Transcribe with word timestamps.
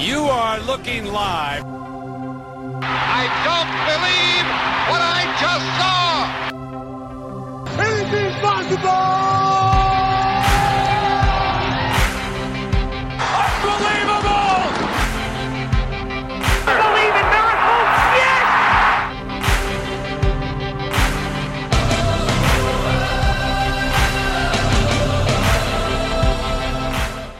You 0.00 0.24
are 0.24 0.58
looking 0.60 1.04
live. 1.04 1.62
I 1.62 3.22
don't 3.44 3.70
believe 3.84 4.46
what 4.88 5.02
I 5.02 5.20
just 5.38 6.09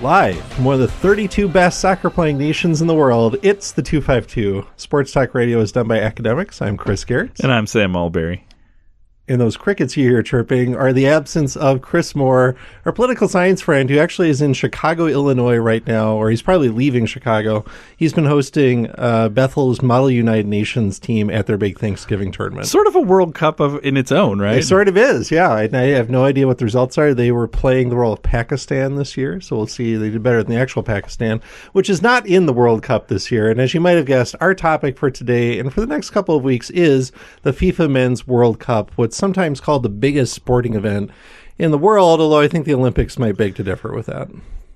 Live 0.03 0.43
from 0.55 0.65
one 0.65 0.75
of 0.77 0.81
the 0.81 0.89
32 0.89 1.47
best 1.47 1.79
soccer 1.79 2.09
playing 2.09 2.39
nations 2.39 2.81
in 2.81 2.87
the 2.87 2.95
world, 2.95 3.37
it's 3.43 3.73
the 3.73 3.83
252. 3.83 4.67
Sports 4.77 5.13
Talk 5.13 5.35
Radio 5.35 5.61
is 5.61 5.73
done 5.73 5.89
by 5.89 6.01
academics. 6.01 6.63
I'm 6.63 6.79
Chris 6.79 7.05
Gehrz. 7.05 7.41
And 7.41 7.53
I'm 7.53 7.67
Sam 7.67 7.91
Mulberry. 7.91 8.47
And 9.31 9.41
those 9.41 9.57
crickets 9.57 9.97
you 9.97 10.11
hear 10.11 10.25
chirping 10.25 10.75
are 10.75 10.93
the 10.93 11.07
absence 11.07 11.55
of 11.55 11.83
Chris 11.83 12.17
Moore, 12.17 12.57
our 12.85 12.91
political 12.91 13.29
science 13.29 13.61
friend, 13.61 13.89
who 13.89 13.97
actually 13.97 14.29
is 14.29 14.43
in 14.43 14.55
Chicago, 14.55 15.07
Illinois 15.07 15.59
right 15.59 15.87
now, 15.87 16.17
or 16.17 16.31
he's 16.31 16.43
probably 16.43 16.69
leaving 16.69 17.07
Chicago. 17.07 17.65
He's 17.97 18.13
been 18.13 18.25
hosting 18.25 18.91
uh, 18.99 19.29
Bethel's 19.29 19.83
Model 19.83 20.11
United 20.11 20.49
Nations 20.49 20.99
team 20.99 21.31
at 21.31 21.47
their 21.47 21.57
big 21.57 21.79
Thanksgiving 21.79 22.33
tournament. 22.33 22.67
Sort 22.67 22.89
of 22.89 22.97
a 22.97 23.01
World 23.01 23.37
Cup 23.37 23.61
of 23.61 23.79
in 23.85 23.97
its 23.97 24.11
own, 24.11 24.41
right? 24.41 24.59
It 24.59 24.65
sort 24.65 24.89
of 24.89 24.97
is, 24.97 25.31
yeah. 25.31 25.49
I, 25.49 25.71
I 25.73 25.83
have 25.91 26.11
no 26.11 26.25
idea 26.25 26.49
what 26.49 26.59
the 26.59 26.65
results 26.65 26.99
are. 26.99 27.15
They 27.15 27.31
were 27.31 27.47
playing 27.47 27.91
the 27.91 27.97
role 27.97 28.15
of 28.15 28.25
Pakistan 28.25 28.97
this 28.97 29.17
year, 29.17 29.41
so 29.41 29.55
we'll 29.55 29.69
see. 29.69 29.95
They 29.95 30.11
did 30.11 30.25
better 30.25 30.43
than 30.43 30.53
the 30.53 30.61
actual 30.61 30.83
Pakistan, 30.83 31.41
which 31.73 31.89
is 31.89 32.03
not 32.03 32.27
in 32.27 32.47
the 32.47 32.53
World 32.53 32.83
Cup 32.83 33.07
this 33.07 33.31
year. 33.31 33.49
And 33.49 33.61
as 33.61 33.75
you 33.75 33.81
might 33.81 33.93
have 33.93 34.07
guessed, 34.07 34.35
our 34.41 34.57
topic 34.57 34.99
for 34.99 35.09
today 35.09 35.61
and 35.61 35.73
for 35.73 35.81
the 35.81 35.87
next 35.87 36.11
couple 36.11 36.35
of 36.35 36.43
weeks 36.43 36.69
is 36.71 37.13
the 37.43 37.53
FIFA 37.53 37.89
Men's 37.93 38.27
World 38.27 38.59
Cup, 38.59 38.91
what's 38.97 39.20
sometimes 39.21 39.61
called 39.61 39.85
the 39.85 39.89
biggest 39.89 40.33
sporting 40.33 40.75
event 40.75 41.11
in 41.59 41.71
the 41.71 41.79
world, 41.79 42.21
although 42.21 42.41
I 42.41 42.49
think 42.49 42.67
the 42.67 42.75
Olympics 42.75 43.19
might 43.19 43.37
beg 43.37 43.55
to 43.57 43.63
differ 43.63 43.93
with 43.93 44.07
that. 44.07 44.29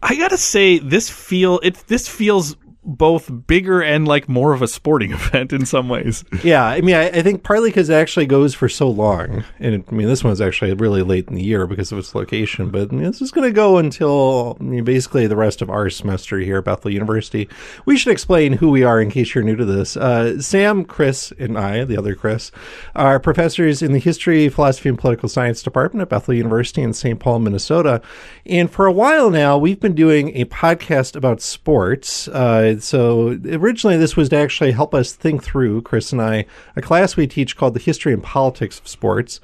I 0.03 0.15
gotta 0.17 0.37
say, 0.37 0.79
this 0.79 1.11
feel 1.11 1.59
it. 1.63 1.77
This 1.89 2.07
feels 2.07 2.57
both 2.85 3.47
bigger 3.47 3.83
and 3.83 4.07
like 4.07 4.29
more 4.29 4.53
of 4.53 4.63
a 4.63 4.69
sporting 4.69 5.13
event 5.13 5.53
in 5.53 5.67
some 5.67 5.89
ways. 5.89 6.25
Yeah, 6.43 6.65
I 6.65 6.81
mean, 6.81 6.95
I, 6.95 7.09
I 7.09 7.23
think 7.23 7.43
partly 7.43 7.71
because 7.71 7.91
it 7.91 7.95
actually 7.95 8.27
goes 8.27 8.55
for 8.55 8.69
so 8.69 8.89
long, 8.89 9.45
and 9.59 9.75
it, 9.75 9.85
I 9.91 9.95
mean, 9.95 10.09
this 10.09 10.25
one's 10.25 10.41
actually 10.41 10.75
really 10.75 11.03
late 11.03 11.29
in 11.29 11.35
the 11.35 11.43
year 11.43 11.67
because 11.67 11.93
of 11.93 11.99
its 11.99 12.15
location. 12.15 12.71
But 12.71 12.93
I 12.93 12.95
mean, 12.95 13.05
this 13.05 13.23
is 13.23 13.31
going 13.31 13.49
to 13.49 13.55
go 13.55 13.79
until 13.79 14.57
I 14.61 14.65
mean, 14.65 14.85
basically 14.85 15.27
the 15.27 15.37
rest 15.37 15.63
of 15.63 15.71
our 15.71 15.91
semester 15.91 16.39
here 16.39 16.59
at 16.59 16.65
Bethel 16.65 16.91
University. 16.91 17.49
We 17.87 17.97
should 17.97 18.13
explain 18.13 18.55
who 18.55 18.71
we 18.71 18.83
are 18.83 19.01
in 19.01 19.11
case 19.11 19.35
you're 19.35 19.45
new 19.45 19.57
to 19.57 19.65
this. 19.65 19.97
Uh, 19.97 20.41
Sam, 20.41 20.85
Chris, 20.85 21.33
and 21.39 21.59
I, 21.59 21.85
the 21.85 21.97
other 21.97 22.15
Chris, 22.15 22.51
are 22.95 23.19
professors 23.19 23.83
in 23.83 23.93
the 23.93 23.99
History, 23.99 24.49
Philosophy, 24.49 24.89
and 24.89 24.99
Political 24.99 25.29
Science 25.29 25.63
Department 25.63 26.03
at 26.03 26.09
Bethel 26.09 26.35
University 26.35 26.83
in 26.83 26.93
St. 26.93 27.19
Paul, 27.19 27.41
Minnesota. 27.41 28.03
And 28.47 28.71
for 28.71 28.87
a 28.87 28.93
while 28.93 29.31
now, 29.31 29.57
we've 29.59 29.81
been 29.81 29.95
doing 29.95 30.37
a 30.37 30.45
podcast 30.47 31.17
about 31.17 31.41
sports. 31.41 32.29
Uh, 32.29 32.74
so 32.83 33.39
originally, 33.47 33.97
this 33.97 34.17
was 34.17 34.29
to 34.31 34.37
actually 34.37 34.73
help 34.73 34.95
us 34.95 35.13
think 35.13 35.43
through, 35.43 35.83
Chris 35.83 36.13
and 36.13 36.21
I, 36.21 36.47
a 36.77 36.83
class 36.83 37.17
we 37.17 37.27
teach 37.27 37.57
called 37.57 37.75
the 37.75 37.81
History 37.81 38.13
and 38.13 38.23
Politics 38.23 38.79
of 38.79 38.89
Sports, 38.89 39.41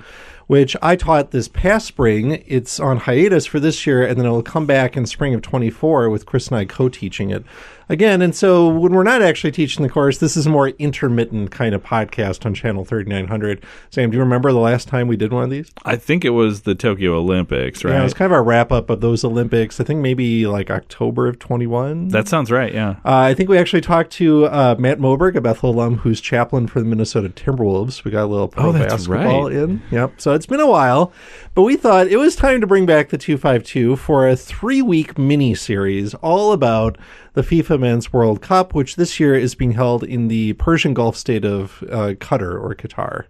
which 0.46 0.76
I 0.82 0.96
taught 0.96 1.30
this 1.30 1.48
past 1.48 1.86
spring. 1.86 2.42
It's 2.46 2.80
on 2.80 2.98
hiatus 2.98 3.46
for 3.46 3.60
this 3.60 3.86
year, 3.86 4.04
and 4.04 4.18
then 4.18 4.26
it'll 4.26 4.42
come 4.42 4.66
back 4.66 4.96
in 4.96 5.06
spring 5.06 5.34
of 5.34 5.42
24 5.42 6.10
with 6.10 6.26
Chris 6.26 6.48
and 6.48 6.56
I 6.56 6.64
co 6.64 6.88
teaching 6.88 7.30
it 7.30 7.44
again. 7.90 8.22
And 8.22 8.34
so 8.34 8.68
when 8.68 8.92
we're 8.92 9.02
not 9.02 9.20
actually 9.20 9.50
teaching 9.50 9.82
the 9.82 9.88
course, 9.88 10.18
this 10.18 10.36
is 10.36 10.46
a 10.46 10.50
more 10.50 10.68
intermittent 10.68 11.50
kind 11.50 11.74
of 11.74 11.82
podcast 11.82 12.46
on 12.46 12.54
Channel 12.54 12.84
3900. 12.84 13.62
Sam, 13.90 14.10
do 14.10 14.16
you 14.16 14.22
remember 14.22 14.52
the 14.52 14.58
last 14.58 14.88
time 14.88 15.08
we 15.08 15.16
did 15.16 15.32
one 15.32 15.44
of 15.44 15.50
these? 15.50 15.70
I 15.84 15.96
think 15.96 16.24
it 16.24 16.30
was 16.30 16.62
the 16.62 16.74
Tokyo 16.74 17.18
Olympics, 17.18 17.84
right? 17.84 17.92
Yeah, 17.94 18.00
it 18.00 18.04
was 18.04 18.14
kind 18.14 18.32
of 18.32 18.38
a 18.38 18.42
wrap 18.42 18.72
up 18.72 18.88
of 18.88 19.00
those 19.00 19.24
Olympics. 19.24 19.80
I 19.80 19.84
think 19.84 20.00
maybe 20.00 20.46
like 20.46 20.70
October 20.70 21.26
of 21.26 21.38
21. 21.38 22.08
that 22.08 22.28
sounds 22.28 22.50
right. 22.50 22.72
Yeah. 22.72 22.90
Uh, 23.04 23.16
I 23.18 23.34
think 23.34 23.48
we 23.50 23.58
actually 23.58 23.82
talked 23.82 24.12
to 24.12 24.46
uh, 24.46 24.76
Matt 24.78 24.98
Moberg, 25.00 25.34
a 25.34 25.40
Bethel 25.40 25.70
alum 25.70 25.96
who's 25.98 26.20
chaplain 26.20 26.68
for 26.68 26.78
the 26.78 26.86
Minnesota 26.86 27.28
Timberwolves. 27.28 28.04
We 28.04 28.12
got 28.12 28.24
a 28.24 28.26
little 28.26 28.48
pro 28.48 28.68
Oh, 28.68 28.72
that's 28.72 28.94
basketball 28.94 29.44
right. 29.48 29.52
in. 29.52 29.82
Yep. 29.90 30.20
So 30.20 30.32
it's 30.34 30.46
been 30.46 30.60
a 30.60 30.66
while, 30.70 31.12
but 31.54 31.62
we 31.62 31.76
thought 31.76 32.06
it 32.06 32.16
was 32.18 32.36
time 32.36 32.60
to 32.60 32.66
bring 32.68 32.86
back 32.86 33.08
the 33.08 33.18
252 33.18 33.96
for 33.96 34.28
a 34.28 34.36
three 34.36 34.80
week 34.80 35.18
mini 35.18 35.54
series 35.56 36.14
all 36.14 36.52
about 36.52 36.96
the 37.34 37.42
FIFA 37.42 37.80
Men's 37.80 38.12
World 38.12 38.42
Cup, 38.42 38.74
which 38.74 38.96
this 38.96 39.20
year 39.20 39.34
is 39.34 39.54
being 39.54 39.72
held 39.72 40.02
in 40.02 40.28
the 40.28 40.54
Persian 40.54 40.94
Gulf 40.94 41.16
state 41.16 41.44
of 41.44 41.82
uh, 41.84 42.14
Qatar 42.14 42.60
or 42.60 42.74
Qatar. 42.74 43.24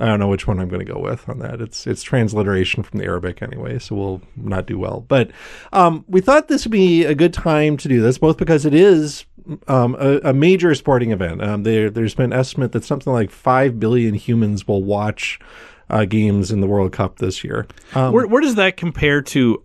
I 0.00 0.06
don't 0.06 0.20
know 0.20 0.28
which 0.28 0.46
one 0.46 0.60
I'm 0.60 0.68
going 0.68 0.84
to 0.84 0.92
go 0.92 1.00
with 1.00 1.28
on 1.28 1.40
that. 1.40 1.60
It's 1.60 1.86
it's 1.86 2.02
transliteration 2.02 2.82
from 2.84 3.00
the 3.00 3.04
Arabic 3.04 3.42
anyway, 3.42 3.78
so 3.78 3.96
we'll 3.96 4.22
not 4.36 4.66
do 4.66 4.78
well. 4.78 5.04
But 5.08 5.32
um, 5.72 6.04
we 6.08 6.20
thought 6.20 6.48
this 6.48 6.64
would 6.64 6.72
be 6.72 7.04
a 7.04 7.14
good 7.14 7.32
time 7.32 7.76
to 7.78 7.88
do 7.88 8.00
this, 8.00 8.18
both 8.18 8.36
because 8.36 8.64
it 8.64 8.74
is 8.74 9.24
um, 9.66 9.96
a, 9.98 10.18
a 10.18 10.32
major 10.32 10.74
sporting 10.74 11.10
event. 11.10 11.42
Um, 11.42 11.62
there, 11.62 11.90
there's 11.90 12.14
been 12.14 12.32
an 12.32 12.38
estimate 12.38 12.72
that 12.72 12.84
something 12.84 13.12
like 13.12 13.30
five 13.30 13.80
billion 13.80 14.14
humans 14.14 14.68
will 14.68 14.84
watch 14.84 15.40
uh, 15.90 16.04
games 16.04 16.50
in 16.50 16.60
the 16.60 16.66
World 16.66 16.92
Cup 16.92 17.18
this 17.18 17.42
year. 17.42 17.66
Um, 17.94 18.12
where 18.12 18.26
where 18.26 18.42
does 18.42 18.56
that 18.56 18.76
compare 18.76 19.22
to 19.22 19.62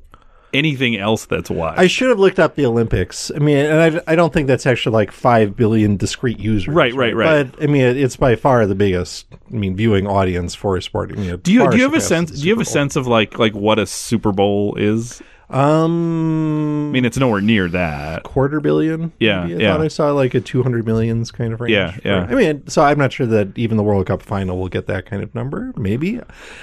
anything 0.54 0.96
else 0.96 1.26
that's 1.26 1.50
watched? 1.50 1.80
I 1.80 1.88
should 1.88 2.10
have 2.10 2.20
looked 2.20 2.40
up 2.40 2.56
the 2.56 2.66
Olympics. 2.66 3.32
I 3.36 3.40
mean, 3.40 3.58
and 3.58 4.00
I, 4.00 4.14
I 4.14 4.16
don't 4.16 4.32
think 4.34 4.48
that's 4.48 4.66
actually 4.66 4.94
like 4.94 5.12
five 5.12 5.56
billion 5.56 5.98
discrete 5.98 6.40
users. 6.40 6.74
Right, 6.74 6.94
right, 6.94 7.16
right. 7.16 7.52
But 7.52 7.64
I 7.64 7.68
mean, 7.68 7.82
it, 7.82 7.98
it's 7.98 8.16
by 8.16 8.36
far 8.36 8.66
the 8.66 8.76
biggest. 8.76 9.28
I 9.34 9.56
mean, 9.56 9.76
viewing 9.76 10.08
audience 10.08 10.56
for 10.56 10.78
a 10.78 10.82
sport. 10.82 11.12
I 11.12 11.16
mean, 11.16 11.38
do 11.38 11.52
you 11.52 11.70
do 11.70 11.78
you 11.78 11.84
have 11.84 11.94
a 11.94 12.02
sense? 12.02 12.32
Do 12.32 12.48
you 12.48 12.54
have 12.54 12.62
a 12.62 12.66
sense 12.66 12.96
of 12.96 13.08
like 13.08 13.38
like 13.38 13.54
what 13.54 13.80
a 13.80 13.86
Super 13.86 14.32
Bowl 14.32 14.76
is? 14.76 15.22
Um, 15.50 16.90
I 16.90 16.92
mean, 16.92 17.06
it's 17.06 17.18
nowhere 17.18 17.42
near 17.42 17.70
that. 17.70 18.24
quarter 18.24 18.60
billion. 18.60 19.14
Yeah, 19.20 19.44
maybe? 19.44 19.56
I 19.56 19.58
yeah. 19.60 19.74
thought 19.74 19.82
I 19.82 19.88
saw 19.88 20.12
like 20.12 20.34
a 20.34 20.42
two 20.42 20.64
hundred 20.64 20.86
millions 20.86 21.30
kind 21.30 21.54
of 21.54 21.62
range. 21.62 21.74
Yeah, 21.74 21.96
yeah. 22.04 22.26
I 22.28 22.34
mean, 22.34 22.68
so 22.68 22.82
I'm 22.82 22.98
not 22.98 23.14
sure 23.14 23.28
that 23.28 23.56
even 23.56 23.78
the 23.78 23.84
World 23.84 24.08
Cup 24.08 24.24
final 24.24 24.58
will 24.58 24.70
get 24.70 24.88
that 24.88 25.06
kind 25.06 25.22
of 25.22 25.36
number. 25.36 25.72
Maybe, 25.78 26.20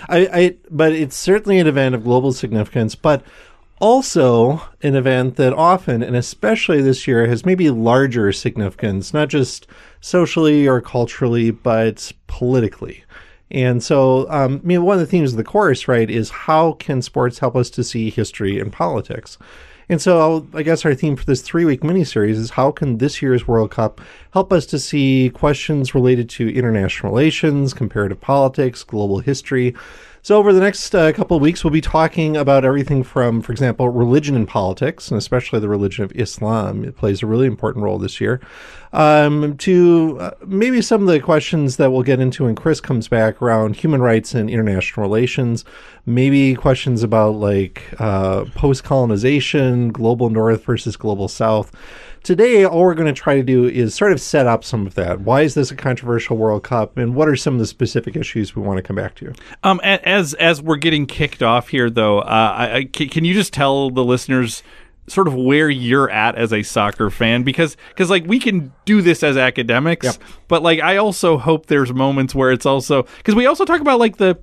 I, 0.08 0.28
I 0.32 0.56
but 0.70 0.92
it's 0.92 1.16
certainly 1.16 1.58
an 1.58 1.68
event 1.68 1.94
of 1.94 2.02
global 2.02 2.32
significance, 2.32 2.96
but 2.96 3.22
also 3.80 4.62
an 4.82 4.94
event 4.94 5.36
that 5.36 5.52
often 5.52 6.02
and 6.02 6.14
especially 6.14 6.80
this 6.82 7.08
year 7.08 7.26
has 7.26 7.46
maybe 7.46 7.70
larger 7.70 8.32
significance, 8.32 9.12
not 9.12 9.28
just 9.28 9.66
socially 10.00 10.68
or 10.68 10.80
culturally, 10.80 11.50
but 11.50 12.12
politically. 12.26 13.04
And 13.50 13.82
so, 13.82 14.30
um, 14.30 14.60
I 14.62 14.66
mean, 14.66 14.82
one 14.84 14.94
of 14.94 15.00
the 15.00 15.06
themes 15.06 15.32
of 15.32 15.36
the 15.36 15.44
course, 15.44 15.88
right, 15.88 16.08
is 16.08 16.30
how 16.30 16.72
can 16.74 17.02
sports 17.02 17.40
help 17.40 17.56
us 17.56 17.68
to 17.70 17.82
see 17.82 18.10
history 18.10 18.60
and 18.60 18.72
politics? 18.72 19.38
And 19.88 20.00
so, 20.00 20.46
I 20.54 20.62
guess 20.62 20.84
our 20.84 20.94
theme 20.94 21.16
for 21.16 21.24
this 21.24 21.42
three 21.42 21.64
week 21.64 21.80
miniseries 21.80 22.36
is 22.36 22.50
how 22.50 22.70
can 22.70 22.98
this 22.98 23.20
year's 23.20 23.48
World 23.48 23.72
Cup 23.72 24.00
help 24.32 24.52
us 24.52 24.64
to 24.66 24.78
see 24.78 25.30
questions 25.30 25.96
related 25.96 26.30
to 26.30 26.54
international 26.54 27.12
relations, 27.12 27.74
comparative 27.74 28.20
politics, 28.20 28.84
global 28.84 29.18
history? 29.18 29.74
So, 30.22 30.36
over 30.36 30.52
the 30.52 30.60
next 30.60 30.94
uh, 30.94 31.12
couple 31.12 31.34
of 31.34 31.42
weeks, 31.42 31.64
we'll 31.64 31.70
be 31.70 31.80
talking 31.80 32.36
about 32.36 32.62
everything 32.62 33.02
from, 33.02 33.40
for 33.40 33.52
example, 33.52 33.88
religion 33.88 34.36
and 34.36 34.46
politics, 34.46 35.10
and 35.10 35.16
especially 35.16 35.60
the 35.60 35.68
religion 35.68 36.04
of 36.04 36.12
Islam. 36.12 36.84
It 36.84 36.94
plays 36.94 37.22
a 37.22 37.26
really 37.26 37.46
important 37.46 37.84
role 37.84 37.98
this 37.98 38.20
year, 38.20 38.38
um, 38.92 39.56
to 39.58 40.18
uh, 40.20 40.30
maybe 40.46 40.82
some 40.82 41.00
of 41.00 41.08
the 41.08 41.20
questions 41.20 41.78
that 41.78 41.90
we'll 41.90 42.02
get 42.02 42.20
into 42.20 42.44
when 42.44 42.54
Chris 42.54 42.82
comes 42.82 43.08
back 43.08 43.40
around 43.40 43.76
human 43.76 44.02
rights 44.02 44.34
and 44.34 44.50
international 44.50 45.02
relations, 45.02 45.64
maybe 46.04 46.54
questions 46.54 47.02
about 47.02 47.36
like 47.36 47.82
uh, 47.98 48.44
post 48.54 48.84
colonization, 48.84 49.90
global 49.90 50.28
north 50.28 50.64
versus 50.64 50.98
global 50.98 51.28
south. 51.28 51.74
Today, 52.22 52.66
all 52.66 52.80
we're 52.80 52.94
going 52.94 53.12
to 53.12 53.18
try 53.18 53.36
to 53.36 53.42
do 53.42 53.64
is 53.66 53.94
sort 53.94 54.12
of 54.12 54.20
set 54.20 54.46
up 54.46 54.62
some 54.62 54.86
of 54.86 54.94
that. 54.94 55.20
Why 55.22 55.40
is 55.40 55.54
this 55.54 55.70
a 55.70 55.74
controversial 55.74 56.36
World 56.36 56.62
Cup, 56.62 56.98
and 56.98 57.14
what 57.14 57.28
are 57.28 57.36
some 57.36 57.54
of 57.54 57.60
the 57.60 57.66
specific 57.66 58.14
issues 58.14 58.54
we 58.54 58.60
want 58.60 58.76
to 58.76 58.82
come 58.82 58.96
back 58.96 59.14
to? 59.16 59.32
Um, 59.64 59.80
as 59.82 60.34
as 60.34 60.60
we're 60.60 60.76
getting 60.76 61.06
kicked 61.06 61.42
off 61.42 61.68
here, 61.68 61.88
though, 61.88 62.18
uh, 62.18 62.54
I, 62.58 62.74
I, 62.76 62.84
can, 62.84 63.24
you 63.24 63.32
just 63.32 63.54
tell 63.54 63.88
the 63.90 64.04
listeners 64.04 64.62
sort 65.06 65.26
of 65.26 65.34
where 65.34 65.68
you're 65.70 66.08
at 66.10 66.36
as 66.36 66.52
a 66.52 66.62
soccer 66.62 67.08
fan? 67.08 67.42
Because 67.42 67.76
because 67.88 68.10
like 68.10 68.26
we 68.26 68.38
can 68.38 68.70
do 68.84 69.00
this 69.00 69.22
as 69.22 69.38
academics, 69.38 70.04
Yep. 70.04 70.16
but 70.46 70.62
like 70.62 70.80
I 70.80 70.98
also 70.98 71.38
hope 71.38 71.66
there's 71.66 71.92
moments 71.92 72.34
where 72.34 72.52
it's 72.52 72.66
also 72.66 73.04
because 73.16 73.34
we 73.34 73.46
also 73.46 73.64
talk 73.64 73.80
about 73.80 73.98
like 73.98 74.18
the 74.18 74.38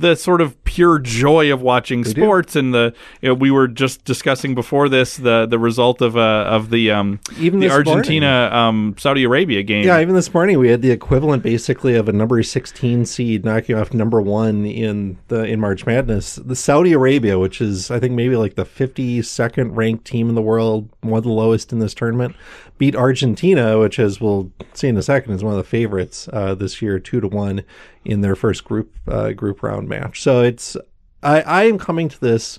the 0.00 0.14
sort 0.14 0.40
of 0.40 0.62
pure 0.64 0.98
joy 0.98 1.52
of 1.52 1.62
watching 1.62 2.04
sports 2.04 2.54
and 2.54 2.74
the 2.74 2.94
you 3.20 3.28
know, 3.28 3.34
we 3.34 3.50
were 3.50 3.66
just 3.66 4.04
discussing 4.04 4.54
before 4.54 4.88
this 4.88 5.16
the 5.16 5.46
the 5.46 5.58
result 5.58 6.00
of 6.00 6.16
uh, 6.16 6.44
of 6.48 6.70
the 6.70 6.90
um 6.90 7.20
Even 7.38 7.60
the. 7.60 7.68
Argentina 7.70 8.50
um 8.52 8.94
Saudi 8.98 9.24
Arabia 9.24 9.62
game. 9.62 9.84
Yeah, 9.84 10.00
even 10.00 10.14
this 10.14 10.32
morning 10.32 10.58
we 10.58 10.68
had 10.68 10.82
the 10.82 10.90
equivalent 10.90 11.42
basically 11.42 11.94
of 11.94 12.08
a 12.08 12.12
number 12.12 12.42
16 12.42 13.04
seed 13.06 13.44
knocking 13.44 13.76
off 13.76 13.92
number 13.92 14.20
1 14.20 14.64
in 14.64 15.18
the 15.28 15.44
in 15.44 15.60
March 15.60 15.86
Madness. 15.86 16.36
The 16.36 16.56
Saudi 16.56 16.92
Arabia, 16.92 17.38
which 17.38 17.60
is 17.60 17.90
I 17.90 17.98
think 17.98 18.14
maybe 18.14 18.36
like 18.36 18.54
the 18.54 18.64
52nd 18.64 19.76
ranked 19.76 20.04
team 20.04 20.28
in 20.28 20.34
the 20.34 20.42
world, 20.42 20.88
one 21.00 21.18
of 21.18 21.24
the 21.24 21.30
lowest 21.30 21.72
in 21.72 21.78
this 21.78 21.94
tournament, 21.94 22.36
beat 22.78 22.94
Argentina, 22.94 23.78
which 23.78 23.98
as 23.98 24.20
we'll 24.20 24.50
see 24.72 24.88
in 24.88 24.96
a 24.96 25.02
second 25.02 25.32
is 25.32 25.44
one 25.44 25.52
of 25.52 25.58
the 25.58 25.64
favorites 25.64 26.28
uh, 26.32 26.54
this 26.54 26.80
year 26.80 26.98
2 26.98 27.20
to 27.20 27.28
1 27.28 27.62
in 28.04 28.20
their 28.22 28.36
first 28.36 28.64
group 28.64 28.94
uh, 29.06 29.32
group 29.32 29.62
round 29.62 29.87
match. 29.88 30.22
So 30.22 30.42
it's 30.42 30.76
I 31.22 31.40
I 31.42 31.64
am 31.64 31.78
coming 31.78 32.08
to 32.08 32.20
this 32.20 32.58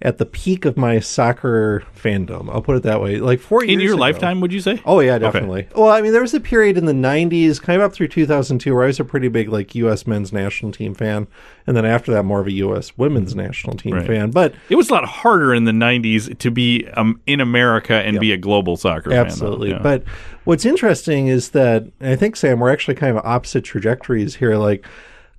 at 0.00 0.18
the 0.18 0.24
peak 0.24 0.64
of 0.64 0.76
my 0.76 1.00
soccer 1.00 1.82
fandom. 1.92 2.48
I'll 2.54 2.62
put 2.62 2.76
it 2.76 2.84
that 2.84 3.00
way. 3.02 3.18
Like 3.18 3.40
4 3.40 3.64
years 3.64 3.72
in 3.74 3.80
your 3.80 3.94
ago- 3.94 4.00
lifetime, 4.00 4.40
would 4.40 4.52
you 4.52 4.60
say? 4.60 4.80
Oh 4.86 5.00
yeah, 5.00 5.18
definitely. 5.18 5.66
Well, 5.74 5.88
I 5.88 6.02
mean, 6.02 6.12
there 6.12 6.20
was 6.22 6.32
a 6.34 6.38
period 6.38 6.78
in 6.78 6.84
the 6.84 6.92
'90s, 6.92 7.60
kind 7.60 7.82
of 7.82 7.86
up 7.86 7.92
through 7.92 8.06
2002, 8.06 8.72
where 8.72 8.84
I 8.84 8.86
was 8.86 9.00
a 9.00 9.04
pretty 9.04 9.26
big 9.26 9.48
like 9.48 9.74
U.S. 9.74 10.06
men's 10.06 10.32
national 10.32 10.70
team 10.70 10.94
fan, 10.94 11.26
and 11.66 11.76
then 11.76 11.84
after 11.84 12.12
that, 12.12 12.22
more 12.22 12.38
of 12.38 12.46
a 12.46 12.52
U.S. 12.52 12.96
women's 12.96 13.34
national 13.34 13.76
team 13.76 13.94
Right. 13.94 14.06
fan. 14.06 14.30
But 14.30 14.54
It 14.68 14.76
was 14.76 14.88
a 14.88 14.92
lot 14.92 15.04
harder 15.04 15.52
in 15.52 15.64
the 15.64 15.72
'90s 15.72 16.38
to 16.38 16.50
be 16.52 16.86
um, 16.94 17.20
in 17.26 17.40
America 17.40 17.94
and 17.94 18.20
be 18.20 18.30
a 18.30 18.36
global 18.36 18.76
soccer 18.76 19.10
fan. 19.10 19.18
absolutely. 19.18 19.70
Yeah. 19.70 19.80
But 19.82 20.04
what's 20.44 20.64
interesting 20.64 21.26
is 21.26 21.48
that 21.50 21.86
I 22.00 22.14
think 22.14 22.36
Sam, 22.36 22.60
we're 22.60 22.70
actually 22.70 22.94
kind 22.94 23.18
of 23.18 23.24
opposite 23.26 23.64
trajectories 23.64 24.36
here. 24.36 24.54
Like. 24.54 24.86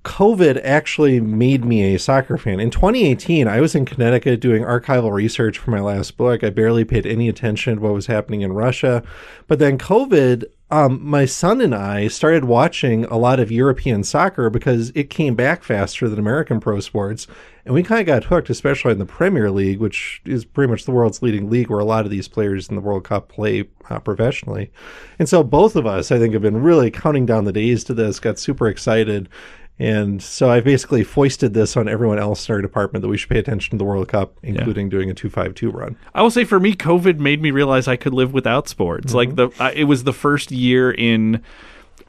COVID 0.04 0.60
actually 0.64 1.20
made 1.20 1.64
me 1.64 1.94
a 1.94 1.98
soccer 1.98 2.38
fan. 2.38 2.58
In 2.58 2.70
2018, 2.70 3.46
I 3.46 3.60
was 3.60 3.74
in 3.74 3.84
Connecticut 3.84 4.40
doing 4.40 4.62
archival 4.62 5.12
research 5.12 5.58
for 5.58 5.70
my 5.70 5.80
last 5.80 6.16
book. 6.16 6.42
I 6.42 6.48
barely 6.48 6.86
paid 6.86 7.04
any 7.04 7.28
attention 7.28 7.76
to 7.76 7.80
what 7.82 7.92
was 7.92 8.06
happening 8.06 8.40
in 8.40 8.54
Russia. 8.54 9.02
But 9.46 9.58
then 9.58 9.76
COVID, 9.76 10.44
um, 10.70 11.04
my 11.04 11.26
son 11.26 11.60
and 11.60 11.74
I 11.74 12.08
started 12.08 12.44
watching 12.44 13.04
a 13.06 13.18
lot 13.18 13.40
of 13.40 13.50
European 13.50 14.02
soccer 14.02 14.48
because 14.48 14.90
it 14.94 15.10
came 15.10 15.34
back 15.34 15.64
faster 15.64 16.08
than 16.08 16.18
American 16.18 16.60
pro 16.60 16.80
sports. 16.80 17.26
And 17.66 17.74
we 17.74 17.82
kind 17.82 18.00
of 18.00 18.06
got 18.06 18.24
hooked, 18.24 18.48
especially 18.48 18.92
in 18.92 18.98
the 18.98 19.06
Premier 19.06 19.50
League, 19.50 19.80
which 19.80 20.22
is 20.24 20.46
pretty 20.46 20.70
much 20.70 20.84
the 20.84 20.92
world's 20.92 21.20
leading 21.22 21.50
league 21.50 21.68
where 21.68 21.80
a 21.80 21.84
lot 21.84 22.06
of 22.06 22.10
these 22.10 22.26
players 22.26 22.68
in 22.68 22.74
the 22.74 22.80
World 22.80 23.04
Cup 23.04 23.28
play 23.28 23.68
uh, 23.90 23.98
professionally. 23.98 24.72
And 25.18 25.28
so 25.28 25.42
both 25.42 25.76
of 25.76 25.86
us, 25.86 26.10
I 26.10 26.18
think, 26.18 26.32
have 26.32 26.42
been 26.42 26.62
really 26.62 26.90
counting 26.90 27.26
down 27.26 27.44
the 27.44 27.52
days 27.52 27.84
to 27.84 27.94
this, 27.94 28.18
got 28.18 28.38
super 28.38 28.66
excited. 28.66 29.28
And 29.80 30.22
so 30.22 30.50
I've 30.50 30.64
basically 30.64 31.02
foisted 31.02 31.54
this 31.54 31.74
on 31.74 31.88
everyone 31.88 32.18
else 32.18 32.46
in 32.46 32.54
our 32.54 32.60
department 32.60 33.00
that 33.00 33.08
we 33.08 33.16
should 33.16 33.30
pay 33.30 33.38
attention 33.38 33.70
to 33.70 33.76
the 33.78 33.84
World 33.84 34.08
Cup, 34.08 34.36
including 34.42 34.90
doing 34.90 35.10
a 35.10 35.14
252 35.14 35.70
run. 35.70 35.96
I 36.14 36.20
will 36.20 36.30
say 36.30 36.44
for 36.44 36.60
me, 36.60 36.74
COVID 36.74 37.18
made 37.18 37.40
me 37.40 37.50
realize 37.50 37.88
I 37.88 37.96
could 37.96 38.12
live 38.12 38.34
without 38.34 38.68
sports. 38.68 39.14
Like 39.14 39.36
the, 39.36 39.48
I, 39.58 39.72
it 39.72 39.84
was 39.84 40.04
the 40.04 40.12
first 40.12 40.50
year 40.52 40.90
in, 40.90 41.42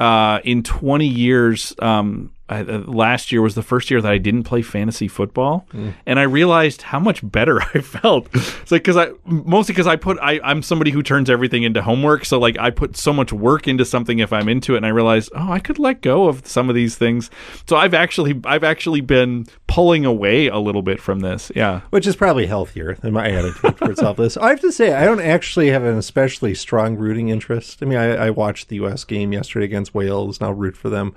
uh, 0.01 0.41
in 0.43 0.63
20 0.63 1.07
years. 1.07 1.73
Um, 1.79 2.33
I, 2.51 2.61
uh, 2.61 2.79
last 2.85 3.31
year 3.31 3.41
was 3.41 3.55
the 3.55 3.63
first 3.63 3.89
year 3.89 4.01
that 4.01 4.11
I 4.11 4.17
didn't 4.17 4.43
play 4.43 4.61
fantasy 4.61 5.07
football, 5.07 5.65
and 6.05 6.19
I 6.19 6.23
realized 6.23 6.81
how 6.81 6.99
much 6.99 7.19
better 7.23 7.61
I 7.73 7.79
felt. 7.81 8.27
It's 8.33 8.71
like 8.71 8.83
because 8.83 8.97
I 8.97 9.11
mostly 9.25 9.73
because 9.73 9.87
I 9.87 9.95
put 9.95 10.17
I 10.21 10.39
I'm 10.43 10.61
somebody 10.61 10.91
who 10.91 11.01
turns 11.01 11.29
everything 11.29 11.63
into 11.63 11.81
homework, 11.81 12.25
so 12.25 12.37
like 12.39 12.57
I 12.59 12.69
put 12.69 12.97
so 12.97 13.13
much 13.13 13.31
work 13.31 13.67
into 13.67 13.85
something 13.85 14.19
if 14.19 14.33
I'm 14.33 14.49
into 14.49 14.73
it, 14.73 14.77
and 14.77 14.85
I 14.85 14.89
realized 14.89 15.31
oh 15.35 15.51
I 15.51 15.59
could 15.59 15.79
let 15.79 16.01
go 16.01 16.27
of 16.27 16.45
some 16.45 16.67
of 16.69 16.75
these 16.75 16.95
things. 16.97 17.31
So 17.67 17.77
I've 17.77 17.93
actually 17.93 18.39
I've 18.43 18.63
actually 18.63 19.01
been 19.01 19.45
pulling 19.67 20.05
away 20.05 20.47
a 20.47 20.57
little 20.57 20.81
bit 20.81 20.99
from 20.99 21.21
this. 21.21 21.51
Yeah. 21.55 21.81
which 21.91 22.05
is 22.05 22.15
probably 22.15 22.45
healthier 22.45 22.95
than 22.95 23.13
my 23.13 23.29
attitude 23.29 23.77
towards 23.77 24.01
all 24.01 24.13
this. 24.13 24.35
I 24.35 24.49
have 24.49 24.59
to 24.61 24.71
say, 24.71 24.93
I 24.93 25.05
don't 25.05 25.21
actually 25.21 25.69
have 25.69 25.83
an 25.83 25.97
especially 25.97 26.53
strong 26.53 26.97
rooting 26.97 27.29
interest. 27.29 27.81
I 27.81 27.85
mean, 27.85 27.97
I, 27.97 28.27
I 28.27 28.29
watched 28.29 28.67
the 28.67 28.75
U.S. 28.77 29.05
game 29.05 29.31
yesterday 29.31 29.65
against 29.65 29.93
Wales. 29.93 30.41
Now 30.41 30.51
root 30.51 30.75
for 30.75 30.89
them. 30.89 31.15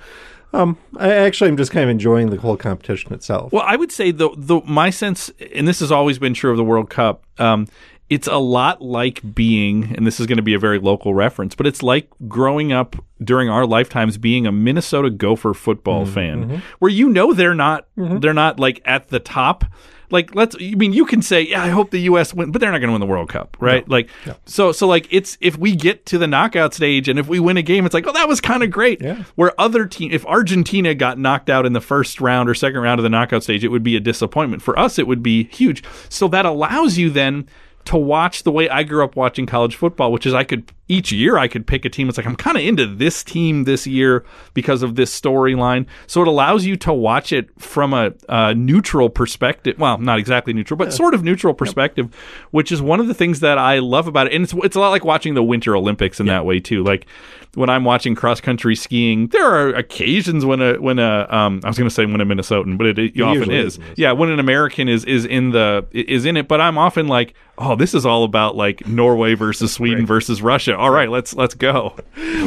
Um, 0.54 0.78
I 0.96 1.12
actually 1.12 1.50
am 1.50 1.56
just 1.56 1.72
kind 1.72 1.82
of 1.82 1.90
enjoying 1.90 2.30
the 2.30 2.36
whole 2.36 2.56
competition 2.56 3.12
itself. 3.12 3.52
Well, 3.52 3.64
I 3.66 3.76
would 3.76 3.90
say 3.90 4.12
the 4.12 4.30
the 4.36 4.60
my 4.64 4.90
sense, 4.90 5.30
and 5.54 5.66
this 5.66 5.80
has 5.80 5.90
always 5.90 6.18
been 6.18 6.32
true 6.32 6.52
of 6.52 6.56
the 6.56 6.64
World 6.64 6.88
Cup. 6.90 7.24
Um, 7.38 7.66
it's 8.10 8.28
a 8.28 8.36
lot 8.36 8.80
like 8.82 9.34
being, 9.34 9.94
and 9.96 10.06
this 10.06 10.20
is 10.20 10.26
going 10.26 10.36
to 10.36 10.42
be 10.42 10.54
a 10.54 10.58
very 10.58 10.78
local 10.78 11.14
reference, 11.14 11.54
but 11.54 11.66
it's 11.66 11.82
like 11.82 12.08
growing 12.28 12.70
up 12.72 12.94
during 13.22 13.48
our 13.48 13.66
lifetimes 13.66 14.18
being 14.18 14.46
a 14.46 14.52
Minnesota 14.52 15.10
Gopher 15.10 15.54
football 15.54 16.04
fan, 16.06 16.62
where 16.78 16.90
you 16.90 17.08
know 17.08 17.32
they're 17.32 17.54
not 17.54 17.88
they're 17.96 18.34
not 18.34 18.60
like 18.60 18.80
at 18.84 19.08
the 19.08 19.18
top. 19.20 19.64
Like 20.10 20.34
let's, 20.34 20.56
I 20.60 20.74
mean, 20.74 20.92
you 20.92 21.06
can 21.06 21.22
say, 21.22 21.42
yeah, 21.42 21.62
I 21.62 21.68
hope 21.68 21.90
the 21.90 22.00
U.S. 22.00 22.34
win, 22.34 22.52
but 22.52 22.60
they're 22.60 22.70
not 22.70 22.78
going 22.78 22.88
to 22.88 22.92
win 22.92 23.00
the 23.00 23.06
World 23.06 23.28
Cup, 23.28 23.56
right? 23.60 23.88
Like, 23.88 24.08
so 24.44 24.72
so 24.72 24.86
like 24.86 25.08
it's 25.10 25.38
if 25.40 25.56
we 25.56 25.74
get 25.74 26.06
to 26.06 26.18
the 26.18 26.26
knockout 26.26 26.74
stage 26.74 27.08
and 27.08 27.18
if 27.18 27.28
we 27.28 27.40
win 27.40 27.56
a 27.56 27.62
game, 27.62 27.86
it's 27.86 27.94
like, 27.94 28.06
oh, 28.06 28.12
that 28.12 28.28
was 28.28 28.40
kind 28.40 28.62
of 28.62 28.70
great. 28.70 29.00
Yeah. 29.00 29.24
Where 29.34 29.58
other 29.60 29.86
team, 29.86 30.10
if 30.12 30.24
Argentina 30.26 30.94
got 30.94 31.18
knocked 31.18 31.50
out 31.50 31.66
in 31.66 31.72
the 31.72 31.80
first 31.80 32.20
round 32.20 32.48
or 32.48 32.54
second 32.54 32.80
round 32.80 32.98
of 32.98 33.02
the 33.02 33.10
knockout 33.10 33.42
stage, 33.42 33.64
it 33.64 33.68
would 33.68 33.82
be 33.82 33.96
a 33.96 34.00
disappointment. 34.00 34.62
For 34.62 34.78
us, 34.78 34.98
it 34.98 35.06
would 35.06 35.22
be 35.22 35.44
huge. 35.44 35.82
So 36.08 36.28
that 36.28 36.46
allows 36.46 36.98
you 36.98 37.10
then 37.10 37.48
to 37.86 37.96
watch 37.96 38.42
the 38.42 38.52
way 38.52 38.68
I 38.68 38.82
grew 38.82 39.04
up 39.04 39.16
watching 39.16 39.46
college 39.46 39.76
football, 39.76 40.10
which 40.10 40.26
is 40.26 40.34
I 40.34 40.44
could 40.44 40.72
each 40.88 41.12
year 41.12 41.38
I 41.38 41.48
could 41.48 41.66
pick 41.66 41.84
a 41.84 41.88
team. 41.88 42.08
It's 42.08 42.18
like 42.18 42.26
I'm 42.26 42.36
kind 42.36 42.56
of 42.56 42.62
into 42.62 42.86
this 42.86 43.24
team 43.24 43.64
this 43.64 43.86
year 43.86 44.24
because 44.52 44.82
of 44.82 44.96
this 44.96 45.18
storyline. 45.18 45.86
So 46.06 46.20
it 46.20 46.28
allows 46.28 46.64
you 46.64 46.76
to 46.78 46.92
watch 46.92 47.32
it 47.32 47.48
from 47.60 47.94
a, 47.94 48.12
uh 48.28 48.52
neutral 48.54 49.08
perspective. 49.08 49.78
Well, 49.78 49.98
not 49.98 50.18
exactly 50.18 50.52
neutral, 50.52 50.76
but 50.76 50.92
sort 50.92 51.14
of 51.14 51.22
neutral 51.24 51.54
perspective, 51.54 52.14
which 52.50 52.70
is 52.70 52.82
one 52.82 53.00
of 53.00 53.06
the 53.06 53.14
things 53.14 53.40
that 53.40 53.58
I 53.58 53.78
love 53.78 54.06
about 54.06 54.26
it. 54.26 54.34
And 54.34 54.44
it's 54.44 54.52
it's 54.52 54.76
a 54.76 54.80
lot 54.80 54.90
like 54.90 55.04
watching 55.04 55.34
the 55.34 55.42
Winter 55.42 55.74
Olympics 55.76 56.20
in 56.20 56.26
that 56.26 56.44
way 56.44 56.60
too. 56.60 56.84
Like 56.84 57.06
when 57.54 57.70
I'm 57.70 57.84
watching 57.84 58.14
cross 58.14 58.40
country 58.40 58.76
skiing, 58.76 59.28
there 59.28 59.46
are 59.46 59.68
occasions 59.70 60.44
when 60.44 60.60
a 60.60 60.80
when 60.80 60.98
a 60.98 61.26
um 61.30 61.60
I 61.64 61.68
was 61.68 61.78
going 61.78 61.88
to 61.88 61.94
say 61.94 62.04
when 62.06 62.20
a 62.20 62.26
Minnesotan, 62.26 62.76
but 62.76 62.86
it, 62.86 62.98
it 62.98 63.20
often 63.20 63.50
is. 63.50 63.78
is 63.78 63.84
Yeah, 63.96 64.12
when 64.12 64.30
an 64.30 64.38
American 64.38 64.88
is 64.88 65.04
is 65.04 65.24
in 65.24 65.50
the 65.50 65.86
is 65.92 66.24
in 66.24 66.36
it, 66.36 66.48
but 66.48 66.60
I'm 66.60 66.78
often 66.78 67.08
like, 67.08 67.34
oh, 67.58 67.76
this 67.76 67.94
is 67.94 68.04
all 68.04 68.24
about 68.24 68.56
like 68.56 68.86
Norway 68.86 69.34
versus 69.34 69.72
Sweden 69.74 70.06
versus 70.06 70.42
Russia. 70.42 70.73
All 70.74 70.90
right, 70.90 71.08
let's 71.08 71.34
let's 71.34 71.54
go. 71.54 71.96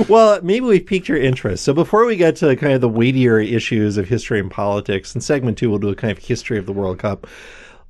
Well, 0.08 0.40
maybe 0.42 0.66
we've 0.66 0.86
piqued 0.86 1.08
your 1.08 1.18
interest. 1.18 1.64
So 1.64 1.74
before 1.74 2.06
we 2.06 2.16
get 2.16 2.36
to 2.38 2.56
kind 2.56 2.74
of 2.74 2.82
the 2.82 2.90
weightier 2.90 3.40
issues 3.40 3.98
of 3.98 4.08
history 4.08 4.40
and 4.40 4.52
politics, 4.52 5.16
in 5.16 5.22
segment 5.22 5.58
two 5.58 5.70
we'll 5.70 5.80
do 5.80 5.90
a 5.90 5.96
kind 5.96 6.12
of 6.12 6.20
history 6.20 6.58
of 6.58 6.66
the 6.66 6.74
World 6.74 7.00
Cup. 7.00 7.28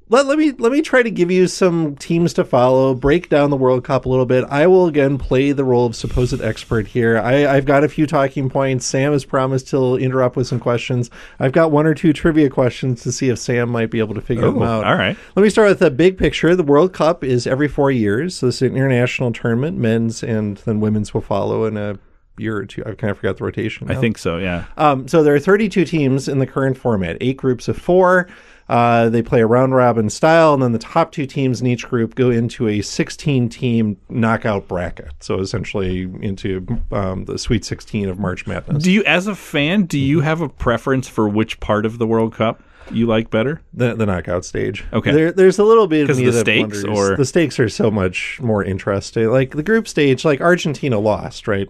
Let, 0.09 0.25
let 0.25 0.37
me 0.37 0.53
let 0.53 0.71
me 0.71 0.81
try 0.81 1.03
to 1.03 1.11
give 1.11 1.29
you 1.29 1.47
some 1.47 1.97
teams 1.97 2.31
to 2.33 2.45
follow, 2.45 2.93
break 2.93 3.27
down 3.27 3.49
the 3.49 3.57
World 3.57 3.83
Cup 3.83 4.05
a 4.05 4.09
little 4.09 4.25
bit. 4.25 4.45
I 4.45 4.65
will 4.65 4.87
again 4.87 5.17
play 5.17 5.51
the 5.51 5.65
role 5.65 5.85
of 5.85 5.97
supposed 5.97 6.41
expert 6.41 6.87
here. 6.87 7.17
I, 7.17 7.45
I've 7.45 7.65
got 7.65 7.83
a 7.83 7.89
few 7.89 8.07
talking 8.07 8.49
points. 8.49 8.85
Sam 8.85 9.11
has 9.11 9.25
promised 9.25 9.69
he'll 9.69 9.97
interrupt 9.97 10.37
with 10.37 10.47
some 10.47 10.61
questions. 10.61 11.09
I've 11.39 11.51
got 11.51 11.71
one 11.71 11.85
or 11.85 11.93
two 11.93 12.13
trivia 12.13 12.49
questions 12.49 13.03
to 13.03 13.11
see 13.11 13.27
if 13.29 13.37
Sam 13.37 13.69
might 13.69 13.91
be 13.91 13.99
able 13.99 14.15
to 14.15 14.21
figure 14.21 14.45
them 14.45 14.61
out. 14.61 14.85
all 14.85 14.95
right. 14.95 15.17
Let 15.35 15.43
me 15.43 15.49
start 15.49 15.67
with 15.67 15.79
the 15.79 15.91
big 15.91 16.17
picture. 16.17 16.55
The 16.55 16.63
World 16.63 16.93
Cup 16.93 17.23
is 17.23 17.45
every 17.45 17.67
four 17.67 17.91
years, 17.91 18.35
so 18.35 18.47
it's 18.47 18.61
an 18.61 18.77
international 18.77 19.33
tournament. 19.33 19.77
Men's 19.77 20.23
and 20.23 20.57
then 20.59 20.79
women's 20.79 21.13
will 21.13 21.21
follow 21.21 21.65
in 21.65 21.75
a 21.75 21.99
year 22.37 22.55
or 22.55 22.65
two. 22.65 22.81
I 22.85 22.93
kind 22.93 23.11
of 23.11 23.17
forgot 23.17 23.37
the 23.37 23.43
rotation. 23.43 23.91
I 23.91 23.95
think 23.95 24.17
so. 24.17 24.37
Yeah. 24.37 24.65
Um, 24.77 25.07
so 25.07 25.23
there 25.23 25.35
are 25.35 25.39
32 25.39 25.85
teams 25.85 26.27
in 26.27 26.39
the 26.39 26.47
current 26.47 26.77
format, 26.77 27.17
eight 27.19 27.37
groups 27.37 27.67
of 27.67 27.77
four. 27.77 28.27
Uh, 28.69 29.07
they 29.09 29.21
play 29.21 29.39
a 29.41 29.47
round 29.47 29.73
robin 29.73 30.09
style, 30.09 30.53
and 30.53 30.61
then 30.61 30.73
the 30.73 30.79
top 30.79 31.11
two 31.13 31.25
teams 31.25 31.61
in 31.61 31.67
each 31.67 31.87
group 31.87 32.15
go 32.15 32.29
into 32.29 32.67
a 32.67 32.81
16 32.81 33.47
team 33.49 33.97
knockout 34.09 34.67
bracket. 34.67 35.11
So 35.21 35.39
essentially 35.39 36.01
into 36.21 36.65
um, 36.91 37.25
the 37.25 37.37
Sweet 37.37 37.63
16 37.63 38.09
of 38.09 38.19
March 38.19 38.45
Madness. 38.45 38.83
Do 38.83 38.91
you, 38.91 39.03
as 39.05 39.27
a 39.27 39.35
fan, 39.35 39.83
do 39.85 39.97
you 39.97 40.19
have 40.21 40.41
a 40.41 40.49
preference 40.49 41.07
for 41.07 41.29
which 41.29 41.59
part 41.61 41.85
of 41.85 41.97
the 41.97 42.05
World 42.05 42.33
Cup 42.35 42.61
you 42.91 43.05
like 43.05 43.29
better? 43.29 43.61
the, 43.73 43.95
the 43.95 44.05
knockout 44.05 44.43
stage. 44.43 44.83
Okay. 44.91 45.11
There, 45.11 45.31
there's 45.31 45.59
a 45.59 45.63
little 45.63 45.87
bit 45.87 46.09
of 46.09 46.17
me 46.17 46.25
the 46.25 46.31
that 46.31 46.39
stakes, 46.41 46.83
wonders- 46.83 47.11
or- 47.11 47.15
the 47.15 47.25
stakes 47.25 47.59
are 47.61 47.69
so 47.69 47.89
much 47.89 48.39
more 48.41 48.63
interesting. 48.65 49.27
Like 49.29 49.51
the 49.51 49.63
group 49.63 49.87
stage, 49.87 50.25
like 50.25 50.41
Argentina 50.41 50.99
lost, 50.99 51.47
right? 51.47 51.69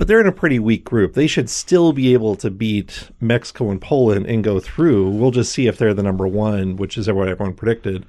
But 0.00 0.08
they're 0.08 0.18
in 0.18 0.26
a 0.26 0.32
pretty 0.32 0.58
weak 0.58 0.86
group. 0.86 1.12
They 1.12 1.26
should 1.26 1.50
still 1.50 1.92
be 1.92 2.14
able 2.14 2.34
to 2.36 2.50
beat 2.50 3.10
Mexico 3.20 3.68
and 3.70 3.78
Poland 3.78 4.24
and 4.24 4.42
go 4.42 4.58
through. 4.58 5.10
We'll 5.10 5.30
just 5.30 5.52
see 5.52 5.66
if 5.66 5.76
they're 5.76 5.92
the 5.92 6.02
number 6.02 6.26
one, 6.26 6.76
which 6.76 6.96
is 6.96 7.06
what 7.12 7.28
everyone 7.28 7.52
predicted. 7.52 8.06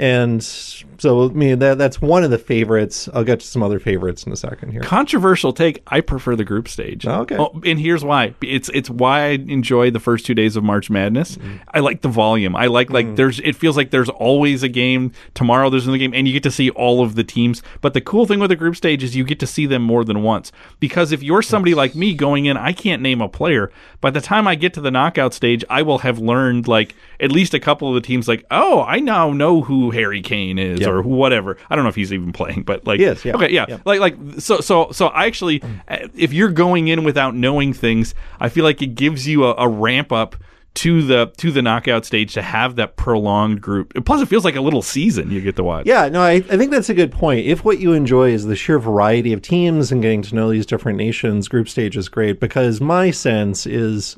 And 0.00 0.42
so, 0.42 1.28
I 1.28 1.32
mean, 1.32 1.58
that 1.58 1.76
that's 1.76 2.00
one 2.00 2.24
of 2.24 2.30
the 2.30 2.38
favorites. 2.38 3.06
I'll 3.12 3.22
get 3.22 3.40
to 3.40 3.46
some 3.46 3.62
other 3.62 3.78
favorites 3.78 4.24
in 4.24 4.32
a 4.32 4.36
second 4.36 4.70
here. 4.70 4.80
Controversial 4.80 5.52
take. 5.52 5.82
I 5.88 6.00
prefer 6.00 6.36
the 6.36 6.44
group 6.44 6.68
stage. 6.68 7.06
Oh, 7.06 7.20
okay. 7.20 7.36
Oh, 7.38 7.60
and 7.66 7.78
here's 7.78 8.02
why. 8.02 8.34
It's 8.40 8.70
it's 8.72 8.88
why 8.88 9.24
I 9.24 9.28
enjoy 9.32 9.90
the 9.90 10.00
first 10.00 10.24
two 10.24 10.32
days 10.32 10.56
of 10.56 10.64
March 10.64 10.88
Madness. 10.88 11.36
Mm-hmm. 11.36 11.56
I 11.74 11.80
like 11.80 12.00
the 12.00 12.08
volume. 12.08 12.56
I 12.56 12.68
like 12.68 12.88
like 12.88 13.16
there's. 13.16 13.40
It 13.40 13.56
feels 13.56 13.76
like 13.76 13.90
there's 13.90 14.08
always 14.08 14.62
a 14.62 14.70
game. 14.70 15.12
Tomorrow 15.34 15.68
there's 15.68 15.84
another 15.84 15.98
game, 15.98 16.14
and 16.14 16.26
you 16.26 16.32
get 16.32 16.44
to 16.44 16.50
see 16.50 16.70
all 16.70 17.02
of 17.02 17.14
the 17.14 17.24
teams. 17.24 17.62
But 17.82 17.92
the 17.92 18.00
cool 18.00 18.24
thing 18.24 18.40
with 18.40 18.48
the 18.48 18.56
group 18.56 18.76
stage 18.76 19.02
is 19.02 19.14
you 19.14 19.24
get 19.24 19.40
to 19.40 19.46
see 19.46 19.66
them 19.66 19.82
more 19.82 20.02
than 20.02 20.22
once. 20.22 20.50
Because 20.78 21.12
if 21.12 21.22
you're 21.22 21.42
somebody 21.42 21.74
like 21.74 21.94
me 21.94 22.14
going 22.14 22.46
in, 22.46 22.56
I 22.56 22.72
can't 22.72 23.02
name 23.02 23.20
a 23.20 23.28
player. 23.28 23.70
By 24.00 24.08
the 24.08 24.22
time 24.22 24.48
I 24.48 24.54
get 24.54 24.72
to 24.74 24.80
the 24.80 24.90
knockout 24.90 25.34
stage, 25.34 25.62
I 25.68 25.82
will 25.82 25.98
have 25.98 26.18
learned 26.18 26.66
like 26.66 26.94
at 27.20 27.30
least 27.30 27.52
a 27.52 27.60
couple 27.60 27.88
of 27.88 27.94
the 27.94 28.06
teams. 28.06 28.28
Like, 28.28 28.46
oh, 28.50 28.82
I 28.84 28.98
now 29.00 29.30
know 29.30 29.60
who 29.60 29.89
Harry 29.90 30.22
Kane 30.22 30.58
is, 30.58 30.80
Yeah. 30.80 30.88
or 30.88 31.02
whatever. 31.02 31.56
I 31.68 31.74
don't 31.76 31.84
know 31.84 31.88
if 31.90 31.94
he's 31.96 32.12
even 32.12 32.32
playing, 32.32 32.62
but 32.64 32.86
like, 32.86 33.00
He 33.00 33.06
is, 33.06 33.24
yeah. 33.24 33.34
okay, 33.34 33.50
yeah, 33.52 33.66
Yeah. 33.68 33.78
like 33.84 34.00
like 34.00 34.16
so 34.38 34.60
so 34.60 34.90
so 34.92 35.08
I 35.08 35.26
actually 35.26 35.62
uh, 35.88 36.08
if 36.16 36.32
you're 36.32 36.50
going 36.50 36.88
in 36.88 37.04
without 37.04 37.34
knowing 37.34 37.72
things 37.72 38.14
i 38.40 38.48
feel 38.48 38.64
like 38.64 38.80
it 38.82 38.94
gives 38.94 39.26
you 39.26 39.44
a, 39.44 39.54
a 39.58 39.68
ramp 39.68 40.12
up 40.12 40.36
to 40.74 41.02
the 41.02 41.32
to 41.36 41.50
the 41.50 41.60
knockout 41.62 42.04
stage 42.06 42.32
to 42.34 42.42
have 42.42 42.76
that 42.76 42.96
prolonged 42.96 43.60
group 43.60 43.92
plus 44.04 44.20
it 44.22 44.26
feels 44.26 44.44
like 44.44 44.54
a 44.56 44.60
little 44.60 44.82
season 44.82 45.30
you 45.30 45.40
get 45.40 45.56
to 45.56 45.64
watch 45.64 45.86
Yeah, 45.86 46.08
no, 46.08 46.20
I, 46.22 46.34
I 46.34 46.56
think 46.56 46.70
that's 46.70 46.88
a 46.88 46.94
good 46.94 47.10
point. 47.12 47.44
If 47.46 47.64
what 47.64 47.80
you 47.80 47.92
enjoy 47.92 48.30
is 48.30 48.44
the 48.46 48.54
sheer 48.56 48.78
variety 48.78 49.32
of 49.32 49.42
teams 49.42 49.90
and 49.90 50.00
getting 50.00 50.22
to 50.22 50.34
know 50.34 50.50
these 50.50 50.66
different 50.66 50.96
nations, 50.96 51.48
group 51.48 51.68
stage 51.68 51.96
is 51.96 52.08
great 52.08 52.38
because 52.40 52.80
my 52.80 53.10
sense 53.10 53.66
is 53.66 54.16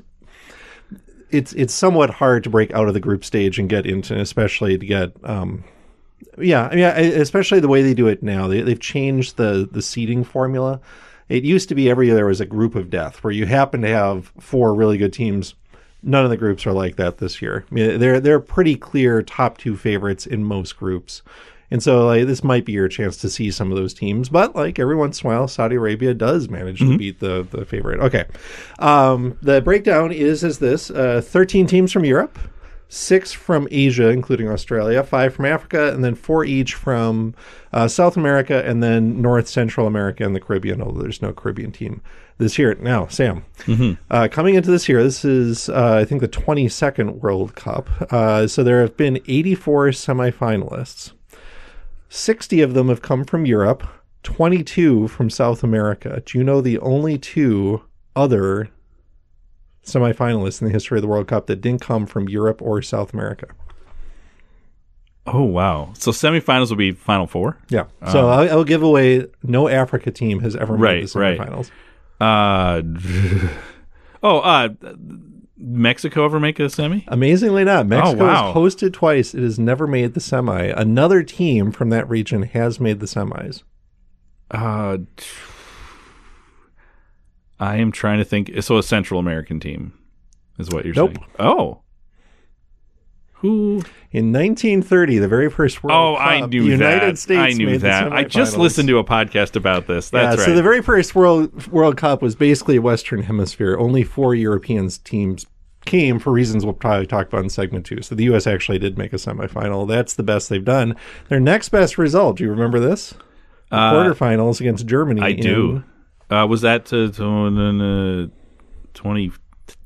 it's 1.33 1.53
it's 1.55 1.75
somewhat 1.75 2.11
hard 2.11 2.45
to 2.45 2.51
break 2.51 2.73
out 2.73 2.89
of 2.89 2.95
the 2.95 3.01
group 3.01 3.25
stage 3.25 3.59
and 3.59 3.69
get 3.69 3.87
into, 3.87 4.19
especially 4.19 4.79
to 4.79 4.87
get. 4.87 5.13
Um, 5.25 5.65
yeah, 6.39 6.69
I 6.71 6.75
mean, 6.75 6.85
especially 6.85 7.61
the 7.61 7.69
way 7.69 7.83
they 7.83 7.95
do 7.95 8.07
it 8.07 8.23
now. 8.23 8.47
They, 8.47 8.63
they've 8.63 8.79
changed 8.79 9.37
the 9.37 9.69
the 9.71 9.83
seeding 9.83 10.25
formula. 10.25 10.81
It 11.29 11.45
used 11.45 11.69
to 11.71 11.75
be 11.75 11.91
every 11.91 12.07
year 12.07 12.15
there 12.15 12.27
was 12.27 12.41
a 12.41 12.47
group 12.47 12.75
of 12.75 12.91
death 12.91 13.25
where 13.25 13.33
you 13.33 13.47
happen 13.47 13.81
to 13.83 13.89
have 13.89 14.33
four 14.39 14.75
really 14.75 14.99
good 14.99 15.13
teams. 15.13 15.55
None 16.03 16.25
of 16.25 16.31
the 16.31 16.37
groups 16.37 16.67
are 16.67 16.73
like 16.73 16.97
that 16.97 17.19
this 17.19 17.41
year. 17.41 17.65
I 17.71 17.75
mean, 17.75 17.99
they're 17.99 18.21
they're 18.21 18.41
pretty 18.41 18.77
clear 18.77 19.23
top 19.23 19.59
two 19.59 19.77
favorites 19.77 20.27
in 20.27 20.45
most 20.45 20.77
groups. 20.77 21.23
And 21.73 21.83
so 21.83 22.07
like, 22.07 22.27
this 22.27 22.45
might 22.45 22.67
be 22.67 22.73
your 22.73 22.87
chance 22.87 23.17
to 23.17 23.31
see 23.31 23.51
some 23.51 23.73
of 23.73 23.79
those 23.79 23.95
teams. 23.95 24.29
But 24.29 24.55
like 24.55 24.79
every 24.79 24.95
once 24.95 25.23
in 25.23 25.27
a 25.27 25.33
while, 25.33 25.49
Saudi 25.49 25.77
Arabia 25.77 26.13
does 26.13 26.51
manage 26.51 26.81
to 26.81 26.99
beat 26.99 27.19
the, 27.19 27.47
the 27.51 27.65
favorite. 27.65 27.99
Okay. 28.01 28.27
Um, 28.79 29.39
the 29.41 29.63
breakdown 29.63 30.13
is 30.13 30.45
as 30.45 30.59
this 30.59 30.91
uh, 30.91 31.23
13 31.25 31.67
teams 31.67 31.91
from 31.91 32.05
Europe, 32.05 32.39
six 32.91 33.33
from 33.33 33.67
Asia, 33.71 34.11
including 34.11 34.51
Australia, 34.51 35.03
five 35.03 35.35
from 35.35 35.47
Africa, 35.47 35.95
and 35.95 36.05
then 36.05 36.15
four 36.15 36.45
each 36.45 36.75
from 36.75 37.35
uh, 37.73 37.89
South 37.89 38.19
America, 38.19 38.63
and 38.67 38.83
then 38.83 39.23
North 39.23 39.49
Central 39.49 39.87
America 39.87 40.25
and 40.25 40.37
the 40.37 40.41
Caribbean, 40.41 40.83
although 40.83 41.01
there's 41.01 41.23
no 41.23 41.33
Caribbean 41.33 41.73
team 41.73 42.03
this 42.37 42.59
year. 42.59 42.75
Now, 42.75 43.07
Sam, 43.07 43.47
uh, 44.11 44.29
coming 44.31 44.57
into 44.57 44.71
this 44.71 44.91
year, 44.91 45.03
this 45.03 45.25
is, 45.25 45.71
uh, 45.71 45.97
I 46.03 46.05
think, 46.05 46.21
the 46.21 46.29
22nd 46.29 47.21
World 47.21 47.55
Cup. 47.55 47.89
Uh, 48.13 48.47
so 48.47 48.63
there 48.63 48.83
have 48.83 48.97
been 48.99 49.21
84 49.27 49.89
semifinalists. 49.89 51.13
60 52.17 52.61
of 52.61 52.75
them 52.75 52.89
have 52.91 53.01
come 53.01 53.25
from 53.25 53.47
Europe, 53.47 53.87
22 54.23 55.09
from 55.09 55.31
South 55.31 55.63
America. 55.65 56.23
Do 56.27 56.37
you 56.37 56.45
know 56.45 56.61
the 56.61 56.79
only 56.81 57.17
two 57.17 57.83
other 58.15 58.69
semifinalists 59.83 60.61
in 60.61 60.67
the 60.69 60.73
history 60.73 60.99
of 60.99 61.03
the 61.03 61.09
World 61.09 61.27
Cup 61.27 61.47
that 61.47 61.63
didn't 61.63 61.81
come 61.81 62.05
from 62.05 62.29
Europe 62.29 62.61
or 62.61 62.83
South 62.83 63.13
America? 63.15 63.47
oh 65.25 65.45
wow 65.45 65.93
so 65.97 66.11
semifinals 66.11 66.69
will 66.69 66.77
be 66.77 66.91
final 66.91 67.29
four 67.29 67.57
Yeah. 67.69 67.85
So 68.11 68.29
I'll, 68.29 68.51
I'll 68.51 68.65
give 68.65 68.83
away 68.83 69.25
no 69.45 69.69
Africa 69.69 70.11
team 70.11 70.41
has 70.41 70.57
ever 70.57 70.77
made 70.77 70.83
Right, 70.83 71.09
the 71.09 71.19
right. 71.21 71.39
semifinals. 71.39 71.71
uh 72.21 73.49
oh 74.25 74.39
uh 74.41 74.69
mexico 75.65 76.25
ever 76.25 76.41
make 76.41 76.59
a 76.59 76.69
semi 76.69 77.05
Amazingly 77.09 77.65
not. 77.65 77.87
Mexico 77.87 78.25
Oh, 78.25 78.27
wow. 78.27 78.47
has 78.53 78.55
hosted 78.57 78.93
twice. 78.93 79.33
It 79.35 79.43
has 79.43 79.59
never 79.59 79.87
made 79.87 80.15
the 80.15 80.21
semi. 80.21 80.65
Another 80.67 81.23
team 81.23 81.71
from 81.71 81.89
that 81.91 82.09
region 82.09 82.43
has 82.43 82.81
made 82.81 82.99
the 83.01 83.07
semis. 83.07 83.63
uh 84.51 84.99
i 87.61 87.77
am 87.77 87.93
trying 87.93 88.19
to 88.19 88.25
think 88.25 88.51
so 88.63 88.77
a 88.79 88.83
central 88.83 89.21
american 89.21 89.61
team 89.61 89.93
is 90.59 90.71
what 90.71 90.85
you're 90.85 90.95
Nope. 90.95 91.15
saying 91.17 91.27
oh 91.39 91.82
who 93.43 93.83
In 94.13 94.33
1930, 94.33 95.19
the 95.19 95.29
very 95.29 95.51
first 95.51 95.83
World 95.83 96.17
Oh, 96.17 96.19
Cup, 96.19 96.27
I 96.27 96.41
knew 96.47 96.63
the 96.63 96.71
United 96.71 97.17
that. 97.17 97.19
States 97.19 97.55
I 97.55 97.59
knew 97.59 97.77
that. 97.79 98.13
I 98.13 98.25
just 98.25 98.57
listened 98.57 98.89
to 98.89 98.99
a 98.99 99.05
podcast 99.05 99.57
about 99.57 99.87
this. 99.87 100.11
That's 100.11 100.37
yeah, 100.37 100.43
right. 100.43 100.47
so 100.47 100.55
the 100.55 100.63
very 100.63 100.81
first 100.81 101.15
World 101.15 101.67
World 101.69 101.97
Cup 101.97 102.23
was 102.23 102.35
basically 102.37 102.77
a 102.77 102.83
Western 102.83 103.23
Hemisphere. 103.23 103.77
Only 103.79 104.05
four 104.05 104.35
European 104.35 104.89
teams 104.89 105.47
came 105.85 106.19
for 106.21 106.33
reasons 106.33 106.65
we'll 106.65 106.75
probably 106.75 107.07
talk 107.07 107.27
about 107.27 107.43
in 107.43 107.51
segment 107.51 107.85
two. 107.85 108.01
So 108.03 108.15
the 108.15 108.25
U.S. 108.25 108.47
actually 108.47 108.79
did 108.79 108.97
make 108.97 109.13
a 109.13 109.17
semifinal. 109.17 109.89
That's 109.89 110.15
the 110.15 110.23
best 110.23 110.49
they've 110.49 110.65
done. 110.65 110.95
Their 111.29 111.41
next 111.41 111.71
best 111.71 111.99
result. 111.99 112.37
Do 112.37 112.45
you 112.45 112.51
remember 112.51 112.79
this? 112.79 113.15
The 113.71 113.77
quarterfinals 113.77 114.61
against 114.61 114.87
Germany. 114.87 115.21
Uh, 115.21 115.25
I 115.25 115.33
do. 115.33 115.85
Uh, 116.31 116.47
was 116.47 116.61
that 116.61 116.87
to, 116.87 117.11
to 117.11 117.23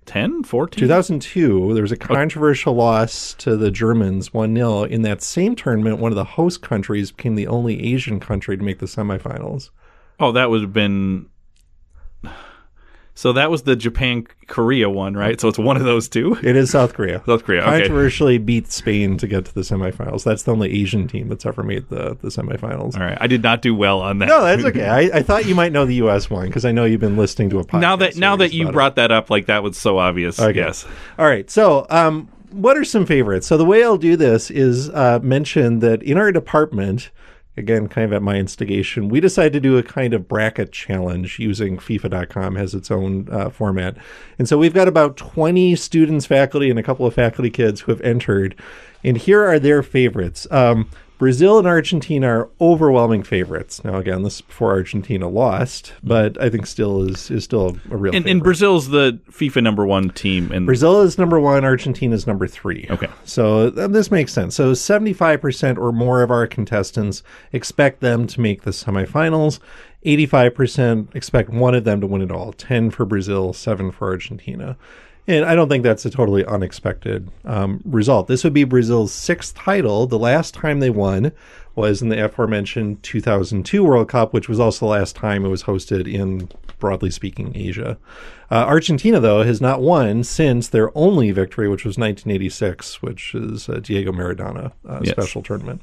uh, 0.09 0.13
2010, 0.13 0.45
14? 0.45 0.81
2002, 0.81 1.75
there 1.75 1.83
was 1.83 1.93
a 1.93 1.97
controversial 1.97 2.75
loss 2.75 3.35
to 3.35 3.57
the 3.57 3.71
Germans 3.71 4.33
1 4.33 4.55
0. 4.55 4.85
In 4.85 5.03
that 5.03 5.23
same 5.23 5.57
tournament, 5.57 5.99
one 5.99 6.13
of 6.13 6.17
the 6.17 6.25
host 6.25 6.63
countries 6.63 7.13
became 7.13 7.35
the 7.35 7.47
only 7.47 7.93
Asian 7.93 8.21
country 8.21 8.57
to 8.57 8.63
make 8.63 8.79
the 8.79 8.87
semifinals. 8.87 9.71
Oh, 10.19 10.33
that 10.33 10.51
would 10.51 10.63
have 10.63 10.73
been. 10.73 11.29
So 13.17 13.33
that 13.33 13.51
was 13.51 13.63
the 13.63 13.75
Japan 13.75 14.27
Korea 14.47 14.91
one, 14.91 15.15
right? 15.15 15.41
So 15.41 15.49
it's 15.49 15.59
one 15.59 15.79
of 15.79 15.85
those 15.85 16.07
two. 16.07 16.37
It 16.43 16.55
is 16.55 16.71
South 16.71 16.93
Korea. 16.93 17.23
South 17.25 17.45
Korea. 17.45 17.63
Okay. 17.63 17.79
Controversially 17.79 18.37
beat 18.37 18.71
Spain 18.71 19.17
to 19.17 19.27
get 19.27 19.47
to 19.47 19.55
the 19.55 19.63
semifinals. 19.63 20.23
That's 20.23 20.43
the 20.43 20.53
only 20.53 20.71
Asian 20.83 21.09
team 21.09 21.29
that's 21.29 21.47
ever 21.47 21.63
made 21.63 21.89
the, 21.89 22.19
the 22.21 22.29
semifinals. 22.29 22.95
All 22.95 23.01
right. 23.01 23.17
I 23.19 23.27
did 23.27 23.43
not 23.43 23.63
do 23.63 23.75
well 23.75 24.03
on 24.03 24.19
that. 24.19 24.27
No, 24.27 24.45
that's 24.45 24.65
okay. 24.67 24.87
I, 24.87 25.19
I 25.19 25.23
thought 25.23 25.47
you 25.47 25.55
might 25.55 25.73
know 25.73 25.87
the 25.87 25.95
U.S. 25.95 26.29
one 26.29 26.47
because 26.49 26.67
I 26.67 26.73
know 26.73 26.85
you've 26.85 27.01
been 27.01 27.17
listening 27.17 27.49
to 27.51 27.59
a 27.59 27.65
podcast. 27.65 27.81
now 27.81 27.97
that 27.97 28.17
now 28.17 28.37
that 28.37 28.53
you 28.53 28.65
about 28.65 28.71
it. 28.71 28.73
brought 28.75 28.97
that 28.97 29.11
up, 29.11 29.31
like 29.31 29.47
that 29.47 29.63
was 29.63 29.79
so 29.79 29.97
obvious. 29.97 30.39
Okay. 30.39 30.55
Yes. 30.59 30.87
All 31.19 31.27
right. 31.27 31.51
So, 31.51 31.87
um, 31.89 32.29
what 32.51 32.77
are 32.77 32.85
some 32.85 33.07
favorites? 33.07 33.47
So, 33.47 33.57
the 33.57 33.65
way 33.65 33.83
I'll 33.83 33.97
do 33.97 34.17
this 34.17 34.51
is 34.51 34.91
uh, 34.91 35.21
mention 35.23 35.79
that 35.79 36.03
in 36.03 36.19
our 36.19 36.33
department, 36.33 37.11
again, 37.57 37.89
kind 37.89 38.05
of 38.05 38.13
at 38.13 38.23
my 38.23 38.37
instigation, 38.37 39.09
we 39.09 39.21
decided 39.21 39.53
to 39.55 39.61
do 39.61 39.79
a 39.79 39.83
kind 39.83 40.15
of 40.15 40.29
bracket 40.29 40.73
challenge 40.73 41.39
using 41.39 41.79
FIFA.com 41.79 42.57
has 42.57 42.75
its 42.75 42.91
own 42.91 43.29
uh, 43.31 43.51
format. 43.51 43.97
And 44.39 44.49
so 44.49 44.59
we've 44.59 44.75
got 44.75 44.89
about 44.89 45.17
20 45.17 45.75
students, 45.77 46.27
faculty, 46.27 46.71
and 46.71 46.79
a 46.79 46.83
couple 46.83 47.07
of 47.07 47.15
faculty 47.15 47.51
kids 47.51 47.81
who 47.81 47.93
have 47.93 48.01
entered. 48.03 48.55
And 49.03 49.17
here 49.17 49.45
are 49.45 49.59
their 49.59 49.83
favorites. 49.83 50.47
Um, 50.51 50.91
Brazil 51.19 51.59
and 51.59 51.67
Argentina 51.67 52.29
are 52.29 52.51
overwhelming 52.61 53.23
favorites. 53.23 53.83
Now, 53.83 53.97
again, 53.97 54.23
this 54.23 54.37
is 54.37 54.41
before 54.43 54.73
Argentina 54.73 55.29
lost, 55.29 55.95
but 56.03 56.41
I 56.41 56.51
think 56.51 56.67
still 56.67 57.09
is 57.09 57.31
is 57.31 57.45
still 57.45 57.79
a 57.91 57.97
real. 57.97 58.15
And, 58.15 58.27
and 58.27 58.43
Brazil's 58.43 58.91
the 58.91 59.19
FIFA 59.31 59.63
number 59.63 59.87
one 59.87 60.11
team, 60.11 60.53
and 60.53 60.67
Brazil 60.67 61.01
is 61.01 61.17
number 61.17 61.41
one. 61.41 61.65
Argentina 61.65 62.15
is 62.15 62.27
number 62.27 62.47
three. 62.47 62.87
Okay. 62.91 63.09
So 63.25 63.71
th- 63.71 63.91
this 63.91 64.11
makes 64.11 64.33
sense. 64.33 64.55
So 64.55 64.73
75% 64.73 65.79
or 65.79 65.93
more 65.93 66.23
of 66.23 66.31
our 66.31 66.47
contestants 66.47 67.23
expect 67.53 68.01
them 68.01 68.27
to 68.27 68.41
make 68.41 68.63
the 68.63 68.71
semifinals. 68.71 69.59
85% 70.05 71.15
expect 71.17 71.51
one 71.51 71.75
of 71.75 71.83
them 71.83 72.01
to 72.01 72.07
win 72.07 72.23
it 72.23 72.31
all. 72.31 72.53
10 72.53 72.91
for 72.91 73.05
Brazil, 73.05 73.53
7 73.53 73.91
for 73.91 74.09
Argentina. 74.09 74.77
And 75.29 75.45
I 75.45 75.55
don't 75.57 75.69
think 75.69 75.83
that's 75.83 76.05
a 76.07 76.11
totally 76.11 76.45
unexpected 76.45 77.29
um, 77.45 77.81
result. 77.85 78.29
This 78.29 78.45
would 78.45 78.53
be 78.53 78.65
Brazil's 78.65 79.13
sixth 79.13 79.55
title. 79.57 80.07
The 80.07 80.19
last 80.19 80.55
time 80.55 80.79
they 80.81 80.91
won 80.91 81.33
was 81.75 82.01
in 82.01 82.09
the 82.09 82.25
aforementioned 82.25 83.03
2002 83.03 83.83
World 83.85 84.09
Cup, 84.09 84.33
which 84.33 84.49
was 84.49 84.61
also 84.61 84.87
the 84.87 84.91
last 84.93 85.17
time 85.17 85.45
it 85.45 85.49
was 85.49 85.65
hosted 85.65 86.11
in, 86.11 86.49
broadly 86.79 87.11
speaking, 87.11 87.53
Asia. 87.57 87.99
Uh, 88.51 88.55
Argentina, 88.67 89.19
though, 89.19 89.43
has 89.43 89.61
not 89.61 89.83
won 89.83 90.23
since 90.23 90.69
their 90.69 90.97
only 90.97 91.33
victory, 91.33 91.69
which 91.69 91.85
was 91.85 91.99
1986, 91.99 93.03
which 93.03 93.35
is 93.35 93.69
uh, 93.69 93.81
Diego 93.83 94.13
Maradona 94.13 94.73
uh, 94.89 95.01
Yes. 95.03 95.11
special 95.11 95.43
tournament. 95.43 95.83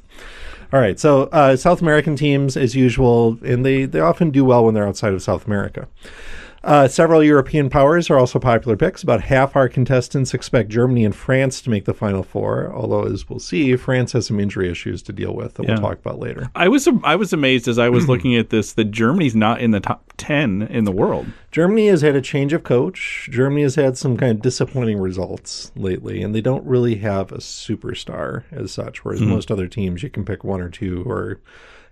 All 0.72 0.80
right, 0.80 0.98
so 0.98 1.24
uh, 1.24 1.54
South 1.56 1.82
American 1.82 2.16
teams, 2.16 2.56
as 2.56 2.74
usual, 2.74 3.38
and 3.44 3.64
they, 3.64 3.84
they 3.84 4.00
often 4.00 4.30
do 4.30 4.44
well 4.44 4.64
when 4.64 4.74
they're 4.74 4.88
outside 4.88 5.12
of 5.12 5.22
South 5.22 5.46
America. 5.46 5.86
Uh, 6.64 6.88
several 6.88 7.22
European 7.22 7.68
powers 7.68 8.08
are 8.08 8.18
also 8.18 8.38
popular 8.38 8.74
picks. 8.74 9.02
About 9.02 9.20
half 9.20 9.54
our 9.54 9.68
contestants 9.68 10.32
expect 10.32 10.70
Germany 10.70 11.04
and 11.04 11.14
France 11.14 11.60
to 11.60 11.68
make 11.70 11.84
the 11.84 11.92
final 11.92 12.22
four, 12.22 12.72
although, 12.74 13.04
as 13.04 13.28
we'll 13.28 13.38
see, 13.38 13.76
France 13.76 14.12
has 14.12 14.26
some 14.28 14.40
injury 14.40 14.70
issues 14.70 15.02
to 15.02 15.12
deal 15.12 15.34
with 15.34 15.54
that 15.54 15.64
Yeah. 15.64 15.72
we'll 15.74 15.82
talk 15.82 15.98
about 15.98 16.18
later. 16.18 16.48
I 16.54 16.68
was 16.68 16.88
I 17.02 17.16
was 17.16 17.34
amazed 17.34 17.68
as 17.68 17.78
I 17.78 17.90
was 17.90 18.08
looking 18.08 18.34
at 18.34 18.48
this 18.48 18.72
that 18.72 18.90
Germany's 18.90 19.36
not 19.36 19.60
in 19.60 19.72
the 19.72 19.80
top 19.80 20.14
ten 20.16 20.62
in 20.62 20.84
the 20.84 20.92
world. 20.92 21.26
Germany 21.50 21.88
has 21.88 22.00
had 22.00 22.16
a 22.16 22.22
change 22.22 22.54
of 22.54 22.62
coach. 22.64 23.28
Germany 23.30 23.62
has 23.62 23.74
had 23.74 23.98
some 23.98 24.16
kind 24.16 24.32
of 24.32 24.40
disappointing 24.42 24.98
results 24.98 25.70
lately, 25.76 26.22
and 26.22 26.34
they 26.34 26.40
don't 26.40 26.64
really 26.64 26.96
have 26.96 27.30
a 27.30 27.38
superstar 27.38 28.44
as 28.50 28.72
such. 28.72 29.04
Whereas 29.04 29.20
most 29.20 29.50
other 29.50 29.68
teams, 29.68 30.02
you 30.02 30.08
can 30.08 30.24
pick 30.24 30.42
one 30.42 30.62
or 30.62 30.70
two 30.70 31.04
or 31.06 31.40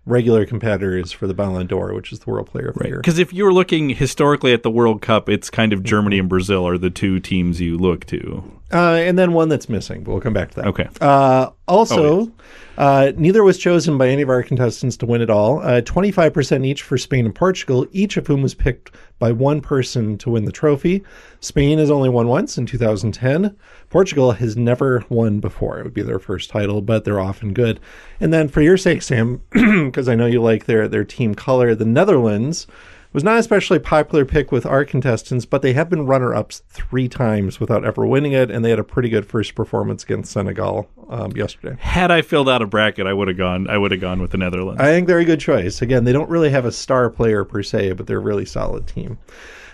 regular 0.04 0.44
competitors 0.44 1.12
for 1.12 1.26
the 1.26 1.34
Ballon 1.34 1.66
d'Or, 1.66 1.94
which 1.94 2.12
is 2.12 2.20
the 2.20 2.30
World 2.30 2.48
Player 2.48 2.68
of 2.68 2.74
the 2.74 2.88
Year. 2.88 2.96
Because 2.98 3.18
if 3.18 3.32
you're 3.32 3.52
looking 3.52 3.90
historically 3.90 4.52
at 4.52 4.62
the 4.62 4.70
World 4.70 5.00
Cup, 5.02 5.28
it's 5.28 5.50
kind 5.50 5.72
of 5.72 5.82
Germany 5.82 6.16
mm-hmm. 6.16 6.22
and 6.22 6.28
Brazil 6.28 6.66
are 6.66 6.78
the 6.78 6.90
two 6.90 7.20
teams 7.20 7.60
you 7.60 7.78
look 7.78 8.04
to. 8.06 8.60
Uh, 8.72 8.94
and 8.94 9.18
then 9.18 9.32
one 9.32 9.48
that's 9.48 9.68
missing, 9.68 10.02
but 10.02 10.12
we'll 10.12 10.20
come 10.20 10.32
back 10.32 10.50
to 10.50 10.56
that. 10.56 10.66
Okay. 10.68 10.88
Uh, 11.00 11.50
also, 11.68 12.02
Oh, 12.02 12.18
yes. 12.20 12.30
uh, 12.78 13.12
neither 13.16 13.42
was 13.44 13.58
chosen 13.58 13.98
by 13.98 14.08
any 14.08 14.22
of 14.22 14.28
our 14.30 14.42
contestants 14.42 14.96
to 14.98 15.06
win 15.06 15.20
it 15.20 15.28
all. 15.30 15.60
Uh, 15.60 15.80
25% 15.82 16.64
each 16.66 16.82
for 16.82 16.96
Spain 16.96 17.26
and 17.26 17.34
Portugal, 17.34 17.86
each 17.92 18.16
of 18.16 18.26
whom 18.26 18.42
was 18.42 18.54
picked 18.54 18.92
by 19.18 19.30
one 19.30 19.60
person 19.60 20.16
to 20.18 20.30
win 20.30 20.44
the 20.46 20.52
trophy. 20.52 21.04
Spain 21.40 21.78
has 21.78 21.90
only 21.90 22.08
won 22.08 22.28
once 22.28 22.56
in 22.58 22.66
2010. 22.66 23.54
Portugal 23.90 24.32
has 24.32 24.56
never 24.56 25.04
won 25.08 25.38
before. 25.38 25.78
It 25.78 25.84
would 25.84 25.94
be 25.94 26.02
their 26.02 26.18
first 26.18 26.48
title, 26.50 26.80
but 26.80 27.04
they're 27.04 27.20
often 27.20 27.52
good. 27.52 27.78
And 28.20 28.32
then 28.32 28.48
for 28.48 28.62
your 28.62 28.76
sake, 28.76 29.02
Sam, 29.02 29.42
because 29.50 30.08
I 30.08 30.14
know 30.14 30.26
you 30.26 30.40
like 30.42 30.64
their, 30.64 30.88
their 30.88 31.04
team 31.04 31.34
color, 31.34 31.74
the 31.74 31.84
Netherlands 31.84 32.66
was 33.12 33.24
not 33.24 33.38
especially 33.38 33.78
popular 33.78 34.24
pick 34.24 34.52
with 34.52 34.64
our 34.64 34.84
contestants, 34.84 35.44
but 35.44 35.62
they 35.62 35.72
have 35.72 35.90
been 35.90 36.06
runner-ups 36.06 36.62
three 36.68 37.08
times 37.08 37.60
without 37.60 37.84
ever 37.84 38.06
winning 38.06 38.32
it, 38.32 38.50
and 38.50 38.64
they 38.64 38.70
had 38.70 38.78
a 38.78 38.84
pretty 38.84 39.08
good 39.08 39.26
first 39.26 39.54
performance 39.54 40.02
against 40.04 40.32
Senegal 40.32 40.88
um, 41.08 41.32
yesterday. 41.32 41.76
Had 41.80 42.10
I 42.10 42.22
filled 42.22 42.48
out 42.48 42.62
a 42.62 42.66
bracket, 42.66 43.06
I 43.06 43.12
would 43.12 43.28
have 43.28 43.36
gone. 43.36 43.68
I 43.68 43.78
would 43.78 43.90
have 43.90 44.00
gone 44.00 44.20
with 44.20 44.30
the 44.30 44.38
Netherlands. 44.38 44.80
I 44.80 44.86
think 44.86 45.06
they're 45.06 45.18
a 45.18 45.24
good 45.24 45.40
choice. 45.40 45.82
Again, 45.82 46.04
they 46.04 46.12
don't 46.12 46.30
really 46.30 46.50
have 46.50 46.64
a 46.64 46.72
star 46.72 47.10
player 47.10 47.44
per 47.44 47.62
se, 47.62 47.92
but 47.92 48.06
they're 48.06 48.18
a 48.18 48.20
really 48.20 48.46
solid 48.46 48.86
team. 48.86 49.18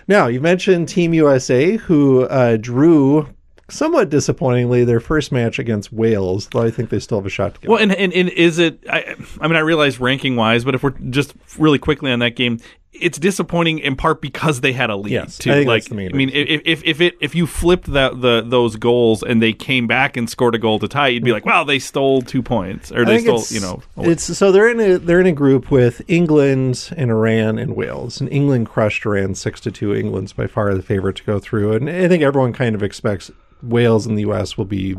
Now, 0.07 0.27
you 0.27 0.41
mentioned 0.41 0.89
Team 0.89 1.13
USA, 1.13 1.77
who 1.77 2.23
uh, 2.23 2.57
drew 2.57 3.27
somewhat 3.71 4.09
disappointingly 4.09 4.83
their 4.83 4.99
first 4.99 5.31
match 5.31 5.59
against 5.59 5.93
Wales, 5.93 6.47
though 6.47 6.63
I 6.63 6.71
think 6.71 6.89
they 6.89 6.99
still 6.99 7.19
have 7.19 7.25
a 7.25 7.29
shot 7.29 7.55
to 7.55 7.61
get. 7.61 7.69
Well, 7.69 7.79
and, 7.79 7.91
and, 7.93 8.11
and 8.13 8.29
is 8.29 8.59
it? 8.59 8.83
I, 8.89 9.15
I 9.39 9.47
mean, 9.47 9.55
I 9.55 9.59
realize 9.59 9.99
ranking 9.99 10.35
wise, 10.35 10.65
but 10.65 10.75
if 10.75 10.83
we're 10.83 10.97
just 11.09 11.33
really 11.57 11.79
quickly 11.79 12.11
on 12.11 12.19
that 12.19 12.35
game, 12.35 12.59
it's 12.91 13.17
disappointing 13.17 13.79
in 13.79 13.95
part 13.95 14.21
because 14.21 14.61
they 14.61 14.73
had 14.73 14.89
a 14.89 14.95
lead. 14.95 15.11
Yes, 15.11 15.37
too. 15.37 15.51
I 15.51 15.53
think 15.55 15.67
like, 15.67 15.81
that's 15.83 15.89
the 15.89 15.95
main 15.95 16.13
I 16.13 16.17
mean, 16.17 16.29
if, 16.29 16.61
if 16.65 16.83
if 16.83 17.01
it 17.01 17.17
if 17.19 17.35
you 17.35 17.45
flipped 17.45 17.91
that 17.93 18.21
the 18.21 18.43
those 18.45 18.75
goals 18.75 19.23
and 19.23 19.41
they 19.41 19.53
came 19.53 19.87
back 19.87 20.17
and 20.17 20.29
scored 20.29 20.55
a 20.55 20.57
goal 20.57 20.79
to 20.79 20.87
tie, 20.87 21.09
you'd 21.09 21.23
be 21.23 21.31
like, 21.31 21.45
wow, 21.45 21.63
they 21.63 21.79
stole 21.79 22.21
two 22.21 22.41
points 22.41 22.91
or 22.91 23.01
I 23.01 23.05
they 23.05 23.19
stole, 23.19 23.43
you 23.49 23.59
know. 23.59 23.81
It's 23.97 24.37
so 24.37 24.51
they're 24.51 24.69
in 24.69 24.79
a 24.79 24.97
they're 24.97 25.21
in 25.21 25.27
a 25.27 25.31
group 25.31 25.71
with 25.71 26.01
England 26.07 26.91
and 26.97 27.11
Iran 27.11 27.59
and 27.59 27.75
Wales, 27.75 28.19
and 28.19 28.31
England 28.31 28.67
crushed 28.67 29.05
Iran 29.05 29.35
six 29.35 29.59
to 29.61 29.71
two. 29.71 29.93
England's 29.93 30.33
by 30.33 30.47
far 30.47 30.73
the 30.73 30.81
favorite 30.81 31.17
to 31.17 31.23
go 31.23 31.39
through, 31.39 31.73
and 31.73 31.89
I 31.89 32.07
think 32.07 32.23
everyone 32.23 32.53
kind 32.53 32.75
of 32.75 32.83
expects 32.83 33.31
Wales 33.61 34.05
and 34.05 34.17
the 34.17 34.21
U.S. 34.21 34.57
will 34.57 34.65
be 34.65 34.95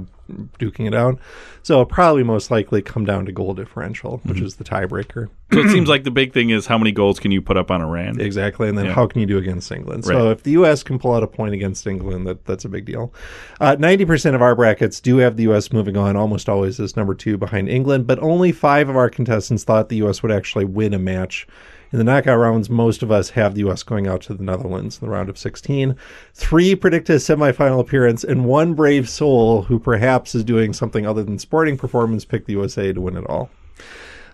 duking 0.60 0.86
it 0.86 0.94
out. 0.94 1.18
So 1.62 1.74
it'll 1.74 1.86
probably 1.86 2.22
most 2.22 2.50
likely 2.52 2.80
come 2.82 3.04
down 3.04 3.26
to 3.26 3.32
goal 3.32 3.52
differential, 3.54 4.18
which 4.24 4.36
Mm-hmm. 4.36 4.46
is 4.46 4.56
the 4.56 4.64
tiebreaker. 4.64 5.28
so 5.52 5.58
it 5.58 5.70
seems 5.70 5.88
like 5.88 6.04
the 6.04 6.10
big 6.12 6.32
thing 6.32 6.50
is 6.50 6.66
how 6.66 6.78
many 6.78 6.92
goals 6.92 7.18
can 7.18 7.32
you 7.32 7.42
put 7.42 7.56
up 7.56 7.70
on 7.70 7.82
Iran? 7.82 8.20
Exactly, 8.20 8.68
and 8.68 8.78
then 8.78 8.86
Yeah. 8.86 8.92
how 8.92 9.06
can 9.08 9.20
you 9.20 9.26
do 9.26 9.38
against 9.38 9.72
England? 9.72 10.04
So 10.04 10.30
if 10.30 10.44
the 10.44 10.52
U.S. 10.52 10.82
can 10.84 10.98
pull 11.00 11.14
out 11.14 11.22
a 11.24 11.26
point 11.26 11.54
against 11.54 11.84
England, 11.86 12.26
that 12.28 12.44
that's 12.44 12.64
a 12.64 12.68
big 12.68 12.84
deal. 12.84 13.12
Uh, 13.60 13.76
Ninety 13.78 14.04
percent 14.04 14.36
of 14.36 14.42
our 14.42 14.54
brackets 14.54 15.00
do 15.00 15.16
have 15.16 15.36
the 15.36 15.42
U.S. 15.44 15.72
moving 15.72 15.96
on, 15.96 16.14
almost 16.16 16.48
always 16.48 16.78
as 16.78 16.96
number 16.96 17.14
two 17.14 17.36
behind 17.36 17.68
England, 17.68 18.06
but 18.06 18.18
only 18.20 18.52
five 18.52 18.88
of 18.88 18.96
our 18.96 19.10
contestants 19.10 19.64
thought 19.64 19.88
the 19.88 19.96
U.S. 19.96 20.22
would 20.22 20.30
actually 20.32 20.64
win 20.64 20.94
a 20.94 20.98
match. 20.98 21.46
In 21.92 21.98
the 21.98 22.04
knockout 22.04 22.38
rounds, 22.38 22.70
most 22.70 23.02
of 23.02 23.10
us 23.10 23.30
have 23.30 23.54
the 23.54 23.60
U.S. 23.60 23.82
going 23.82 24.06
out 24.06 24.20
to 24.22 24.34
the 24.34 24.44
Netherlands 24.44 25.00
in 25.00 25.06
the 25.06 25.12
round 25.12 25.28
of 25.28 25.36
16. 25.36 25.96
Three 26.34 26.76
predict 26.76 27.10
a 27.10 27.14
semifinal 27.14 27.80
appearance, 27.80 28.22
and 28.22 28.44
one 28.44 28.74
brave 28.74 29.08
soul 29.08 29.62
who 29.62 29.80
perhaps 29.80 30.36
is 30.36 30.44
doing 30.44 30.72
something 30.72 31.04
other 31.04 31.24
than 31.24 31.40
sporting 31.40 31.76
performance 31.76 32.24
picked 32.24 32.46
the 32.46 32.52
USA 32.52 32.92
to 32.92 33.00
win 33.00 33.16
it 33.16 33.26
all. 33.26 33.50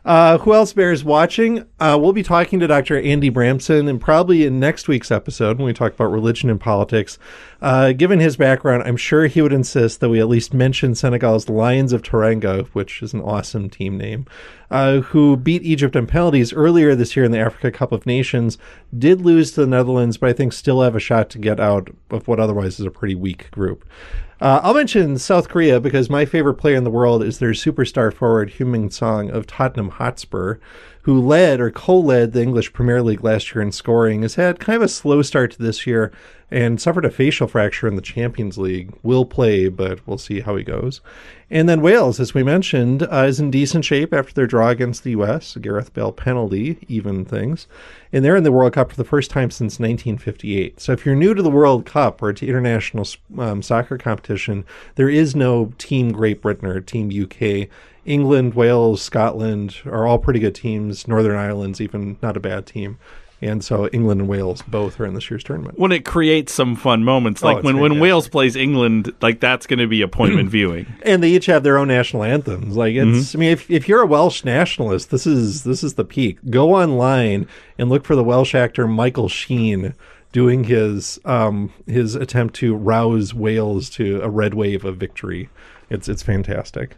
Uh, 0.07 0.39
who 0.39 0.55
else 0.55 0.73
bears 0.73 1.03
watching? 1.03 1.67
Uh, 1.81 1.99
we'll 2.01 2.13
be 2.13 2.23
talking 2.23 2.61
to 2.61 2.69
Dr. 2.69 2.97
Andy 3.01 3.29
Bramsen 3.29 3.89
and 3.91 4.01
probably 4.01 4.45
in 4.45 4.61
next 4.61 4.87
week's 4.87 5.11
episode 5.11 5.59
when 5.59 5.67
we 5.67 5.73
talk 5.73 5.95
about 5.95 6.13
religion 6.13 6.49
and 6.49 6.61
politics. 6.61 7.19
Uh, 7.61 7.91
given 7.91 8.21
his 8.21 8.37
background, 8.37 8.85
I'm 8.85 8.97
sure 8.97 9.27
he 9.27 9.43
would 9.43 9.53
insist 9.53 9.99
that 9.99 10.09
we 10.09 10.21
at 10.21 10.29
least 10.29 10.55
mention 10.55 10.95
Senegal's 10.95 11.49
Lions 11.49 11.93
of 11.93 12.03
Teranga, 12.03 12.69
which 12.69 13.03
is 13.03 13.15
an 13.15 13.21
awesome 13.21 13.69
team 13.69 13.99
name, 13.99 14.27
uh, 14.71 15.01
who 15.01 15.37
beat 15.37 15.65
Egypt 15.65 15.97
on 15.97 16.07
penalties 16.07 16.53
earlier 16.53 16.95
this 16.95 17.17
year 17.17 17.25
in 17.25 17.33
the 17.33 17.41
Africa 17.41 17.77
Cup 17.77 17.91
of 17.91 18.07
Nations, 18.07 18.59
did 18.97 19.23
lose 19.23 19.51
to 19.53 19.63
the 19.63 19.67
Netherlands, 19.67 20.19
but 20.19 20.31
I 20.31 20.35
think 20.35 20.53
still 20.53 20.83
have 20.83 20.95
a 20.95 21.01
shot 21.01 21.31
to 21.31 21.39
get 21.41 21.59
out 21.59 21.91
of 22.11 22.29
what 22.29 22.39
otherwise 22.39 22.79
is 22.79 22.87
a 22.87 22.93
pretty 22.93 23.17
weak 23.17 23.51
group. 23.51 23.85
Uh, 24.39 24.61
I'll 24.63 24.75
mention 24.75 25.17
South 25.17 25.49
Korea 25.49 25.81
because 25.81 26.11
my 26.11 26.27
favorite 26.27 26.55
player 26.55 26.77
in 26.77 26.85
the 26.85 26.91
world 26.91 27.23
is 27.23 27.39
their 27.39 27.53
superstar 27.53 28.13
forward 28.13 28.53
Heung-min 28.53 28.91
Son 28.91 29.31
of 29.31 29.47
Tottenham 29.47 29.89
Hotspur, 29.89 30.59
who 31.07 31.21
led 31.21 31.61
or 31.61 31.71
co-led 31.71 32.33
the 32.33 32.43
English 32.43 32.73
Premier 32.73 33.01
League 33.01 33.23
last 33.23 33.55
year 33.55 33.63
in 33.63 33.71
scoring. 33.71 34.23
Has 34.23 34.35
had 34.35 34.59
kind 34.59 34.75
of 34.75 34.83
a 34.83 34.89
slow 34.89 35.23
start 35.23 35.53
to 35.53 35.63
this 35.63 35.87
year 35.87 36.11
and 36.51 36.81
suffered 36.81 37.05
a 37.05 37.13
facial 37.13 37.47
fracture 37.47 37.87
in 37.87 37.95
the 37.95 38.03
Champions 38.03 38.59
League. 38.59 38.93
Will 39.05 39.25
play, 39.25 39.69
but 39.69 40.05
we'll 40.05 40.19
see 40.19 40.41
how 40.41 40.57
he 40.57 40.65
goes. 40.65 41.01
And 41.49 41.69
then 41.69 41.81
Wales, 41.81 42.19
as 42.19 42.35
we 42.35 42.43
mentioned, 42.43 43.05
uh, 43.05 43.25
is 43.29 43.39
in 43.39 43.53
decent 43.53 43.85
shape 43.85 44.13
after 44.13 44.35
their 44.35 44.49
draw 44.49 44.71
against 44.71 45.05
the 45.05 45.13
U.S. 45.13 45.57
Gareth 45.61 45.95
Bale 45.95 46.11
penalty, 46.11 46.85
even 46.89 47.25
things. 47.25 47.69
And 48.13 48.25
they're 48.25 48.35
in 48.35 48.43
the 48.43 48.51
World 48.51 48.73
Cup 48.73 48.91
for 48.91 48.97
the 48.97 49.05
first 49.05 49.31
time 49.31 49.53
since 49.53 49.79
1958. 49.79 50.81
So 50.81 50.91
if 50.91 51.07
you're 51.07 51.15
new 51.15 51.35
to 51.35 51.43
the 51.43 51.51
World 51.51 51.87
Cup 51.87 52.21
or 52.21 52.33
to 52.33 52.47
international 52.47 53.07
um, 53.39 53.63
soccer 53.63 53.97
competition, 53.97 54.65
there 54.97 55.09
is 55.09 55.37
no 55.37 55.73
Team 55.79 56.11
Great 56.11 56.43
Britain 56.43 56.67
or 56.67 56.81
Team 56.81 57.11
UK. 57.11 57.69
England, 58.07 58.55
Wales, 58.55 59.03
Scotland 59.03 59.77
are 59.85 60.07
all 60.07 60.19
pretty 60.19 60.41
good 60.41 60.55
teams. 60.55 61.07
Northern 61.07 61.37
Ireland's 61.37 61.81
even 61.81 62.19
not 62.23 62.37
a 62.37 62.41
bad 62.41 62.67
team. 62.67 62.99
And 63.43 63.63
so 63.63 63.87
England 63.89 64.23
and 64.23 64.31
Wales 64.31 64.63
both 64.63 64.99
are 64.99 65.05
in 65.05 65.13
this 65.13 65.31
year's 65.31 65.45
tournament. 65.45 65.79
when 65.79 65.93
it 65.93 66.07
creates 66.07 66.55
some 66.55 66.75
fun 66.75 67.05
moments, 67.05 67.43
like 67.43 67.59
Oh, 67.59 67.61
when, 67.61 67.79
when. 67.81 68.01
Wales 68.01 68.29
plays 68.29 68.57
England, 68.57 69.13
like 69.21 69.41
that's 69.41 69.67
going 69.67 69.79
to 69.79 69.87
be 69.87 70.01
appointment 70.01 70.49
viewing. 70.59 70.87
and 71.03 71.23
they 71.23 71.29
each 71.33 71.45
have 71.45 71.63
their 71.63 71.77
own 71.77 71.89
national 71.89 72.23
anthems. 72.23 72.79
Like 72.79 72.95
it's, 72.95 73.35
I 73.35 73.39
mean, 73.39 73.51
if, 73.53 73.71
if 73.71 73.89
you're 73.89 74.01
a 74.01 74.07
Welsh 74.07 74.43
nationalist, 74.43 75.11
this 75.11 75.27
is 75.27 75.65
this 75.65 75.85
is 75.85 75.95
the 75.95 76.05
peak. 76.05 76.39
Go 76.49 76.75
online 76.75 77.47
and 77.79 77.91
look 77.91 78.07
for 78.07 78.17
the 78.17 78.25
Welsh 78.25 78.55
actor 78.55 78.89
Michael 78.89 79.29
Sheen 79.29 79.93
doing 80.33 80.65
his 80.65 81.19
um 81.27 81.73
his 81.87 82.15
attempt 82.15 82.55
to 82.57 82.75
rouse 82.75 83.35
Wales 83.35 83.91
to 83.91 84.21
a 84.23 84.31
red 84.31 84.55
wave 84.55 84.87
of 84.87 84.97
victory. 84.97 85.51
It's 85.91 86.09
it's 86.09 86.23
fantastic. 86.23 86.97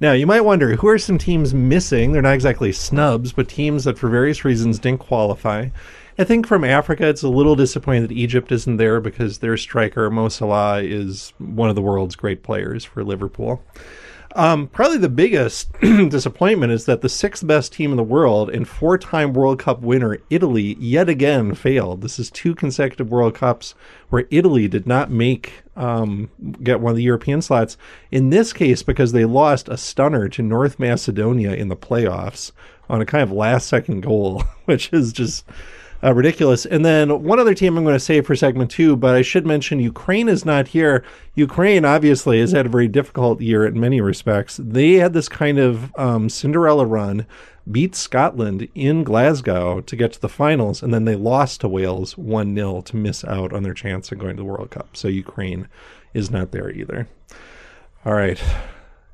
Now, 0.00 0.12
you 0.12 0.26
might 0.26 0.40
wonder 0.40 0.76
who 0.76 0.88
are 0.88 0.98
some 0.98 1.18
teams 1.18 1.52
missing? 1.52 2.12
They're 2.12 2.22
not 2.22 2.32
exactly 2.32 2.72
snubs, 2.72 3.34
but 3.34 3.50
teams 3.50 3.84
that 3.84 3.98
for 3.98 4.08
various 4.08 4.46
reasons 4.46 4.78
didn't 4.78 5.00
qualify. 5.00 5.68
I 6.18 6.24
think 6.24 6.46
from 6.46 6.64
Africa, 6.64 7.06
it's 7.06 7.22
a 7.22 7.28
little 7.28 7.54
disappointing 7.54 8.02
that 8.02 8.12
Egypt 8.12 8.50
isn't 8.50 8.78
there 8.78 9.00
because 9.00 9.38
their 9.38 9.58
striker, 9.58 10.10
Mo 10.10 10.30
Salah, 10.30 10.82
is 10.82 11.34
one 11.36 11.68
of 11.68 11.74
the 11.74 11.82
world's 11.82 12.16
great 12.16 12.42
players 12.42 12.82
for 12.82 13.04
Liverpool. 13.04 13.62
Um, 14.36 14.68
probably 14.68 14.98
the 14.98 15.08
biggest 15.08 15.72
disappointment 15.80 16.72
is 16.72 16.86
that 16.86 17.02
the 17.02 17.08
sixth 17.08 17.46
best 17.46 17.72
team 17.72 17.90
in 17.90 17.96
the 17.96 18.02
world 18.02 18.48
and 18.48 18.66
four 18.66 18.96
time 18.96 19.34
World 19.34 19.58
Cup 19.58 19.80
winner, 19.80 20.18
Italy, 20.30 20.76
yet 20.78 21.08
again 21.08 21.54
failed. 21.54 22.00
This 22.00 22.18
is 22.18 22.30
two 22.30 22.54
consecutive 22.54 23.10
World 23.10 23.34
Cups 23.34 23.74
where 24.08 24.28
Italy 24.30 24.68
did 24.68 24.86
not 24.86 25.10
make 25.10 25.64
um, 25.80 26.30
get 26.62 26.80
one 26.80 26.90
of 26.90 26.96
the 26.96 27.02
European 27.02 27.40
slots. 27.40 27.76
In 28.10 28.30
this 28.30 28.52
case, 28.52 28.82
because 28.82 29.12
they 29.12 29.24
lost 29.24 29.68
a 29.68 29.76
stunner 29.76 30.28
to 30.28 30.42
North 30.42 30.78
Macedonia 30.78 31.54
in 31.54 31.68
the 31.68 31.76
playoffs 31.76 32.52
on 32.88 33.00
a 33.00 33.06
kind 33.06 33.22
of 33.22 33.32
last 33.32 33.68
second 33.68 34.02
goal, 34.02 34.44
which 34.66 34.92
is 34.92 35.12
just 35.12 35.44
uh, 36.02 36.14
ridiculous. 36.14 36.66
And 36.66 36.84
then 36.84 37.22
one 37.22 37.38
other 37.38 37.54
team 37.54 37.76
I'm 37.76 37.84
going 37.84 37.96
to 37.96 38.00
save 38.00 38.26
for 38.26 38.36
segment 38.36 38.70
two, 38.70 38.96
but 38.96 39.14
I 39.14 39.22
should 39.22 39.46
mention 39.46 39.80
Ukraine 39.80 40.28
is 40.28 40.44
not 40.44 40.68
here. 40.68 41.04
Ukraine 41.34 41.84
obviously 41.84 42.40
has 42.40 42.52
had 42.52 42.66
a 42.66 42.70
very 42.70 42.88
difficult 42.88 43.40
year 43.40 43.66
in 43.66 43.78
many 43.78 44.00
respects. 44.00 44.58
They 44.62 44.94
had 44.94 45.12
this 45.12 45.28
kind 45.28 45.58
of 45.58 45.94
um, 45.96 46.28
Cinderella 46.28 46.84
run, 46.84 47.26
beat 47.70 47.94
Scotland 47.94 48.68
in 48.74 49.04
Glasgow 49.04 49.80
to 49.80 49.96
get 49.96 50.12
to 50.12 50.20
the 50.20 50.28
finals, 50.28 50.82
and 50.82 50.92
then 50.92 51.04
they 51.04 51.16
lost 51.16 51.60
to 51.60 51.68
Wales 51.68 52.16
1 52.16 52.54
0 52.54 52.80
to 52.82 52.96
miss 52.96 53.24
out 53.24 53.52
on 53.52 53.62
their 53.62 53.74
chance 53.74 54.10
of 54.12 54.18
going 54.18 54.36
to 54.36 54.42
the 54.42 54.44
World 54.44 54.70
Cup. 54.70 54.96
So 54.96 55.08
Ukraine 55.08 55.68
is 56.14 56.30
not 56.30 56.52
there 56.52 56.70
either. 56.70 57.08
All 58.04 58.14
right. 58.14 58.42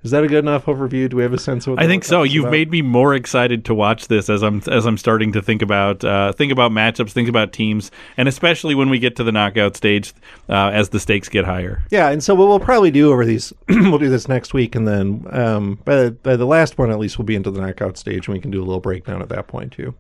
Is 0.07 0.13
that 0.13 0.23
a 0.23 0.29
good 0.29 0.39
enough 0.39 0.67
overview? 0.67 1.11
Do 1.11 1.17
we 1.17 1.25
have 1.25 1.33
a 1.33 1.39
sense 1.39 1.67
of? 1.67 1.73
What 1.73 1.83
I 1.83 1.89
think 1.89 2.05
so. 2.05 2.23
You've 2.23 2.45
about? 2.45 2.53
made 2.53 2.71
me 2.71 2.81
more 2.81 3.13
excited 3.13 3.65
to 3.65 3.75
watch 3.75 4.07
this 4.07 4.31
as 4.31 4.45
I'm 4.45 4.63
as 4.69 4.87
I'm 4.87 4.97
starting 4.97 5.33
to 5.33 5.43
think 5.43 5.63
about 5.63 6.05
uh, 6.05 6.31
think 6.31 6.53
about 6.53 6.71
matchups, 6.71 7.11
think 7.11 7.29
about 7.29 7.53
teams, 7.53 7.91
and 8.17 8.29
especially 8.29 8.77
when 8.77 8.89
we 8.89 9.01
get 9.01 9.17
to 9.17 9.25
the 9.25 9.33
knockout 9.33 9.77
stage 9.77 10.15
uh, 10.49 10.69
as 10.69 10.91
the 10.91 11.01
stakes 11.01 11.29
get 11.29 11.45
higher. 11.45 11.83
Yeah, 11.91 12.11
and 12.11 12.23
so 12.23 12.37
what 12.37 12.47
we'll 12.47 12.61
probably 12.61 12.93
do 12.93 13.11
over 13.11 13.25
these, 13.25 13.53
we'll 13.69 13.99
do 13.99 14.09
this 14.09 14.29
next 14.29 14.55
week, 14.55 14.77
and 14.77 14.87
then 14.87 15.27
um, 15.31 15.81
by, 15.85 16.11
by 16.11 16.37
the 16.37 16.47
last 16.47 16.79
one 16.79 16.93
at 16.93 17.01
least, 17.01 17.19
we'll 17.19 17.27
be 17.27 17.35
into 17.35 17.51
the 17.51 17.61
knockout 17.61 17.99
stage, 17.99 18.29
and 18.29 18.35
we 18.35 18.41
can 18.41 18.53
do 18.53 18.61
a 18.61 18.65
little 18.65 18.79
breakdown 18.79 19.23
at 19.23 19.29
that 19.31 19.49
point 19.49 19.73
too. 19.73 19.93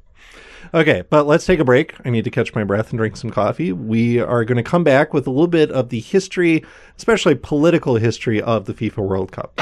Okay, 0.74 1.04
but 1.08 1.26
let's 1.26 1.46
take 1.46 1.60
a 1.60 1.64
break. 1.64 1.94
I 2.04 2.10
need 2.10 2.24
to 2.24 2.30
catch 2.30 2.54
my 2.54 2.64
breath 2.64 2.90
and 2.90 2.98
drink 2.98 3.16
some 3.16 3.30
coffee. 3.30 3.72
We 3.72 4.20
are 4.20 4.44
going 4.44 4.56
to 4.56 4.62
come 4.62 4.84
back 4.84 5.14
with 5.14 5.26
a 5.26 5.30
little 5.30 5.46
bit 5.46 5.70
of 5.70 5.90
the 5.90 6.00
history, 6.00 6.64
especially 6.96 7.34
political 7.34 7.96
history 7.96 8.40
of 8.42 8.66
the 8.66 8.74
FIFA 8.74 8.98
World 8.98 9.32
Cup. 9.32 9.52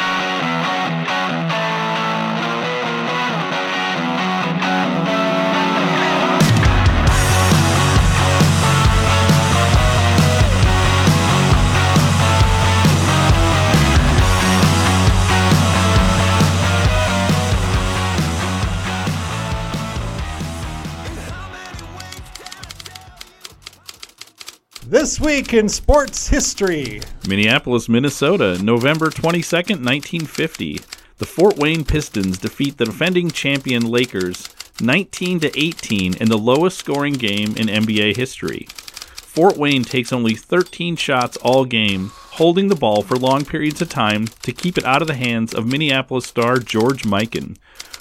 This 25.14 25.20
week 25.20 25.54
in 25.54 25.68
sports 25.68 26.26
history. 26.26 27.00
Minneapolis, 27.28 27.88
Minnesota, 27.88 28.60
November 28.60 29.10
22nd, 29.10 29.78
1950. 29.78 30.80
The 31.18 31.24
Fort 31.24 31.56
Wayne 31.56 31.84
Pistons 31.84 32.36
defeat 32.36 32.78
the 32.78 32.86
defending 32.86 33.30
champion 33.30 33.88
Lakers 33.88 34.48
19 34.80 35.38
to 35.38 35.56
18 35.56 36.14
in 36.14 36.28
the 36.28 36.36
lowest 36.36 36.78
scoring 36.78 37.12
game 37.12 37.50
in 37.56 37.68
NBA 37.68 38.16
history. 38.16 38.66
Fort 38.72 39.56
Wayne 39.56 39.84
takes 39.84 40.12
only 40.12 40.34
13 40.34 40.96
shots 40.96 41.36
all 41.36 41.64
game, 41.64 42.10
holding 42.12 42.66
the 42.66 42.74
ball 42.74 43.02
for 43.02 43.16
long 43.16 43.44
periods 43.44 43.80
of 43.80 43.88
time 43.88 44.26
to 44.42 44.50
keep 44.50 44.76
it 44.76 44.84
out 44.84 45.00
of 45.00 45.06
the 45.06 45.14
hands 45.14 45.54
of 45.54 45.64
Minneapolis 45.64 46.26
star 46.26 46.58
George 46.58 47.04
Mikan, 47.04 47.56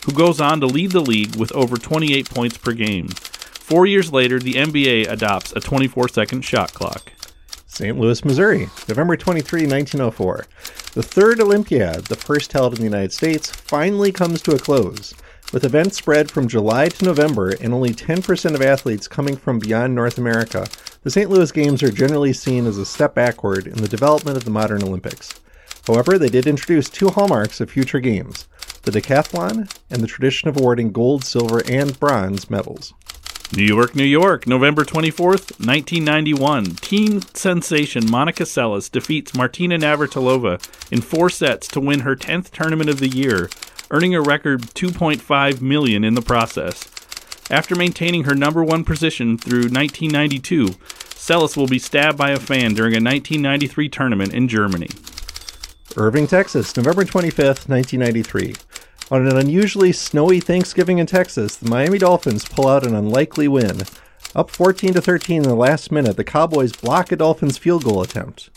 who 0.07 0.13
goes 0.13 0.41
on 0.41 0.59
to 0.61 0.65
lead 0.65 0.93
the 0.93 0.99
league 0.99 1.35
with 1.35 1.51
over 1.51 1.77
28 1.77 2.27
points 2.31 2.57
per 2.57 2.73
game. 2.73 3.09
Four 3.63 3.85
years 3.85 4.11
later, 4.11 4.39
the 4.39 4.55
NBA 4.55 5.09
adopts 5.09 5.53
a 5.55 5.61
24 5.61 6.09
second 6.09 6.41
shot 6.41 6.73
clock. 6.73 7.13
St. 7.65 7.97
Louis, 7.97 8.25
Missouri, 8.25 8.67
November 8.89 9.15
23, 9.15 9.61
1904. 9.61 10.45
The 10.91 11.01
third 11.01 11.39
Olympiad, 11.39 12.03
the 12.07 12.17
first 12.17 12.51
held 12.51 12.73
in 12.73 12.79
the 12.79 12.83
United 12.83 13.13
States, 13.13 13.49
finally 13.49 14.11
comes 14.11 14.41
to 14.41 14.53
a 14.53 14.59
close. 14.59 15.13
With 15.53 15.63
events 15.63 15.95
spread 15.95 16.29
from 16.29 16.49
July 16.49 16.89
to 16.89 17.05
November 17.05 17.51
and 17.61 17.73
only 17.73 17.91
10% 17.91 18.53
of 18.53 18.61
athletes 18.61 19.07
coming 19.07 19.37
from 19.37 19.59
beyond 19.59 19.95
North 19.95 20.17
America, 20.17 20.67
the 21.03 21.09
St. 21.09 21.29
Louis 21.29 21.51
Games 21.53 21.81
are 21.81 21.89
generally 21.89 22.33
seen 22.33 22.67
as 22.67 22.77
a 22.77 22.85
step 22.85 23.15
backward 23.15 23.65
in 23.65 23.81
the 23.81 23.87
development 23.87 24.35
of 24.35 24.43
the 24.43 24.51
modern 24.51 24.83
Olympics. 24.83 25.39
However, 25.87 26.19
they 26.19 26.29
did 26.29 26.47
introduce 26.47 26.89
two 26.89 27.09
hallmarks 27.09 27.61
of 27.61 27.71
future 27.71 28.01
games 28.01 28.45
the 28.83 28.91
decathlon 28.91 29.73
and 29.89 30.01
the 30.01 30.07
tradition 30.07 30.49
of 30.49 30.57
awarding 30.57 30.91
gold, 30.91 31.23
silver, 31.23 31.63
and 31.69 31.97
bronze 31.97 32.49
medals. 32.49 32.93
New 33.55 33.63
York, 33.63 33.93
New 33.93 34.03
York, 34.03 34.47
November 34.47 34.83
24th, 34.83 35.59
1991. 35.63 36.75
Teen 36.77 37.21
sensation 37.35 38.09
Monica 38.09 38.43
Seles 38.43 38.89
defeats 38.89 39.35
Martina 39.35 39.77
Navratilova 39.77 40.59
in 40.91 41.01
four 41.01 41.29
sets 41.29 41.67
to 41.67 41.79
win 41.79 41.99
her 41.99 42.15
10th 42.15 42.49
tournament 42.49 42.89
of 42.89 42.99
the 42.99 43.07
year, 43.07 43.51
earning 43.91 44.15
a 44.15 44.21
record 44.21 44.61
2.5 44.61 45.61
million 45.61 46.03
in 46.03 46.15
the 46.15 46.21
process. 46.21 46.89
After 47.51 47.75
maintaining 47.75 48.23
her 48.23 48.33
number 48.33 48.63
1 48.63 48.85
position 48.85 49.37
through 49.37 49.69
1992, 49.69 50.69
Seles 51.13 51.55
will 51.55 51.67
be 51.67 51.77
stabbed 51.77 52.17
by 52.17 52.31
a 52.31 52.39
fan 52.39 52.73
during 52.73 52.93
a 52.93 53.03
1993 53.03 53.87
tournament 53.89 54.33
in 54.33 54.47
Germany. 54.47 54.89
Irving, 55.95 56.25
Texas, 56.25 56.75
November 56.75 57.03
25th, 57.03 57.69
1993. 57.69 58.55
On 59.11 59.27
an 59.27 59.37
unusually 59.37 59.91
snowy 59.91 60.39
Thanksgiving 60.39 60.97
in 60.97 61.05
Texas, 61.05 61.55
the 61.57 61.69
Miami 61.69 61.97
Dolphins 61.97 62.45
pull 62.45 62.67
out 62.67 62.85
an 62.85 62.95
unlikely 62.95 63.47
win. 63.47 63.81
Up 64.35 64.49
14 64.49 64.93
to 64.93 65.01
13 65.01 65.43
in 65.43 65.49
the 65.49 65.55
last 65.55 65.91
minute, 65.91 66.15
the 66.15 66.23
Cowboys 66.23 66.71
block 66.71 67.11
a 67.11 67.15
Dolphins 67.15 67.57
field 67.57 67.83
goal 67.83 68.01
attempt. 68.01 68.49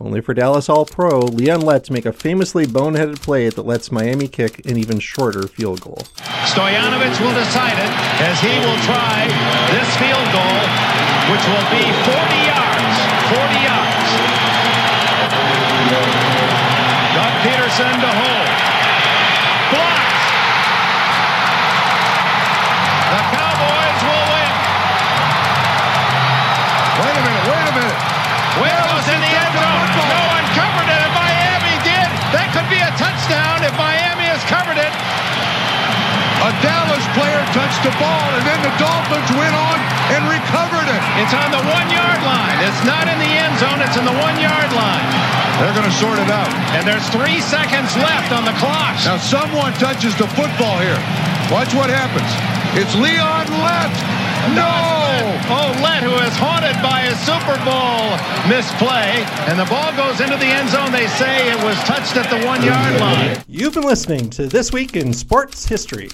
Only 0.00 0.22
for 0.22 0.32
Dallas 0.32 0.70
All 0.70 0.86
Pro 0.86 1.20
Leon 1.20 1.60
Lett 1.60 1.84
to 1.84 1.92
make 1.92 2.06
a 2.06 2.12
famously 2.12 2.66
boneheaded 2.66 3.20
play 3.20 3.50
that 3.50 3.66
lets 3.66 3.92
Miami 3.92 4.26
kick 4.26 4.64
an 4.66 4.78
even 4.78 4.98
shorter 4.98 5.46
field 5.46 5.82
goal. 5.82 6.02
Stoyanovich 6.48 7.20
will 7.20 7.34
decide 7.36 7.76
it 7.76 7.92
as 8.24 8.40
he 8.40 8.48
will 8.64 8.80
try 8.88 9.28
this 9.70 9.90
field 10.00 10.28
goal, 10.32 10.56
which 11.28 11.44
will 11.44 11.68
be 11.68 11.84
40 12.08 12.16
yards. 12.48 12.96
40 13.28 13.60
yards. 13.60 14.10
Doug 17.14 17.34
Pederson 17.44 18.00
to 18.00 18.08
hold. 18.08 18.49
Player 37.80 37.90
touched 37.90 37.96
the 37.96 38.04
ball, 38.04 38.28
and 38.36 38.44
then 38.44 38.60
the 38.62 38.74
Dolphins 38.76 39.30
went 39.36 39.54
on 39.54 39.78
and 40.12 40.20
recovered 40.28 40.88
it. 40.88 41.02
It's 41.20 41.32
on 41.32 41.50
the 41.50 41.64
one 41.64 41.88
yard 41.88 42.20
line. 42.22 42.58
It's 42.68 42.82
not 42.84 43.08
in 43.08 43.18
the 43.18 43.32
end 43.32 43.56
zone. 43.58 43.80
It's 43.80 43.96
in 43.96 44.04
the 44.04 44.16
one 44.20 44.36
yard 44.40 44.72
line. 44.72 45.06
They're 45.60 45.72
going 45.72 45.88
to 45.88 45.96
sort 45.96 46.18
it 46.18 46.30
out. 46.30 46.48
And 46.76 46.86
there's 46.86 47.06
three 47.08 47.40
seconds 47.40 47.92
left 47.96 48.32
on 48.32 48.44
the 48.44 48.56
clock. 48.60 48.96
Now 49.04 49.16
someone 49.18 49.72
touches 49.74 50.16
the 50.16 50.28
football 50.28 50.78
here. 50.80 50.98
Watch 51.52 51.74
what 51.74 51.90
happens. 51.90 52.28
It's 52.76 52.94
Leon 52.94 53.46
Lett. 53.64 53.92
No! 54.56 54.72
Oh, 55.52 55.70
Lett, 55.84 56.02
who 56.02 56.14
is 56.24 56.32
haunted 56.36 56.80
by 56.80 57.02
a 57.04 57.14
Super 57.28 57.58
Bowl 57.60 58.16
misplay, 58.48 59.20
and 59.50 59.58
the 59.58 59.68
ball 59.68 59.92
goes 59.96 60.20
into 60.20 60.36
the 60.38 60.46
end 60.46 60.70
zone. 60.70 60.92
They 60.92 61.08
say 61.08 61.50
it 61.50 61.62
was 61.62 61.76
touched 61.84 62.16
at 62.16 62.30
the 62.30 62.46
one 62.46 62.62
yard 62.62 63.00
line. 63.04 63.44
You've 63.48 63.74
been 63.74 63.84
listening 63.84 64.30
to 64.30 64.46
This 64.46 64.72
Week 64.72 64.96
in 64.96 65.12
Sports 65.12 65.66
History. 65.66 66.08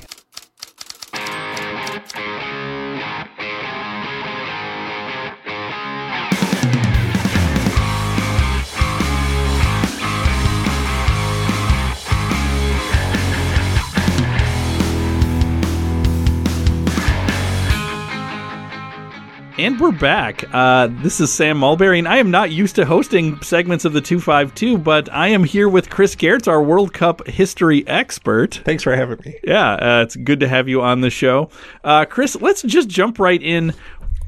And 19.66 19.81
we're 19.81 19.90
back. 19.90 20.44
Uh, 20.55 20.87
this 21.02 21.20
is 21.20 21.33
Sam 21.33 21.59
Mulberry, 21.59 21.98
and 21.98 22.07
I 22.07 22.18
am 22.18 22.31
not 22.31 22.52
used 22.52 22.76
to 22.76 22.87
hosting 22.87 23.42
segments 23.42 23.85
of 23.85 23.94
the 23.94 24.00
252, 24.00 24.79
but 24.79 25.12
I 25.12 25.26
am 25.26 25.42
here 25.42 25.68
with 25.68 25.90
Chris 25.90 26.14
Gehrz, 26.14 26.46
our 26.46 26.62
World 26.62 26.94
Cup 26.94 27.26
history 27.26 27.85
expert. 27.88 28.61
Thanks 28.64 28.85
for 28.85 28.94
having 28.94 29.18
me. 29.24 29.40
Yeah, 29.42 29.72
uh, 29.72 30.02
it's 30.05 30.14
good 30.14 30.38
to 30.38 30.46
have 30.46 30.68
you 30.68 30.83
on 30.83 31.00
the 31.00 31.11
show. 31.11 31.50
Uh, 31.83 32.05
Chris, 32.05 32.40
let's 32.40 32.62
just 32.62 32.88
jump 32.88 33.18
right 33.18 33.42
in. 33.42 33.74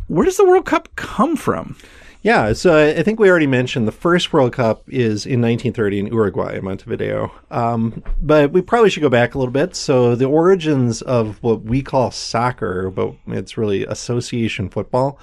Where 0.08 0.24
does 0.24 0.38
the 0.38 0.44
World 0.44 0.66
Cup 0.66 0.88
come 0.96 1.36
from? 1.36 1.76
Yeah, 2.20 2.52
so 2.52 2.76
I- 2.76 3.02
think 3.04 3.20
we 3.20 3.30
already 3.30 3.46
mentioned 3.46 3.86
the 3.86 3.92
first 3.92 4.32
World 4.32 4.52
Cup 4.52 4.82
is 4.88 5.24
in 5.24 5.40
1930 5.40 6.00
in 6.00 6.06
Uruguay, 6.08 6.58
Montevideo. 6.60 7.30
Um, 7.50 8.02
but 8.20 8.50
we 8.50 8.60
probably 8.60 8.90
should 8.90 9.02
go 9.02 9.08
back 9.08 9.34
a 9.34 9.38
little 9.38 9.52
bit. 9.52 9.76
So 9.76 10.16
the 10.16 10.24
origins 10.24 11.00
of 11.00 11.40
what 11.42 11.62
we 11.62 11.80
call 11.80 12.10
soccer, 12.10 12.90
but 12.90 13.12
it's 13.28 13.56
really 13.56 13.86
association 13.86 14.68
football, 14.68 15.18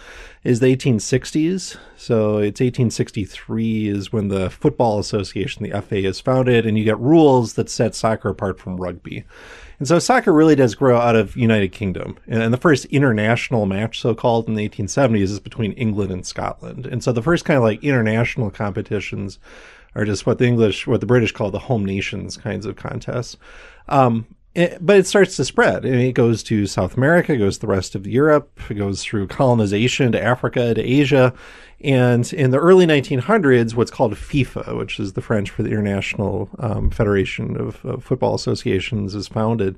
is 0.45 0.61
the 0.61 0.67
1860s. 0.67 1.75
So 1.97 2.37
it's 2.37 2.61
1863 2.61 3.89
is 3.89 4.13
when 4.13 4.29
the 4.29 4.49
Football 4.49 4.97
Association, 4.99 5.63
the 5.63 5.73
FA, 5.73 6.05
is 6.05 6.21
founded, 6.21 6.65
and 6.65 6.77
you 6.77 6.85
get 6.85 6.99
rules 6.99 7.53
that 7.53 7.69
set 7.69 7.93
soccer 7.93 8.29
apart 8.29 8.57
from 8.57 8.77
rugby. 8.77 9.25
And 9.79 9.87
so 9.87 9.99
soccer 9.99 10.31
really 10.31 10.55
does 10.55 10.75
grow 10.75 10.97
out 10.97 11.15
of 11.15 11.35
United 11.35 11.71
Kingdom. 11.71 12.17
And 12.27 12.53
the 12.53 12.57
first 12.57 12.85
international 12.85 13.65
match, 13.65 13.99
so 13.99 14.15
called 14.15 14.47
in 14.47 14.55
the 14.55 14.67
1870s, 14.67 15.23
is 15.23 15.39
between 15.39 15.73
England 15.73 16.11
and 16.11 16.25
Scotland. 16.25 16.85
And 16.85 17.03
so 17.03 17.11
the 17.11 17.21
first 17.21 17.45
kind 17.45 17.57
of 17.57 17.63
like 17.63 17.83
international 17.83 18.51
competitions 18.51 19.39
are 19.95 20.05
just 20.05 20.25
what 20.25 20.37
the 20.37 20.45
English, 20.45 20.87
what 20.87 20.99
the 20.99 21.05
British 21.05 21.31
call 21.31 21.51
the 21.51 21.59
home 21.59 21.85
nations 21.85 22.37
kinds 22.37 22.65
of 22.65 22.75
contests. 22.75 23.37
Um, 23.87 24.25
it- 24.55 24.77
but 24.81 24.97
it 24.97 25.05
starts 25.07 25.35
to 25.37 25.45
spread. 25.45 25.85
I 25.85 25.89
mean, 25.89 25.99
it 25.99 26.13
goes 26.13 26.41
to 26.43 26.65
South 26.65 26.95
America, 26.97 27.33
it 27.33 27.37
goes 27.37 27.55
to 27.55 27.61
the 27.61 27.67
rest 27.67 27.93
of 27.95 28.07
Europe, 28.07 28.49
it 28.69 28.75
goes 28.75 29.03
through 29.03 29.27
colonization 29.27 30.11
to 30.13 30.23
Africa, 30.23 30.73
to 30.73 30.81
Asia. 30.81 31.33
And 31.81 32.31
in 32.33 32.51
the 32.51 32.57
early 32.57 32.85
1900s, 32.87 33.75
what's 33.75 33.91
called 33.91 34.13
FIFA, 34.15 34.77
which 34.77 34.99
is 34.99 35.13
the 35.13 35.21
French 35.21 35.49
for 35.51 35.61
the 35.61 35.69
International 35.69 36.49
um, 36.57 36.89
Federation 36.89 37.57
of, 37.59 37.83
of 37.85 38.03
Football 38.03 38.33
Associations, 38.33 39.13
is 39.13 39.27
founded. 39.27 39.77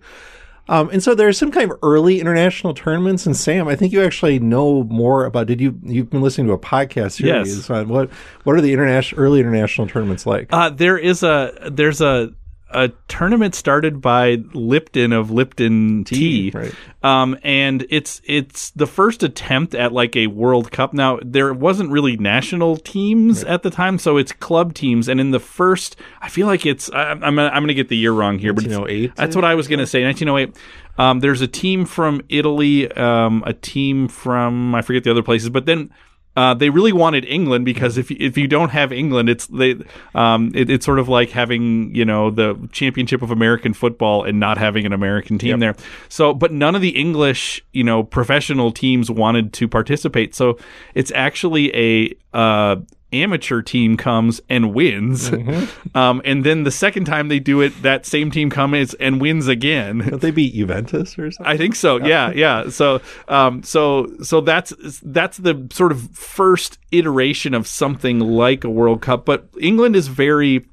Um, 0.69 0.89
and 0.91 1.01
so 1.01 1.15
there's 1.15 1.37
some 1.37 1.49
kind 1.51 1.71
of 1.71 1.77
early 1.81 2.19
international 2.19 2.73
tournaments. 2.73 3.25
And 3.25 3.35
Sam, 3.35 3.67
I 3.69 3.75
think 3.75 3.93
you 3.93 4.03
actually 4.03 4.37
know 4.39 4.83
more 4.83 5.25
about. 5.25 5.47
Did 5.47 5.59
you 5.61 5.79
you've 5.83 6.09
been 6.09 6.21
listening 6.21 6.47
to 6.47 6.53
a 6.53 6.59
podcast 6.59 7.13
series 7.13 7.55
Yes. 7.57 7.69
on 7.69 7.87
what 7.87 8.09
what 8.43 8.55
are 8.55 8.61
the 8.61 8.73
international 8.73 9.21
early 9.21 9.39
international 9.39 9.87
tournaments 9.87 10.25
like? 10.25 10.49
Uh, 10.51 10.69
there 10.69 10.97
is 10.97 11.23
a 11.23 11.69
there's 11.71 12.01
a 12.01 12.33
a 12.71 12.89
tournament 13.07 13.55
started 13.55 14.01
by 14.01 14.43
Lipton 14.53 15.13
of 15.13 15.31
Lipton 15.31 16.03
Tea, 16.03 16.51
right. 16.53 16.73
um, 17.01 17.37
and 17.41 17.85
it's 17.89 18.21
it's 18.25 18.71
the 18.71 18.85
first 18.85 19.23
attempt 19.23 19.73
at 19.73 19.93
like 19.93 20.15
a 20.17 20.27
World 20.27 20.71
Cup. 20.71 20.93
Now 20.93 21.19
there 21.23 21.53
wasn't 21.53 21.91
really 21.91 22.17
national 22.17 22.77
teams 22.77 23.43
at 23.45 23.63
the 23.63 23.69
time, 23.69 23.97
so 23.97 24.17
it's 24.17 24.31
club 24.33 24.73
teams. 24.73 25.07
And 25.07 25.19
in 25.21 25.31
the 25.31 25.39
first, 25.39 25.95
I 26.21 26.27
feel 26.29 26.45
like 26.47 26.65
it's 26.65 26.89
I, 26.91 27.11
I'm 27.11 27.19
gonna- 27.19 27.47
I'm 27.47 27.61
going 27.63 27.67
to 27.69 27.73
get 27.73 27.87
the 27.89 27.97
year 27.97 28.11
wrong 28.11 28.37
here, 28.37 28.51
but 28.53 28.65
it's- 28.65 28.77
1908? 28.77 29.15
That's 29.15 29.35
what 29.35 29.45
I 29.45 29.55
was 29.55 29.67
going 29.67 29.79
to 29.79 29.87
say. 29.87 30.03
1908. 30.03 30.55
Um, 30.97 31.19
there's 31.21 31.41
a 31.41 31.47
team 31.47 31.85
from 31.85 32.21
Italy, 32.27 32.91
um, 32.93 33.43
a 33.45 33.53
team 33.53 34.07
from 34.07 34.75
I 34.75 34.81
forget 34.81 35.03
the 35.03 35.11
other 35.11 35.23
places, 35.23 35.49
but 35.49 35.65
then 35.65 35.91
uh, 36.37 36.53
they 36.53 36.69
really 36.69 36.93
wanted 36.93 37.25
England 37.25 37.65
because 37.65 37.97
if 37.97 38.11
if 38.11 38.37
you 38.37 38.47
don't 38.47 38.69
have 38.69 38.93
England, 38.93 39.27
it's 39.27 39.47
they 39.47 39.75
um, 40.13 40.51
it, 40.53 40.69
it's 40.69 40.85
sort 40.85 40.99
of 40.99 41.09
like 41.09 41.31
having 41.31 41.93
you 41.95 42.05
know 42.05 42.29
the 42.29 42.55
championship 42.71 43.23
of 43.23 43.31
American 43.31 43.73
football 43.73 44.23
and 44.23 44.39
not 44.39 44.59
having 44.59 44.85
an 44.85 44.93
American 44.93 45.39
team 45.39 45.57
there. 45.57 45.75
So, 46.09 46.35
but 46.35 46.53
none 46.53 46.75
of 46.75 46.81
the 46.83 46.95
English 46.95 47.65
you 47.73 47.83
know 47.83 48.03
professional 48.03 48.71
teams 48.71 49.09
wanted 49.09 49.51
to 49.53 49.67
participate. 49.67 50.35
So 50.35 50.59
it's 50.93 51.11
actually 51.13 51.75
a 51.75 52.15
uh, 52.37 52.75
amateur 53.13 53.61
team 53.61 53.97
comes 53.97 54.41
and 54.49 54.73
wins, 54.73 55.31
um, 55.95 56.21
and 56.25 56.43
then 56.43 56.63
the 56.63 56.71
second 56.71 57.05
time 57.05 57.27
they 57.27 57.39
do 57.39 57.61
it, 57.61 57.81
that 57.81 58.05
same 58.05 58.31
team 58.31 58.49
comes 58.49 58.93
and 58.95 59.21
wins 59.21 59.47
again. 59.47 59.99
Don't 59.99 60.21
they 60.21 60.31
beat 60.31 60.53
Juventus 60.53 61.17
or 61.17 61.31
something? 61.31 61.53
I 61.53 61.57
think 61.57 61.75
so. 61.75 61.97
Yeah, 61.97 62.31
yeah. 62.31 62.69
So, 62.69 63.01
um, 63.27 63.63
so, 63.63 64.11
so 64.21 64.41
that's 64.41 64.73
that's 65.03 65.37
the 65.37 65.67
sort 65.71 65.91
of 65.91 66.11
first 66.11 66.79
iteration 66.91 67.53
of 67.53 67.67
something 67.67 68.19
like 68.19 68.63
a 68.63 68.69
World 68.69 69.01
Cup. 69.01 69.25
But 69.25 69.49
England 69.59 69.95
is 69.95 70.07
very 70.07 70.65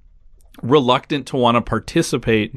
reluctant 0.62 1.26
to 1.28 1.36
want 1.36 1.56
to 1.56 1.60
participate. 1.60 2.54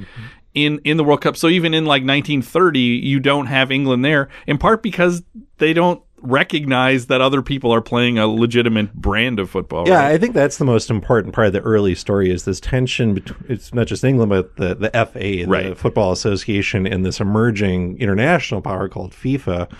In, 0.53 0.79
in 0.83 0.97
the 0.97 1.03
World 1.03 1.21
Cup, 1.21 1.37
so 1.37 1.49
even 1.49 1.75
in 1.75 1.85
like 1.85 2.01
1930, 2.01 2.79
you 2.79 3.19
don't 3.19 3.45
have 3.45 3.71
England 3.71 4.03
there, 4.03 4.29
in 4.47 4.57
part 4.57 4.81
because 4.81 5.21
they 5.59 5.71
don't 5.71 6.01
recognize 6.21 7.07
that 7.07 7.21
other 7.21 7.41
people 7.41 7.71
are 7.73 7.81
playing 7.81 8.17
a 8.17 8.27
legitimate 8.27 8.93
brand 8.93 9.39
of 9.39 9.49
football. 9.49 9.87
Yeah, 9.87 9.95
right? 10.03 10.11
I 10.13 10.17
think 10.17 10.33
that's 10.33 10.57
the 10.57 10.65
most 10.65 10.89
important 10.89 11.33
part 11.33 11.47
of 11.47 11.53
the 11.53 11.61
early 11.61 11.95
story 11.95 12.31
is 12.31 12.45
this 12.45 12.59
tension 12.59 13.13
between 13.13 13.37
it's 13.49 13.73
not 13.73 13.87
just 13.87 14.03
England 14.03 14.29
but 14.29 14.55
the 14.57 14.75
the 14.75 14.89
FA, 15.05 15.19
the 15.19 15.45
Right. 15.45 15.77
Football 15.77 16.11
Association, 16.11 16.85
and 16.87 17.05
this 17.05 17.19
emerging 17.19 17.99
international 17.99 18.61
power 18.61 18.87
called 18.89 19.11
FIFA. 19.11 19.71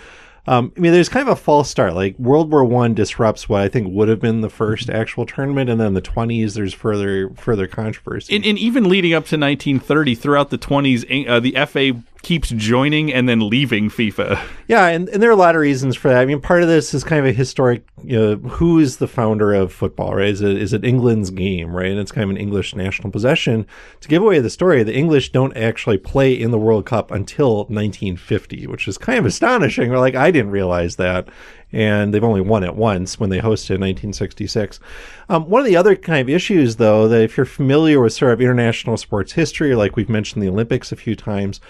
Um, 0.49 0.71
I 0.77 0.79
mean, 0.79 0.93
there's 0.93 1.09
kind 1.09 1.27
of 1.27 1.33
a 1.37 1.41
false 1.41 1.69
start. 1.69 1.93
Like 1.93 2.17
World 2.17 2.49
War 2.51 2.63
One 2.63 2.93
disrupts 2.93 3.49
what 3.49 3.61
I 3.61 3.67
think 3.67 3.87
would 3.91 4.07
have 4.07 4.21
been 4.21 4.39
the 4.39 4.49
first 4.49 4.89
actual 4.89 5.25
tournament, 5.25 5.69
and 5.69 5.81
then 5.81 5.93
the 5.93 6.01
20s 6.01 6.53
there's 6.53 6.73
further 6.73 7.29
further 7.31 7.67
controversy. 7.67 8.33
and, 8.35 8.45
and 8.45 8.57
even 8.57 8.87
leading 8.87 9.13
up 9.13 9.25
to 9.25 9.35
1930, 9.37 10.15
throughout 10.15 10.49
the 10.49 10.57
20s, 10.57 11.27
uh, 11.27 11.39
the 11.41 11.51
FA 11.65 12.01
keeps 12.27 12.49
joining 12.49 13.13
and 13.13 13.29
then 13.29 13.49
leaving 13.49 13.89
FIFA. 13.89 14.37
Yeah, 14.67 14.87
and, 14.87 15.07
and 15.07 15.23
there 15.23 15.29
are 15.29 15.33
a 15.33 15.37
lot 15.37 15.55
of 15.55 15.61
reasons 15.61 15.95
for 15.95 16.09
that. 16.09 16.19
I 16.19 16.25
mean, 16.25 16.41
part 16.41 16.61
of 16.61 16.67
this 16.67 16.93
is 16.93 17.05
kind 17.05 17.21
of 17.21 17.25
a 17.25 17.31
historic, 17.31 17.87
you 18.03 18.19
know, 18.19 18.35
who 18.35 18.79
is 18.79 18.97
the 18.97 19.07
founder 19.07 19.53
of 19.53 19.71
football, 19.71 20.13
right? 20.13 20.27
Is 20.27 20.41
it, 20.41 20.61
is 20.61 20.73
it 20.73 20.83
England's 20.83 21.29
game, 21.29 21.73
right? 21.73 21.89
And 21.89 21.97
it's 21.97 22.11
kind 22.11 22.25
of 22.25 22.31
an 22.31 22.35
English 22.35 22.75
national 22.75 23.09
possession. 23.09 23.65
To 24.01 24.09
give 24.09 24.21
away 24.21 24.41
the 24.41 24.49
story, 24.49 24.83
the 24.83 24.93
English 24.93 25.31
don't 25.31 25.55
actually 25.55 25.99
play 25.99 26.33
in 26.33 26.51
the 26.51 26.57
World 26.57 26.85
Cup 26.85 27.11
until 27.11 27.59
1950, 27.67 28.67
which 28.67 28.89
is 28.89 28.97
kind 28.97 29.19
of 29.19 29.25
astonishing. 29.25 29.89
We're 29.89 29.99
like, 29.99 30.15
I 30.15 30.31
didn't 30.31 30.51
realize 30.51 30.97
that. 30.97 31.29
And 31.71 32.13
they've 32.13 32.21
only 32.21 32.41
won 32.41 32.65
it 32.65 32.75
once 32.75 33.17
when 33.17 33.29
they 33.29 33.39
hosted 33.39 33.75
in 33.75 33.81
1966. 33.81 34.81
Um, 35.29 35.49
one 35.49 35.61
of 35.61 35.65
the 35.65 35.77
other 35.77 35.95
kind 35.95 36.27
of 36.27 36.35
issues, 36.35 36.75
though, 36.75 37.07
that 37.07 37.21
if 37.21 37.37
you're 37.37 37.45
familiar 37.45 38.01
with 38.01 38.11
sort 38.11 38.33
of 38.33 38.41
international 38.41 38.97
sports 38.97 39.31
history, 39.31 39.73
like 39.75 39.95
we've 39.95 40.09
mentioned 40.09 40.43
the 40.43 40.49
Olympics 40.49 40.91
a 40.91 40.97
few 40.97 41.15
times, 41.15 41.61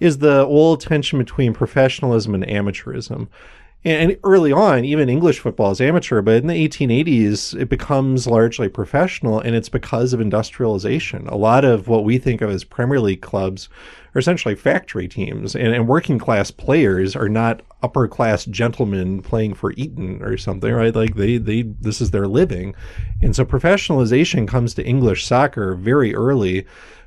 is 0.00 0.18
the 0.18 0.44
old 0.44 0.80
tension 0.80 1.18
between 1.18 1.54
professionalism 1.54 2.34
and 2.34 2.44
amateurism. 2.44 3.28
And 3.84 4.18
early 4.24 4.50
on, 4.50 4.84
even 4.84 5.08
English 5.08 5.38
football 5.38 5.70
is 5.70 5.80
amateur, 5.80 6.20
but 6.20 6.38
in 6.38 6.48
the 6.48 6.68
1880s, 6.68 7.56
it 7.56 7.68
becomes 7.68 8.26
largely 8.26 8.68
professional, 8.68 9.38
and 9.38 9.54
it's 9.54 9.68
because 9.68 10.12
of 10.12 10.20
industrialization. 10.20 11.28
A 11.28 11.36
lot 11.36 11.64
of 11.64 11.86
what 11.86 12.02
we 12.02 12.18
think 12.18 12.40
of 12.40 12.50
as 12.50 12.64
Premier 12.64 12.98
League 12.98 13.20
clubs 13.20 13.68
are 14.12 14.18
essentially 14.18 14.56
factory 14.56 15.06
teams, 15.06 15.54
and, 15.54 15.68
and 15.72 15.86
working 15.86 16.18
class 16.18 16.50
players 16.50 17.14
are 17.14 17.28
not 17.28 17.62
upper 17.80 18.08
class 18.08 18.44
gentlemen 18.46 19.22
playing 19.22 19.54
for 19.54 19.70
Eton 19.76 20.20
or 20.20 20.36
something, 20.36 20.72
right? 20.72 20.94
Like 20.94 21.14
they, 21.14 21.36
they, 21.36 21.62
this 21.62 22.00
is 22.00 22.10
their 22.10 22.26
living. 22.26 22.74
And 23.22 23.36
so 23.36 23.44
professionalization 23.44 24.48
comes 24.48 24.74
to 24.74 24.84
English 24.84 25.24
soccer 25.24 25.76
very 25.76 26.12
early. 26.12 26.66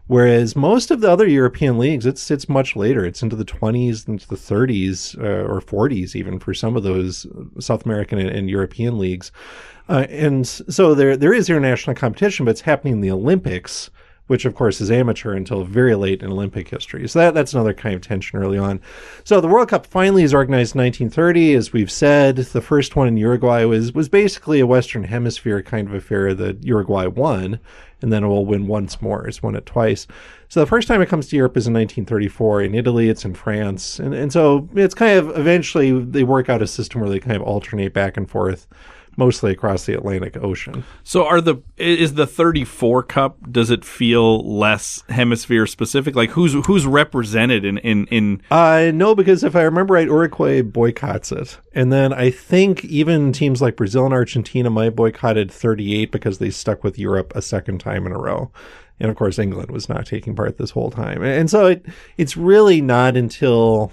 Whereas 0.09 0.55
most 0.55 0.89
of 0.89 1.01
the 1.01 1.11
other 1.11 1.27
European 1.27 1.77
leagues, 1.77 2.07
it's 2.07 2.31
it's 2.31 2.49
much 2.49 2.75
later. 2.75 3.05
It's 3.05 3.21
into 3.21 3.35
the 3.35 3.45
20s, 3.45 4.07
into 4.07 4.27
the 4.27 4.35
30s, 4.35 5.15
uh, 5.19 5.47
or 5.47 5.61
40s, 5.61 6.15
even 6.15 6.39
for 6.39 6.51
some 6.51 6.75
of 6.75 6.81
those 6.81 7.27
South 7.59 7.85
American 7.85 8.17
and, 8.17 8.29
and 8.29 8.49
European 8.49 8.97
leagues. 8.97 9.31
Uh, 9.87 10.07
and 10.09 10.47
so 10.47 10.95
there 10.95 11.15
there 11.15 11.31
is 11.31 11.47
international 11.47 11.95
competition, 11.95 12.43
but 12.43 12.51
it's 12.51 12.61
happening 12.61 12.93
in 12.93 13.01
the 13.01 13.11
Olympics, 13.11 13.91
which 14.29 14.45
of 14.45 14.53
course 14.53 14.79
is 14.79 14.91
amateur 14.91 15.33
until 15.33 15.63
very 15.63 15.95
late 15.95 16.21
in 16.21 16.29
Olympic 16.31 16.69
history. 16.69 17.07
So 17.07 17.17
that 17.17 17.33
that's 17.33 17.53
another 17.53 17.73
kind 17.73 17.95
of 17.95 18.01
tension 18.01 18.37
early 18.37 18.59
on. 18.59 18.79
So 19.23 19.41
the 19.41 19.47
World 19.47 19.69
Cup 19.69 19.87
finally 19.87 20.21
is 20.21 20.35
organized 20.35 20.75
in 20.75 20.81
1930, 20.81 21.55
as 21.55 21.73
we've 21.73 21.91
said. 21.91 22.37
The 22.37 22.61
first 22.61 22.95
one 22.95 23.07
in 23.07 23.17
Uruguay 23.17 23.63
was 23.63 23.91
was 23.91 24.07
basically 24.07 24.59
a 24.59 24.67
Western 24.67 25.03
Hemisphere 25.03 25.63
kind 25.63 25.87
of 25.87 25.95
affair 25.95 26.35
that 26.35 26.63
Uruguay 26.63 27.07
won 27.07 27.59
and 28.01 28.13
then 28.13 28.23
it 28.23 28.27
will 28.27 28.45
win 28.45 28.67
once 28.67 29.01
more. 29.01 29.27
It's 29.27 29.43
won 29.43 29.55
it 29.55 29.65
twice. 29.65 30.07
So 30.47 30.59
the 30.59 30.65
first 30.65 30.87
time 30.87 31.01
it 31.01 31.09
comes 31.09 31.27
to 31.27 31.35
Europe 31.35 31.57
is 31.57 31.67
in 31.67 31.73
1934. 31.73 32.61
In 32.61 32.75
Italy, 32.75 33.09
it's 33.09 33.25
in 33.25 33.33
France, 33.33 33.99
and 33.99 34.13
and 34.13 34.31
so 34.31 34.69
it's 34.75 34.95
kind 34.95 35.17
of 35.17 35.37
eventually 35.37 35.99
they 35.99 36.23
work 36.23 36.49
out 36.49 36.61
a 36.61 36.67
system 36.67 37.01
where 37.01 37.09
they 37.09 37.19
kind 37.19 37.35
of 37.35 37.41
alternate 37.43 37.93
back 37.93 38.17
and 38.17 38.29
forth, 38.29 38.67
mostly 39.19 39.51
across 39.51 39.85
the 39.85 39.93
Atlantic 39.93 40.35
Ocean. 40.41 40.83
So 41.03 41.25
are 41.25 41.41
the 41.41 41.57
is 41.77 42.15
the 42.15 42.25
34 42.25 43.03
cup 43.03 43.51
does 43.51 43.69
it 43.69 43.85
feel 43.85 44.39
less 44.57 45.03
hemisphere 45.09 45.67
specific 45.67 46.15
like 46.15 46.31
who's 46.31 46.53
who's 46.65 46.87
represented 46.87 47.63
in 47.63 47.77
in 47.79 48.07
in 48.07 48.41
Uh, 48.49 48.91
no, 48.93 49.13
because 49.13 49.43
if 49.43 49.55
I 49.55 49.61
remember 49.61 49.93
right, 49.93 50.07
Uruguay 50.07 50.61
boycotts 50.61 51.31
it. 51.31 51.59
And 51.73 51.91
then 51.93 52.13
I 52.13 52.31
think 52.31 52.85
even 52.85 53.31
teams 53.31 53.61
like 53.61 53.75
Brazil 53.75 54.05
and 54.05 54.13
Argentina 54.13 54.69
might 54.69 54.95
boycotted 54.95 55.51
38 55.51 56.11
because 56.11 56.39
they 56.39 56.49
stuck 56.49 56.83
with 56.83 56.97
Europe 56.97 57.33
a 57.35 57.41
second 57.41 57.79
time 57.79 58.07
in 58.07 58.13
a 58.13 58.17
row. 58.17 58.51
And 58.99 59.09
of 59.09 59.15
course, 59.15 59.39
England 59.39 59.71
was 59.71 59.87
not 59.87 60.05
taking 60.05 60.35
part 60.35 60.57
this 60.57 60.71
whole 60.71 60.91
time. 60.91 61.23
And 61.23 61.49
so 61.49 61.67
it, 61.67 61.85
it's 62.17 62.35
really 62.35 62.81
not 62.81 63.15
until 63.15 63.91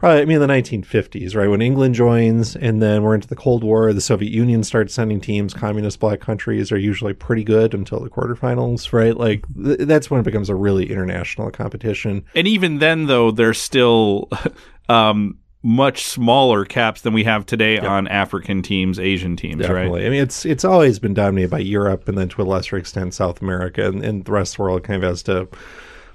probably, 0.00 0.22
I 0.22 0.24
mean, 0.24 0.40
the 0.40 0.46
1950s, 0.46 1.36
right? 1.36 1.48
When 1.48 1.62
England 1.62 1.94
joins 1.94 2.56
and 2.56 2.82
then 2.82 3.02
we're 3.02 3.14
into 3.14 3.28
the 3.28 3.36
Cold 3.36 3.62
War, 3.62 3.92
the 3.92 4.00
Soviet 4.00 4.32
Union 4.32 4.64
starts 4.64 4.94
sending 4.94 5.20
teams. 5.20 5.54
Communist 5.54 6.00
bloc 6.00 6.20
countries 6.20 6.72
are 6.72 6.78
usually 6.78 7.12
pretty 7.12 7.44
good 7.44 7.74
until 7.74 8.00
the 8.00 8.10
quarterfinals, 8.10 8.92
right? 8.92 9.16
Like 9.16 9.44
th- 9.54 9.80
that's 9.80 10.10
when 10.10 10.20
it 10.20 10.24
becomes 10.24 10.48
a 10.48 10.54
really 10.56 10.90
international 10.90 11.50
competition. 11.50 12.24
and 12.34 12.48
even 12.48 12.78
then 12.78 13.06
though 13.06 13.30
there's 13.30 13.60
still 13.60 14.28
um 14.88 15.36
much 15.62 16.04
smaller 16.04 16.64
caps 16.64 17.02
than 17.02 17.12
we 17.12 17.22
have 17.24 17.44
today 17.44 17.78
on 17.78 18.08
African 18.08 18.62
teams, 18.62 18.98
Asian 18.98 19.36
teams, 19.36 19.60
right? 19.74 19.88
I 20.06 20.08
mean, 20.08 20.22
it's 20.22 20.46
it's 20.46 20.64
always 20.64 20.98
been 20.98 21.12
dominated 21.12 21.50
by 21.50 21.58
Europe 21.58 22.08
and 22.08 22.16
then 22.16 22.30
to 22.30 22.40
a 22.40 22.44
lesser 22.44 22.78
extent 22.78 23.12
South 23.12 23.42
America, 23.42 23.86
and, 23.86 24.02
and 24.02 24.24
the 24.24 24.32
rest 24.32 24.54
of 24.54 24.56
the 24.56 24.62
world 24.62 24.84
kind 24.84 25.04
of 25.04 25.08
has 25.10 25.22
to 25.24 25.48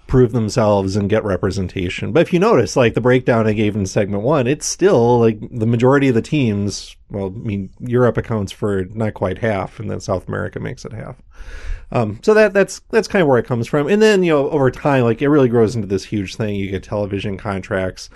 prove 0.08 0.32
themselves 0.32 0.96
and 0.96 1.10
get 1.10 1.24
representation. 1.24 2.12
But 2.12 2.22
if 2.22 2.34
you 2.34 2.40
notice, 2.40 2.76
like 2.76 2.94
the 2.94 3.02
breakdown 3.02 3.48
I 3.48 3.54
gave 3.54 3.76
in 3.76 3.86
segment 3.86 4.24
one, 4.24 4.48
it's 4.48 4.66
still 4.66 5.20
like 5.20 5.40
the 5.52 5.66
majority 5.66 6.10
of 6.10 6.16
the 6.16 6.22
teams. 6.22 6.96
Well, 7.10 7.28
I 7.28 7.30
mean, 7.30 7.70
Europe 7.80 8.18
accounts 8.18 8.52
for 8.52 8.86
not 8.86 9.14
quite 9.14 9.40
half, 9.40 9.80
and 9.80 9.90
then 9.90 10.00
South 10.00 10.28
America 10.28 10.60
makes 10.60 10.86
it 10.86 10.94
half. 10.94 11.22
Um, 11.92 12.20
so 12.24 12.34
that 12.34 12.54
that's 12.54 12.82
that's 12.92 13.08
kind 13.08 13.22
of 13.22 13.28
where 13.28 13.38
it 13.40 13.46
comes 13.46 13.68
from. 13.68 13.88
And 13.88 14.02
then 14.02 14.24
you 14.24 14.32
know 14.32 14.50
over 14.50 14.72
time, 14.72 15.04
like 15.04 15.22
it 15.22 15.30
really 15.30 15.50
grows 15.50 15.76
into 15.76 15.88
this 15.88 16.06
huge 16.06 16.36
thing. 16.36 16.56
You 16.56 16.70
get 16.70 16.84
television 16.84 17.38
contracts 17.38 18.10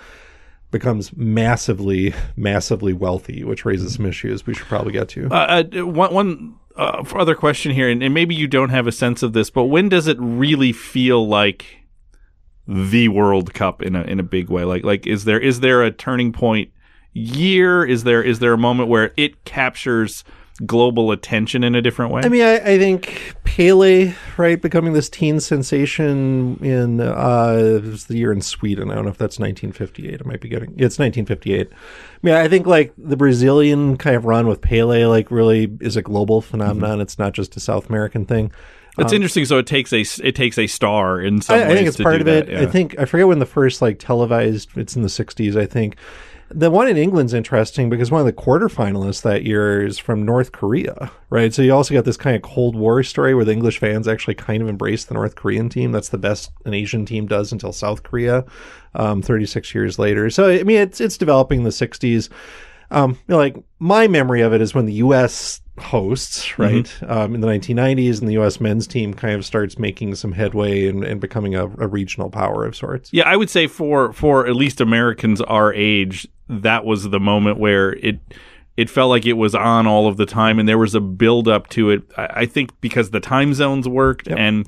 becomes 0.70 1.16
massively 1.16 2.14
massively 2.36 2.92
wealthy 2.92 3.42
which 3.42 3.64
raises 3.64 3.96
some 3.96 4.06
issues 4.06 4.46
we 4.46 4.54
should 4.54 4.68
probably 4.68 4.92
get 4.92 5.08
to 5.08 5.26
Uh, 5.26 5.64
uh, 5.74 5.84
one 5.84 6.14
one 6.14 6.54
uh, 6.76 7.04
other 7.14 7.34
question 7.34 7.72
here, 7.72 7.88
and, 7.88 8.02
and 8.02 8.14
maybe 8.14 8.34
you 8.34 8.46
don't 8.46 8.70
have 8.70 8.86
a 8.86 8.92
sense 8.92 9.22
of 9.22 9.32
this, 9.32 9.50
but 9.50 9.64
when 9.64 9.88
does 9.88 10.06
it 10.06 10.16
really 10.18 10.72
feel 10.72 11.26
like 11.26 11.79
the 12.66 13.08
World 13.08 13.54
Cup 13.54 13.82
in 13.82 13.96
a 13.96 14.02
in 14.02 14.20
a 14.20 14.24
big 14.24 14.48
way? 14.50 14.64
Like 14.64 14.84
like 14.84 15.06
is 15.06 15.24
there 15.24 15.40
is 15.40 15.60
there 15.60 15.82
a 15.82 15.90
turning 15.90 16.32
point 16.32 16.70
year? 17.12 17.84
Is 17.84 18.04
there 18.04 18.22
is 18.22 18.38
there 18.38 18.52
a 18.52 18.58
moment 18.58 18.88
where 18.88 19.12
it 19.16 19.44
captures 19.44 20.24
global 20.66 21.10
attention 21.10 21.64
in 21.64 21.74
a 21.74 21.82
different 21.82 22.12
way? 22.12 22.22
I 22.24 22.28
mean, 22.28 22.42
I, 22.42 22.56
I 22.56 22.78
think 22.78 23.34
Pele, 23.44 24.12
right, 24.36 24.60
becoming 24.60 24.92
this 24.92 25.08
teen 25.08 25.40
sensation 25.40 26.58
in 26.62 27.00
uh, 27.00 27.80
was 27.82 28.06
the 28.06 28.16
year 28.16 28.32
in 28.32 28.42
Sweden. 28.42 28.90
I 28.90 28.94
don't 28.94 29.04
know 29.04 29.10
if 29.10 29.18
that's 29.18 29.38
1958. 29.38 30.20
I 30.22 30.28
might 30.28 30.40
be 30.40 30.48
getting 30.48 30.70
it's 30.70 30.98
1958. 30.98 31.68
I 31.70 31.76
mean, 32.22 32.34
I 32.34 32.48
think 32.48 32.66
like 32.66 32.92
the 32.98 33.16
Brazilian 33.16 33.96
kind 33.96 34.16
of 34.16 34.24
run 34.24 34.46
with 34.46 34.60
Pele, 34.60 35.04
like 35.06 35.30
really 35.30 35.76
is 35.80 35.96
a 35.96 36.02
global 36.02 36.40
phenomenon. 36.40 36.92
Mm-hmm. 36.92 37.02
It's 37.02 37.18
not 37.18 37.32
just 37.32 37.56
a 37.56 37.60
South 37.60 37.88
American 37.88 38.26
thing. 38.26 38.52
It's 39.00 39.12
interesting. 39.12 39.44
So 39.44 39.58
it 39.58 39.66
takes 39.66 39.92
a 39.92 40.04
it 40.22 40.34
takes 40.34 40.58
a 40.58 40.66
star 40.66 41.20
in 41.20 41.40
some 41.40 41.58
I, 41.58 41.64
I 41.64 41.74
think 41.74 41.88
it's 41.88 41.96
to 41.96 42.02
part 42.02 42.20
of 42.20 42.28
it. 42.28 42.46
that, 42.46 42.56
I 42.56 42.66
think 42.66 42.98
I 42.98 43.04
forget 43.04 43.26
when 43.26 43.38
the 43.38 43.46
first 43.46 43.82
like 43.82 43.98
televised. 43.98 44.76
It's 44.76 44.96
in 44.96 45.02
the 45.02 45.08
'60s, 45.08 45.56
I 45.56 45.66
think. 45.66 45.96
The 46.52 46.68
one 46.68 46.88
in 46.88 46.96
England's 46.96 47.32
interesting 47.32 47.90
because 47.90 48.10
one 48.10 48.20
of 48.20 48.26
the 48.26 48.32
quarterfinalists 48.32 49.22
that 49.22 49.44
year 49.44 49.86
is 49.86 49.98
from 49.98 50.24
North 50.24 50.50
Korea, 50.50 51.12
right? 51.30 51.54
So 51.54 51.62
you 51.62 51.72
also 51.72 51.94
got 51.94 52.04
this 52.04 52.16
kind 52.16 52.34
of 52.34 52.42
Cold 52.42 52.74
War 52.74 53.04
story 53.04 53.36
where 53.36 53.44
the 53.44 53.52
English 53.52 53.78
fans 53.78 54.08
actually 54.08 54.34
kind 54.34 54.60
of 54.60 54.68
embrace 54.68 55.04
the 55.04 55.14
North 55.14 55.36
Korean 55.36 55.68
team. 55.68 55.92
That's 55.92 56.08
the 56.08 56.18
best 56.18 56.50
an 56.64 56.74
Asian 56.74 57.06
team 57.06 57.28
does 57.28 57.52
until 57.52 57.72
South 57.72 58.02
Korea, 58.02 58.44
um, 58.96 59.22
36 59.22 59.72
years 59.76 59.96
later. 59.96 60.28
So 60.28 60.48
I 60.48 60.64
mean, 60.64 60.78
it's 60.78 61.00
it's 61.00 61.16
developing 61.16 61.58
in 61.58 61.64
the 61.64 61.70
'60s. 61.70 62.30
Um, 62.90 63.12
you 63.12 63.18
know, 63.28 63.36
like 63.36 63.56
my 63.78 64.08
memory 64.08 64.40
of 64.40 64.52
it 64.52 64.60
is 64.60 64.74
when 64.74 64.86
the 64.86 64.94
U.S. 64.94 65.60
hosts, 65.82 66.58
right, 66.58 66.90
um, 67.04 67.34
in 67.34 67.40
the 67.40 67.48
1990s, 67.48 68.20
and 68.20 68.28
the 68.28 68.34
U.S. 68.34 68.60
men's 68.60 68.86
team 68.86 69.14
kind 69.14 69.34
of 69.34 69.44
starts 69.44 69.78
making 69.78 70.14
some 70.14 70.32
headway 70.32 70.86
and, 70.86 71.04
and 71.04 71.20
becoming 71.20 71.54
a, 71.54 71.64
a 71.64 71.88
regional 71.88 72.30
power 72.30 72.64
of 72.64 72.76
sorts. 72.76 73.12
Yeah, 73.12 73.28
I 73.28 73.36
would 73.36 73.50
say 73.50 73.66
for 73.66 74.12
for 74.12 74.46
at 74.46 74.56
least 74.56 74.80
Americans 74.80 75.40
our 75.42 75.72
age, 75.72 76.28
that 76.48 76.84
was 76.84 77.10
the 77.10 77.20
moment 77.20 77.58
where 77.58 77.92
it 77.94 78.20
it 78.76 78.88
felt 78.88 79.10
like 79.10 79.26
it 79.26 79.34
was 79.34 79.54
on 79.54 79.86
all 79.86 80.06
of 80.06 80.16
the 80.16 80.26
time, 80.26 80.58
and 80.58 80.68
there 80.68 80.78
was 80.78 80.94
a 80.94 81.00
build 81.00 81.48
up 81.48 81.68
to 81.70 81.90
it. 81.90 82.02
I, 82.16 82.26
I 82.34 82.46
think 82.46 82.78
because 82.80 83.10
the 83.10 83.20
time 83.20 83.54
zones 83.54 83.88
worked 83.88 84.28
and 84.28 84.66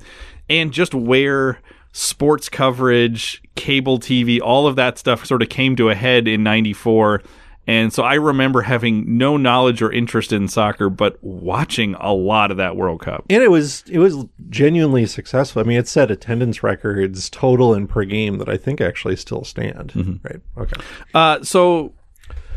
and 0.49 0.71
just 0.71 0.93
where 0.93 1.59
sports 1.93 2.49
coverage, 2.49 3.41
cable 3.55 3.99
TV, 3.99 4.39
all 4.41 4.67
of 4.67 4.75
that 4.75 4.97
stuff 4.97 5.25
sort 5.25 5.41
of 5.41 5.49
came 5.49 5.75
to 5.77 5.89
a 5.89 5.95
head 5.95 6.27
in 6.27 6.43
'94. 6.43 7.21
And 7.65 7.93
so 7.93 8.03
I 8.03 8.15
remember 8.15 8.61
having 8.61 9.17
no 9.17 9.37
knowledge 9.37 9.81
or 9.81 9.91
interest 9.91 10.33
in 10.33 10.47
soccer, 10.47 10.89
but 10.89 11.17
watching 11.23 11.95
a 11.95 12.13
lot 12.13 12.51
of 12.51 12.57
that 12.57 12.75
World 12.75 13.01
Cup. 13.01 13.25
And 13.29 13.41
it 13.41 13.49
was 13.49 13.83
it 13.89 13.99
was 13.99 14.25
genuinely 14.49 15.05
successful. 15.05 15.61
I 15.61 15.65
mean, 15.65 15.77
it 15.77 15.87
set 15.87 16.11
attendance 16.11 16.61
records 16.61 17.29
total 17.29 17.73
and 17.73 17.89
per 17.89 18.03
game 18.03 18.37
that 18.39 18.49
I 18.49 18.57
think 18.57 18.81
actually 18.81 19.15
still 19.15 19.45
stand. 19.45 19.93
Right? 20.23 20.41
Okay. 20.57 20.81
Uh, 21.13 21.43
so 21.43 21.93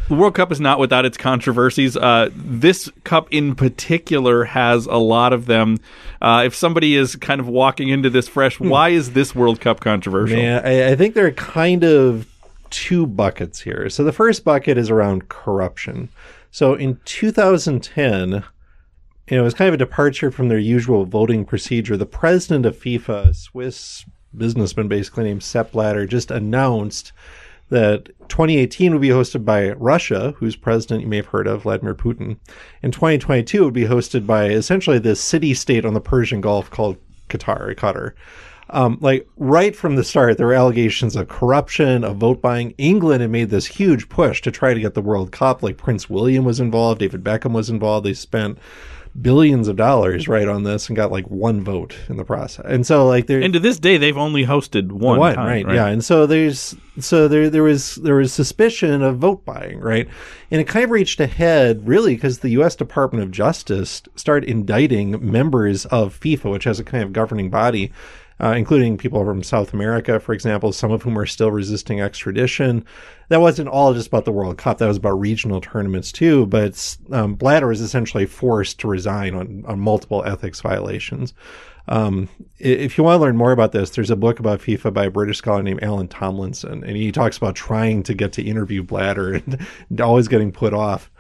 the 0.09 0.15
World 0.15 0.35
Cup 0.35 0.53
is 0.53 0.61
not 0.61 0.79
without 0.79 1.05
its 1.05 1.17
controversies. 1.17 1.97
Uh, 1.97 2.31
this 2.35 2.91
cup 3.05 3.29
in 3.33 3.55
particular 3.55 4.45
has 4.45 4.87
a 4.87 4.97
lot 4.97 5.33
of 5.33 5.47
them. 5.47 5.79
Uh, 6.21 6.45
if 6.47 6.55
somebody 6.55 6.95
is 6.95 7.17
kind 7.17 7.41
of 7.41 7.49
walking 7.49 7.89
into 7.89 8.09
this 8.09 8.29
fresh, 8.29 8.61
why 8.61 8.91
is 8.91 9.13
this 9.13 9.35
World 9.35 9.61
Cup 9.61 9.81
controversial? 9.81 10.37
Man, 10.37 10.65
I, 10.65 10.93
I 10.93 10.97
think 10.97 11.15
there 11.15 11.27
are 11.27 11.33
kind 11.33 11.85
of 11.85 12.27
two 12.71 13.07
buckets 13.07 13.61
here. 13.61 13.89
So 13.91 14.05
the 14.05 14.13
first 14.13 14.45
bucket 14.45 14.79
is 14.79 14.91
around 14.91 15.29
corruption. 15.29 16.09
So 16.51 16.75
in 16.75 17.01
2010, 17.05 18.31
you 18.31 19.37
know, 19.37 19.41
it 19.41 19.45
was 19.45 19.55
kind 19.55 19.69
of 19.69 19.75
a 19.75 19.79
departure 19.79 20.31
from 20.31 20.49
their 20.49 20.59
usual 20.59 21.05
voting 21.05 21.45
procedure. 21.45 21.97
The 21.97 22.07
president 22.07 22.65
of 22.65 22.79
FIFA, 22.79 23.35
Swiss 23.35 24.05
businessman 24.37 24.89
basically 24.89 25.25
named 25.25 25.43
Sepp 25.43 25.73
Blatter, 25.73 26.07
just 26.07 26.31
announced 26.31 27.13
that 27.69 28.07
2018 28.29 28.93
would 28.93 29.01
be 29.01 29.09
hosted 29.09 29.45
by 29.45 29.73
Russia, 29.73 30.35
whose 30.37 30.55
president 30.55 31.03
you 31.03 31.09
may 31.09 31.17
have 31.17 31.27
heard 31.27 31.49
of, 31.49 31.63
Vladimir 31.63 31.95
Putin, 31.95 32.37
and 32.83 32.93
2022 32.93 33.65
would 33.65 33.75
be 33.75 33.85
hosted 33.85 34.27
by 34.27 34.49
essentially 34.49 34.99
this 34.99 35.21
city 35.21 35.53
state 35.53 35.85
on 35.85 35.95
the 35.95 36.01
Persian 36.01 36.41
Gulf 36.41 36.71
called 36.71 36.97
Qatar, 37.29 37.75
Qatar. 37.75 38.13
Um, 38.71 38.99
like 39.01 39.29
right 39.37 39.77
from 39.77 39.97
the 39.97 40.05
start, 40.05 40.39
there 40.39 40.47
were 40.47 40.55
allegations 40.55 41.15
of 41.15 41.29
corruption, 41.29 42.03
of 42.03 42.17
vote 42.17 42.43
buying. 42.43 42.73
England 42.79 43.23
had 43.23 43.31
made 43.31 43.51
this 43.51 43.67
huge 43.67 44.09
push 44.09 44.43
to 44.43 44.51
try 44.51 44.75
to 44.75 44.81
get 44.81 44.95
the 44.95 45.03
World 45.03 45.31
Cup. 45.31 45.63
Like 45.63 45.77
Prince 45.77 46.11
William 46.11 46.45
was 46.45 46.59
involved, 46.59 47.01
David 47.01 47.23
Beckham 47.23 47.53
was 47.53 47.71
involved. 47.71 48.07
They 48.07 48.15
spent 48.15 48.59
billions 49.21 49.69
of 49.69 49.77
dollars 49.77 50.29
right 50.29 50.49
on 50.49 50.65
this 50.65 50.89
and 50.89 50.97
got 50.97 51.11
like 51.11 51.27
one 51.31 51.63
vote 51.63 51.97
in 52.09 52.17
the 52.17 52.25
process. 52.25 52.65
And 52.69 52.87
so 52.87 53.07
like 53.07 53.27
there 53.27 53.41
And 53.41 53.53
to 53.55 53.61
this 53.61 53.79
day, 53.79 53.97
they've 53.97 54.17
only 54.17 54.45
hosted 54.45 54.93
one, 54.93 55.19
one, 55.19 55.35
time, 55.35 55.67
right, 55.67 55.75
Yeah, 55.75 55.87
and 55.87 56.05
so 56.05 56.27
there's 56.27 56.75
so 56.99 57.29
there 57.29 57.51
there 57.51 57.63
was 57.63 57.97
there 57.97 58.17
was 58.17 58.33
suspicion 58.33 59.03
of 59.03 59.19
vote 59.19 59.45
buying, 59.45 59.81
right, 59.81 60.09
and 60.51 60.61
it 60.61 60.69
kind 60.69 60.85
of 60.85 60.91
reached 60.91 61.21
a 61.21 61.27
head 61.27 61.87
really 61.87 62.15
because 62.15 62.41
the 62.41 62.51
U.S. 62.51 62.77
Department 62.77 63.23
of 63.23 63.31
Justice 63.31 64.03
started 64.17 64.49
indicting 64.49 65.31
members 65.31 65.87
of 65.87 66.19
FIFA, 66.19 66.53
which 66.53 66.65
has 66.65 66.81
a 66.81 66.85
kind 66.85 67.05
of 67.05 67.13
governing 67.13 67.51
body. 67.51 67.93
Uh, 68.39 68.53
including 68.55 68.99
people 68.99 69.25
from 69.25 69.43
South 69.43 69.73
America, 69.73 70.21
for 70.21 70.35
example, 70.35 70.71
some 70.71 70.91
of 70.91 71.03
whom 71.03 71.19
are 71.19 71.25
still 71.25 71.51
resisting 71.51 72.03
extradition. 72.03 72.85
That 73.31 73.41
wasn't 73.41 73.71
all 73.71 73.95
just 73.95 74.09
about 74.09 74.27
the 74.27 74.33
World 74.33 74.59
Cup. 74.59 74.77
That 74.77 74.89
was 74.89 74.99
about 74.99 75.19
regional 75.19 75.63
tournaments 75.63 76.13
too. 76.13 76.45
But 76.45 76.99
um, 77.13 77.35
Blatter 77.35 77.69
was 77.69 77.81
essentially 77.81 78.27
forced 78.27 78.79
to 78.81 78.89
resign 78.89 79.35
on, 79.35 79.65
on 79.67 79.81
multiple 79.81 80.23
ethics 80.27 80.61
violations. 80.61 81.33
Um, 81.89 82.29
if 82.59 82.99
you 82.99 83.05
want 83.05 83.19
to 83.19 83.23
learn 83.23 83.37
more 83.37 83.53
about 83.53 83.73
this, 83.73 83.91
there's 83.91 84.11
a 84.11 84.17
book 84.17 84.41
about 84.41 84.61
FIFA 84.61 84.93
by 84.93 85.05
a 85.07 85.11
British 85.11 85.39
scholar 85.39 85.63
named 85.63 85.83
Alan 85.83 86.09
Tomlinson, 86.09 86.83
and 86.85 86.97
he 86.97 87.13
talks 87.13 87.37
about 87.37 87.55
trying 87.55 88.03
to 88.05 88.15
get 88.15 88.33
to 88.35 88.43
interview 88.43 88.83
Blatter 88.83 89.35
and 89.91 90.01
always 90.01 90.29
getting 90.29 90.53
put 90.53 90.75
off. 90.75 91.11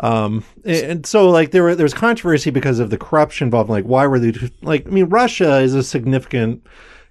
Um, 0.00 0.44
and, 0.64 1.04
so 1.04 1.28
like 1.28 1.50
there 1.50 1.62
were 1.62 1.74
there 1.74 1.84
was 1.84 1.94
controversy 1.94 2.50
because 2.50 2.78
of 2.78 2.90
the 2.90 2.98
corruption 2.98 3.46
involved. 3.46 3.70
Like 3.70 3.84
why 3.84 4.06
were 4.06 4.18
they 4.18 4.50
like? 4.62 4.86
I 4.86 4.90
mean, 4.90 5.06
Russia 5.06 5.58
is 5.58 5.74
a 5.74 5.82
significant 5.82 6.66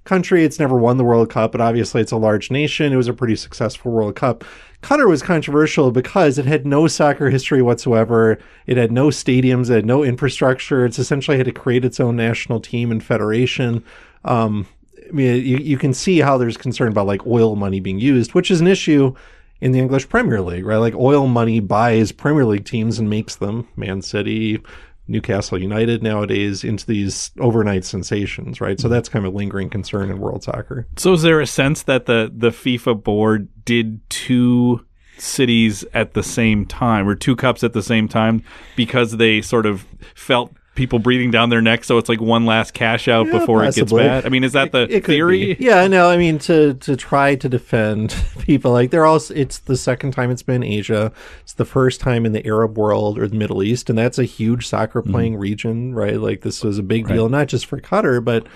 country. 0.05 0.43
It's 0.43 0.59
never 0.59 0.75
won 0.75 0.97
the 0.97 1.03
World 1.03 1.29
Cup, 1.29 1.51
but 1.51 1.61
obviously 1.61 2.01
it's 2.01 2.11
a 2.11 2.17
large 2.17 2.49
nation. 2.49 2.91
It 2.91 2.95
was 2.95 3.07
a 3.07 3.13
pretty 3.13 3.35
successful 3.35 3.91
World 3.91 4.15
Cup. 4.15 4.43
Qatar 4.81 5.07
was 5.07 5.21
controversial 5.21 5.91
because 5.91 6.37
it 6.39 6.45
had 6.45 6.65
no 6.65 6.87
soccer 6.87 7.29
history 7.29 7.61
whatsoever. 7.61 8.39
It 8.65 8.77
had 8.77 8.91
no 8.91 9.07
stadiums. 9.07 9.69
It 9.69 9.75
had 9.75 9.85
no 9.85 10.03
infrastructure. 10.03 10.85
It's 10.85 10.97
essentially 10.97 11.37
had 11.37 11.45
to 11.45 11.51
create 11.51 11.85
its 11.85 11.99
own 11.99 12.15
national 12.15 12.59
team 12.59 12.91
and 12.91 13.03
federation. 13.03 13.83
Um, 14.25 14.67
I 15.07 15.11
mean, 15.11 15.45
you, 15.45 15.57
you 15.57 15.77
can 15.77 15.93
see 15.93 16.19
how 16.19 16.37
there's 16.37 16.57
concern 16.57 16.87
about 16.89 17.07
like 17.07 17.27
oil 17.27 17.55
money 17.55 17.79
being 17.79 17.99
used, 17.99 18.33
which 18.33 18.49
is 18.49 18.61
an 18.61 18.67
issue 18.67 19.13
in 19.61 19.71
the 19.71 19.79
English 19.79 20.09
Premier 20.09 20.41
League, 20.41 20.65
right? 20.65 20.77
Like 20.77 20.95
oil 20.95 21.27
money 21.27 21.59
buys 21.59 22.11
Premier 22.11 22.45
League 22.45 22.65
teams 22.65 22.99
and 22.99 23.09
makes 23.09 23.35
them 23.35 23.67
Man 23.75 24.01
City, 24.01 24.61
Newcastle 25.07 25.59
United 25.59 26.03
nowadays 26.03 26.63
into 26.63 26.85
these 26.85 27.31
overnight 27.39 27.83
sensations, 27.83 28.61
right? 28.61 28.79
So 28.79 28.87
that's 28.87 29.09
kind 29.09 29.25
of 29.25 29.33
a 29.33 29.37
lingering 29.37 29.69
concern 29.69 30.09
in 30.09 30.19
world 30.19 30.43
soccer. 30.43 30.87
So 30.97 31.13
is 31.13 31.23
there 31.23 31.41
a 31.41 31.47
sense 31.47 31.83
that 31.83 32.05
the 32.05 32.31
the 32.33 32.49
FIFA 32.49 33.03
board 33.03 33.49
did 33.65 34.07
two 34.09 34.85
cities 35.17 35.83
at 35.93 36.13
the 36.13 36.23
same 36.23 36.65
time 36.65 37.07
or 37.07 37.15
two 37.15 37.35
cups 37.35 37.63
at 37.63 37.73
the 37.73 37.83
same 37.83 38.07
time 38.07 38.41
because 38.77 39.17
they 39.17 39.41
sort 39.41 39.65
of 39.65 39.85
felt 40.15 40.53
people 40.79 40.97
breathing 40.97 41.29
down 41.29 41.49
their 41.49 41.61
neck 41.61 41.83
so 41.83 41.97
it's 41.97 42.07
like 42.07 42.21
one 42.21 42.45
last 42.45 42.73
cash 42.73 43.09
out 43.09 43.27
Yeah, 43.27 43.33
before 43.33 43.65
it 43.65 43.75
gets 43.75 43.91
bad? 43.91 44.25
I 44.25 44.29
mean, 44.29 44.45
is 44.45 44.53
that 44.53 44.71
the 44.71 44.83
It 44.83 45.03
could 45.03 45.13
theory? 45.13 45.57
Yeah, 45.59 45.85
no, 45.87 46.09
I 46.09 46.15
mean 46.15 46.39
to 46.39 46.73
to 46.75 46.95
try 46.95 47.35
to 47.35 47.49
defend 47.49 48.15
people 48.39 48.71
like 48.71 48.89
they're 48.89 49.05
all. 49.05 49.19
it's 49.35 49.59
the 49.59 49.75
second 49.75 50.11
time 50.11 50.31
it's 50.31 50.41
been 50.41 50.63
Asia. 50.63 51.11
It's 51.41 51.53
the 51.53 51.65
first 51.65 51.99
time 51.99 52.25
in 52.25 52.31
the 52.31 52.45
Arab 52.47 52.77
world 52.77 53.19
or 53.19 53.27
the 53.27 53.35
Middle 53.35 53.61
East, 53.61 53.89
and 53.89 53.99
that's 53.99 54.17
a 54.17 54.23
huge 54.23 54.67
soccer 54.67 55.01
mm-hmm. 55.01 55.11
playing 55.11 55.35
region, 55.35 55.93
right? 55.93 56.17
Like 56.17 56.41
this 56.41 56.63
was 56.63 56.77
a 56.77 56.83
big 56.83 57.07
deal, 57.07 57.27
not 57.27 57.47
just 57.47 57.65
for 57.65 57.81
Qatar, 57.81 58.23
but 58.23 58.47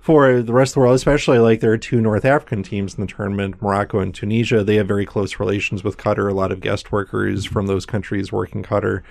for 0.00 0.40
the 0.40 0.52
rest 0.52 0.70
of 0.70 0.74
the 0.74 0.80
world, 0.80 0.94
especially 0.94 1.40
like 1.40 1.58
there 1.58 1.72
are 1.72 1.76
two 1.76 2.00
North 2.00 2.24
African 2.24 2.62
teams 2.62 2.94
in 2.94 3.00
the 3.00 3.12
tournament, 3.12 3.60
Morocco 3.60 3.98
and 3.98 4.14
Tunisia. 4.14 4.62
They 4.62 4.76
have 4.76 4.86
very 4.86 5.04
close 5.04 5.40
relations 5.40 5.82
with 5.82 5.96
Qatar. 5.96 6.30
A 6.30 6.34
lot 6.34 6.52
of 6.52 6.60
guest 6.60 6.92
workers 6.92 7.44
mm-hmm. 7.44 7.52
from 7.52 7.66
those 7.66 7.84
countries 7.84 8.30
work 8.30 8.54
in 8.54 8.62
Qatar. 8.62 9.02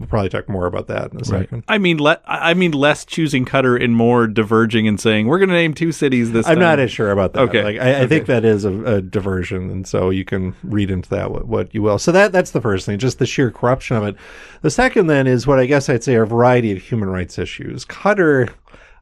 We'll 0.00 0.08
probably 0.08 0.30
talk 0.30 0.48
more 0.48 0.64
about 0.64 0.86
that 0.86 1.12
in 1.12 1.20
a 1.20 1.24
second. 1.26 1.62
I 1.68 1.76
mean, 1.76 1.98
le- 1.98 2.22
I 2.24 2.54
mean, 2.54 2.72
less 2.72 3.04
choosing 3.04 3.44
Qatar 3.44 3.84
and 3.84 3.94
more 3.94 4.26
diverging 4.26 4.88
and 4.88 4.98
saying 4.98 5.26
we're 5.26 5.38
going 5.38 5.50
to 5.50 5.54
name 5.54 5.74
two 5.74 5.92
cities 5.92 6.32
this 6.32 6.46
I'm 6.46 6.54
time. 6.54 6.60
not 6.60 6.78
as 6.78 6.90
sure 6.90 7.10
about 7.10 7.34
that. 7.34 7.40
Okay. 7.42 7.62
Like, 7.62 7.78
I, 7.78 8.04
I 8.04 8.06
think 8.06 8.24
that 8.24 8.42
is 8.42 8.64
a, 8.64 8.82
a 8.84 9.02
diversion, 9.02 9.68
and 9.68 9.86
so 9.86 10.08
you 10.08 10.24
can 10.24 10.56
read 10.62 10.90
into 10.90 11.10
that 11.10 11.30
what, 11.30 11.46
what 11.46 11.74
you 11.74 11.82
will. 11.82 11.98
So 11.98 12.12
that 12.12 12.32
that's 12.32 12.52
the 12.52 12.62
first 12.62 12.86
thing, 12.86 12.98
just 12.98 13.18
the 13.18 13.26
sheer 13.26 13.50
corruption 13.50 13.94
of 13.98 14.04
it. 14.04 14.16
The 14.62 14.70
second 14.70 15.08
then 15.08 15.26
is 15.26 15.46
what 15.46 15.58
I 15.58 15.66
guess 15.66 15.90
I'd 15.90 16.02
say 16.02 16.14
are 16.16 16.22
a 16.22 16.26
variety 16.26 16.72
of 16.72 16.78
human 16.78 17.10
rights 17.10 17.38
issues. 17.38 17.84
Qatar. 17.84 18.50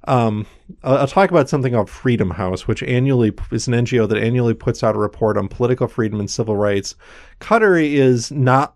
Um, 0.05 0.47
I'll, 0.83 0.99
I'll 0.99 1.07
talk 1.07 1.31
about 1.31 1.49
something 1.49 1.73
called 1.73 1.91
Freedom 1.91 2.31
House, 2.31 2.67
which 2.67 2.83
annually 2.83 3.33
is 3.53 3.69
an 3.69 3.75
NGO 3.75 4.09
that 4.09 4.19
annually 4.19 4.55
puts 4.55 4.83
out 4.83 4.97
a 4.97 4.99
report 4.99 5.37
on 5.37 5.49
political 5.49 5.87
freedom 5.87 6.19
and 6.19 6.31
civil 6.31 6.57
rights. 6.57 6.97
Qatar 7.41 7.85
is 7.85 8.33
not 8.33 8.75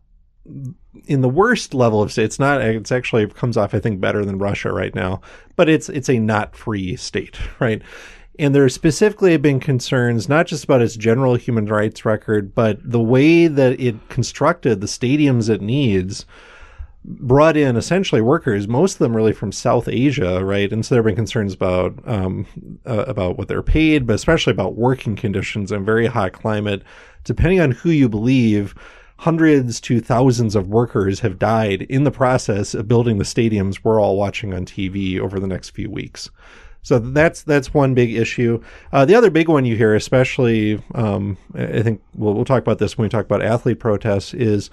in 1.07 1.20
the 1.20 1.28
worst 1.28 1.74
level 1.74 2.02
of 2.02 2.12
state. 2.12 2.24
It's 2.24 2.38
not. 2.38 2.61
It's 2.61 2.92
actually 2.92 3.26
comes 3.28 3.57
off, 3.57 3.74
I 3.74 3.81
think, 3.81 4.00
better 4.00 4.24
than 4.24 4.38
Russia 4.38 4.72
right 4.72 4.94
now. 4.94 5.20
But 5.57 5.68
it's 5.68 5.88
it's 5.88 6.09
a 6.09 6.18
not 6.18 6.57
free 6.57 6.96
state, 6.96 7.38
right? 7.61 7.83
And 8.38 8.55
there 8.55 8.68
specifically 8.68 9.33
have 9.33 9.42
been 9.42 9.61
concerns 9.61 10.28
not 10.28 10.46
just 10.46 10.64
about 10.64 10.81
its 10.81 10.96
general 10.96 11.35
human 11.35 11.66
rights 11.66 12.05
record, 12.05 12.55
but 12.55 12.78
the 12.83 13.00
way 13.00 13.46
that 13.46 13.78
it 13.78 14.09
constructed 14.09 14.81
the 14.81 14.87
stadiums 14.87 15.50
it 15.50 15.61
needs 15.61 16.24
brought 17.05 17.57
in 17.57 17.76
essentially 17.76 18.20
workers, 18.20 18.68
most 18.68 18.94
of 18.94 18.98
them 19.00 19.14
really 19.14 19.33
from 19.33 19.52
South 19.52 19.88
Asia, 19.88 20.44
right? 20.44 20.72
And 20.72 20.87
so 20.87 20.94
there 20.94 21.02
have 21.02 21.07
been 21.07 21.16
concerns 21.16 21.52
about 21.52 21.94
um, 22.09 22.46
uh, 22.87 23.05
about 23.07 23.37
what 23.37 23.48
they're 23.48 23.62
paid, 23.62 24.07
but 24.07 24.14
especially 24.14 24.52
about 24.52 24.76
working 24.76 25.16
conditions 25.16 25.72
and 25.72 25.85
very 25.85 26.07
hot 26.07 26.33
climate. 26.33 26.83
Depending 27.24 27.61
on 27.61 27.72
who 27.72 27.90
you 27.90 28.09
believe, 28.09 28.74
hundreds 29.22 29.80
to 29.80 30.00
thousands 30.00 30.56
of 30.56 30.66
workers 30.66 31.20
have 31.20 31.38
died 31.38 31.82
in 31.82 32.02
the 32.02 32.11
process 32.11 32.74
of 32.74 32.88
building 32.88 33.18
the 33.18 33.24
stadiums 33.24 33.78
we're 33.85 34.00
all 34.00 34.16
watching 34.16 34.52
on 34.52 34.66
TV 34.66 35.20
over 35.20 35.38
the 35.38 35.46
next 35.46 35.70
few 35.70 35.88
weeks. 35.88 36.28
So 36.82 36.98
that's 36.98 37.44
that's 37.44 37.72
one 37.72 37.94
big 37.94 38.12
issue. 38.12 38.61
Uh, 38.92 39.04
the 39.04 39.14
other 39.14 39.30
big 39.30 39.48
one 39.48 39.64
you 39.64 39.76
hear, 39.76 39.94
especially, 39.94 40.82
um, 40.96 41.38
I 41.54 41.82
think 41.82 42.02
we'll, 42.16 42.35
we'll 42.35 42.44
talk 42.44 42.62
about 42.62 42.80
this 42.80 42.98
when 42.98 43.04
we 43.04 43.11
talk 43.11 43.24
about 43.24 43.42
athlete 43.42 43.78
protests, 43.78 44.35
is 44.35 44.70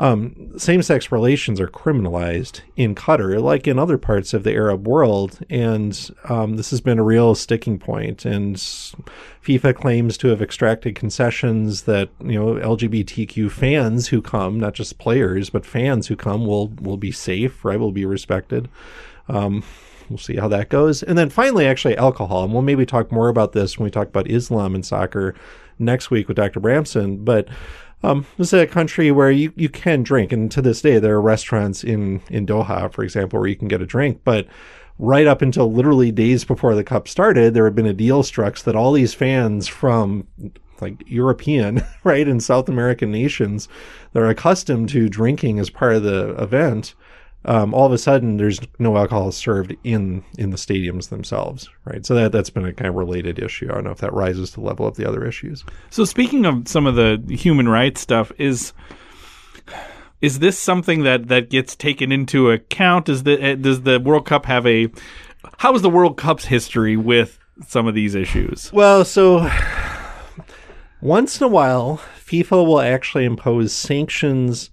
um, 0.00 0.52
same-sex 0.56 1.10
relations 1.10 1.60
are 1.60 1.66
criminalized 1.66 2.60
in 2.76 2.94
Qatar, 2.94 3.42
like 3.42 3.66
in 3.66 3.78
other 3.78 3.98
parts 3.98 4.32
of 4.32 4.44
the 4.44 4.52
Arab 4.52 4.86
world, 4.86 5.40
and 5.50 6.10
um, 6.28 6.56
this 6.56 6.70
has 6.70 6.80
been 6.80 7.00
a 7.00 7.04
real 7.04 7.34
sticking 7.34 7.80
point. 7.80 8.24
And 8.24 8.54
FIFA 8.56 9.74
claims 9.74 10.16
to 10.18 10.28
have 10.28 10.40
extracted 10.40 10.94
concessions 10.94 11.82
that 11.82 12.10
you 12.24 12.38
know 12.38 12.54
LGBTQ 12.54 13.50
fans 13.50 14.08
who 14.08 14.22
come, 14.22 14.60
not 14.60 14.74
just 14.74 14.98
players, 14.98 15.50
but 15.50 15.66
fans 15.66 16.06
who 16.06 16.14
come, 16.14 16.46
will 16.46 16.68
will 16.80 16.96
be 16.96 17.10
safe, 17.10 17.64
right? 17.64 17.80
Will 17.80 17.90
be 17.90 18.06
respected. 18.06 18.68
Um, 19.28 19.64
we'll 20.08 20.18
see 20.18 20.36
how 20.36 20.48
that 20.48 20.68
goes. 20.68 21.02
And 21.02 21.18
then 21.18 21.28
finally, 21.28 21.66
actually, 21.66 21.96
alcohol. 21.96 22.44
And 22.44 22.52
we'll 22.52 22.62
maybe 22.62 22.86
talk 22.86 23.10
more 23.10 23.28
about 23.28 23.52
this 23.52 23.78
when 23.78 23.84
we 23.84 23.90
talk 23.90 24.08
about 24.08 24.30
Islam 24.30 24.74
and 24.74 24.86
soccer 24.86 25.34
next 25.78 26.10
week 26.10 26.28
with 26.28 26.36
Dr. 26.36 26.60
Bramsen. 26.60 27.24
But 27.24 27.48
um, 28.02 28.26
this 28.36 28.52
is 28.52 28.60
a 28.60 28.66
country 28.66 29.10
where 29.10 29.30
you, 29.30 29.52
you 29.56 29.68
can 29.68 30.02
drink, 30.02 30.32
and 30.32 30.50
to 30.52 30.62
this 30.62 30.80
day, 30.80 30.98
there 30.98 31.16
are 31.16 31.20
restaurants 31.20 31.82
in, 31.82 32.22
in 32.30 32.46
Doha, 32.46 32.92
for 32.92 33.02
example, 33.02 33.40
where 33.40 33.48
you 33.48 33.56
can 33.56 33.68
get 33.68 33.82
a 33.82 33.86
drink. 33.86 34.20
But 34.24 34.46
right 34.98 35.26
up 35.26 35.42
until 35.42 35.72
literally 35.72 36.12
days 36.12 36.44
before 36.44 36.74
the 36.74 36.84
cup 36.84 37.08
started, 37.08 37.54
there 37.54 37.64
had 37.64 37.74
been 37.74 37.86
a 37.86 37.92
deal 37.92 38.22
struck 38.22 38.58
that 38.60 38.76
all 38.76 38.92
these 38.92 39.14
fans 39.14 39.68
from 39.68 40.26
like 40.80 41.02
European, 41.08 41.82
right, 42.04 42.28
and 42.28 42.42
South 42.42 42.68
American 42.68 43.10
nations 43.10 43.68
that 44.12 44.22
are 44.22 44.28
accustomed 44.28 44.88
to 44.90 45.08
drinking 45.08 45.58
as 45.58 45.70
part 45.70 45.94
of 45.94 46.02
the 46.02 46.40
event 46.40 46.94
um, 47.44 47.72
all 47.72 47.86
of 47.86 47.92
a 47.92 47.98
sudden 47.98 48.36
there's 48.36 48.60
no 48.78 48.96
alcohol 48.96 49.30
served 49.32 49.74
in 49.84 50.24
in 50.36 50.50
the 50.50 50.56
stadiums 50.56 51.08
themselves, 51.08 51.68
right? 51.84 52.04
So 52.04 52.14
that 52.14 52.32
that's 52.32 52.50
been 52.50 52.64
a 52.64 52.72
kind 52.72 52.88
of 52.88 52.94
related 52.94 53.38
issue. 53.38 53.68
I 53.70 53.74
don't 53.74 53.84
know 53.84 53.90
if 53.90 53.98
that 53.98 54.12
rises 54.12 54.50
to 54.50 54.60
the 54.60 54.66
level 54.66 54.86
of 54.86 54.96
the 54.96 55.08
other 55.08 55.24
issues. 55.24 55.64
So 55.90 56.04
speaking 56.04 56.44
of 56.44 56.68
some 56.68 56.86
of 56.86 56.96
the 56.96 57.22
human 57.28 57.68
rights 57.68 58.00
stuff, 58.00 58.32
is 58.38 58.72
is 60.20 60.40
this 60.40 60.58
something 60.58 61.04
that 61.04 61.28
that 61.28 61.48
gets 61.48 61.76
taken 61.76 62.10
into 62.10 62.50
account? 62.50 63.08
Is 63.08 63.22
the 63.22 63.40
eh, 63.40 63.54
does 63.54 63.82
the 63.82 64.00
World 64.00 64.26
Cup 64.26 64.46
have 64.46 64.66
a 64.66 64.88
how 65.58 65.74
is 65.74 65.82
the 65.82 65.90
World 65.90 66.16
Cup's 66.16 66.46
history 66.46 66.96
with 66.96 67.38
some 67.66 67.86
of 67.86 67.94
these 67.94 68.14
issues? 68.14 68.72
Well, 68.72 69.04
so 69.04 69.48
once 71.00 71.40
in 71.40 71.44
a 71.44 71.48
while, 71.48 72.00
FIFA 72.18 72.66
will 72.66 72.80
actually 72.80 73.24
impose 73.24 73.72
sanctions 73.72 74.70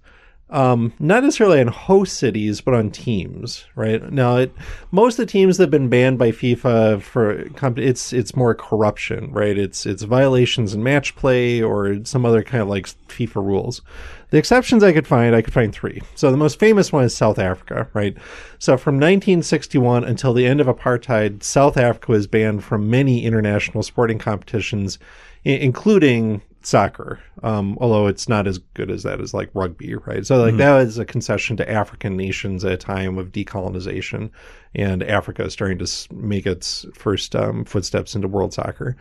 um, 0.48 0.92
not 1.00 1.24
necessarily 1.24 1.60
on 1.60 1.66
host 1.66 2.16
cities, 2.16 2.60
but 2.60 2.74
on 2.74 2.90
teams. 2.90 3.64
Right 3.74 4.12
now, 4.12 4.36
it, 4.36 4.52
most 4.92 5.18
of 5.18 5.26
the 5.26 5.32
teams 5.32 5.56
that 5.56 5.64
have 5.64 5.70
been 5.70 5.88
banned 5.88 6.18
by 6.18 6.30
FIFA 6.30 7.02
for 7.02 7.32
it's 7.78 8.12
it's 8.12 8.36
more 8.36 8.54
corruption. 8.54 9.32
Right, 9.32 9.58
it's 9.58 9.86
it's 9.86 10.04
violations 10.04 10.72
in 10.72 10.84
match 10.84 11.16
play 11.16 11.60
or 11.60 12.04
some 12.04 12.24
other 12.24 12.44
kind 12.44 12.62
of 12.62 12.68
like 12.68 12.86
FIFA 12.86 13.44
rules. 13.44 13.82
The 14.30 14.38
exceptions 14.38 14.84
I 14.84 14.92
could 14.92 15.06
find, 15.06 15.34
I 15.34 15.42
could 15.42 15.54
find 15.54 15.72
three. 15.72 16.00
So 16.14 16.30
the 16.30 16.36
most 16.36 16.60
famous 16.60 16.92
one 16.92 17.04
is 17.04 17.16
South 17.16 17.40
Africa. 17.40 17.88
Right, 17.92 18.16
so 18.60 18.76
from 18.76 18.96
1961 18.96 20.04
until 20.04 20.32
the 20.32 20.46
end 20.46 20.60
of 20.60 20.68
apartheid, 20.68 21.42
South 21.42 21.76
Africa 21.76 22.12
was 22.12 22.28
banned 22.28 22.62
from 22.62 22.88
many 22.88 23.24
international 23.24 23.82
sporting 23.82 24.20
competitions, 24.20 25.00
including 25.42 26.42
soccer, 26.66 27.20
um, 27.44 27.78
although 27.80 28.08
it's 28.08 28.28
not 28.28 28.48
as 28.48 28.58
good 28.58 28.90
as 28.90 29.04
that 29.04 29.20
as 29.20 29.32
like 29.32 29.48
rugby, 29.54 29.94
right? 29.94 30.26
So 30.26 30.38
like 30.38 30.48
mm-hmm. 30.48 30.58
that 30.58 30.74
was 30.74 30.98
a 30.98 31.04
concession 31.04 31.56
to 31.58 31.70
African 31.70 32.16
nations 32.16 32.64
at 32.64 32.72
a 32.72 32.76
time 32.76 33.18
of 33.18 33.30
decolonization, 33.30 34.30
and 34.74 35.04
Africa 35.04 35.44
is 35.44 35.52
starting 35.52 35.78
to 35.78 35.88
make 36.12 36.44
its 36.44 36.84
first 36.92 37.36
um, 37.36 37.64
footsteps 37.64 38.16
into 38.16 38.26
world 38.26 38.52
soccer. 38.52 38.96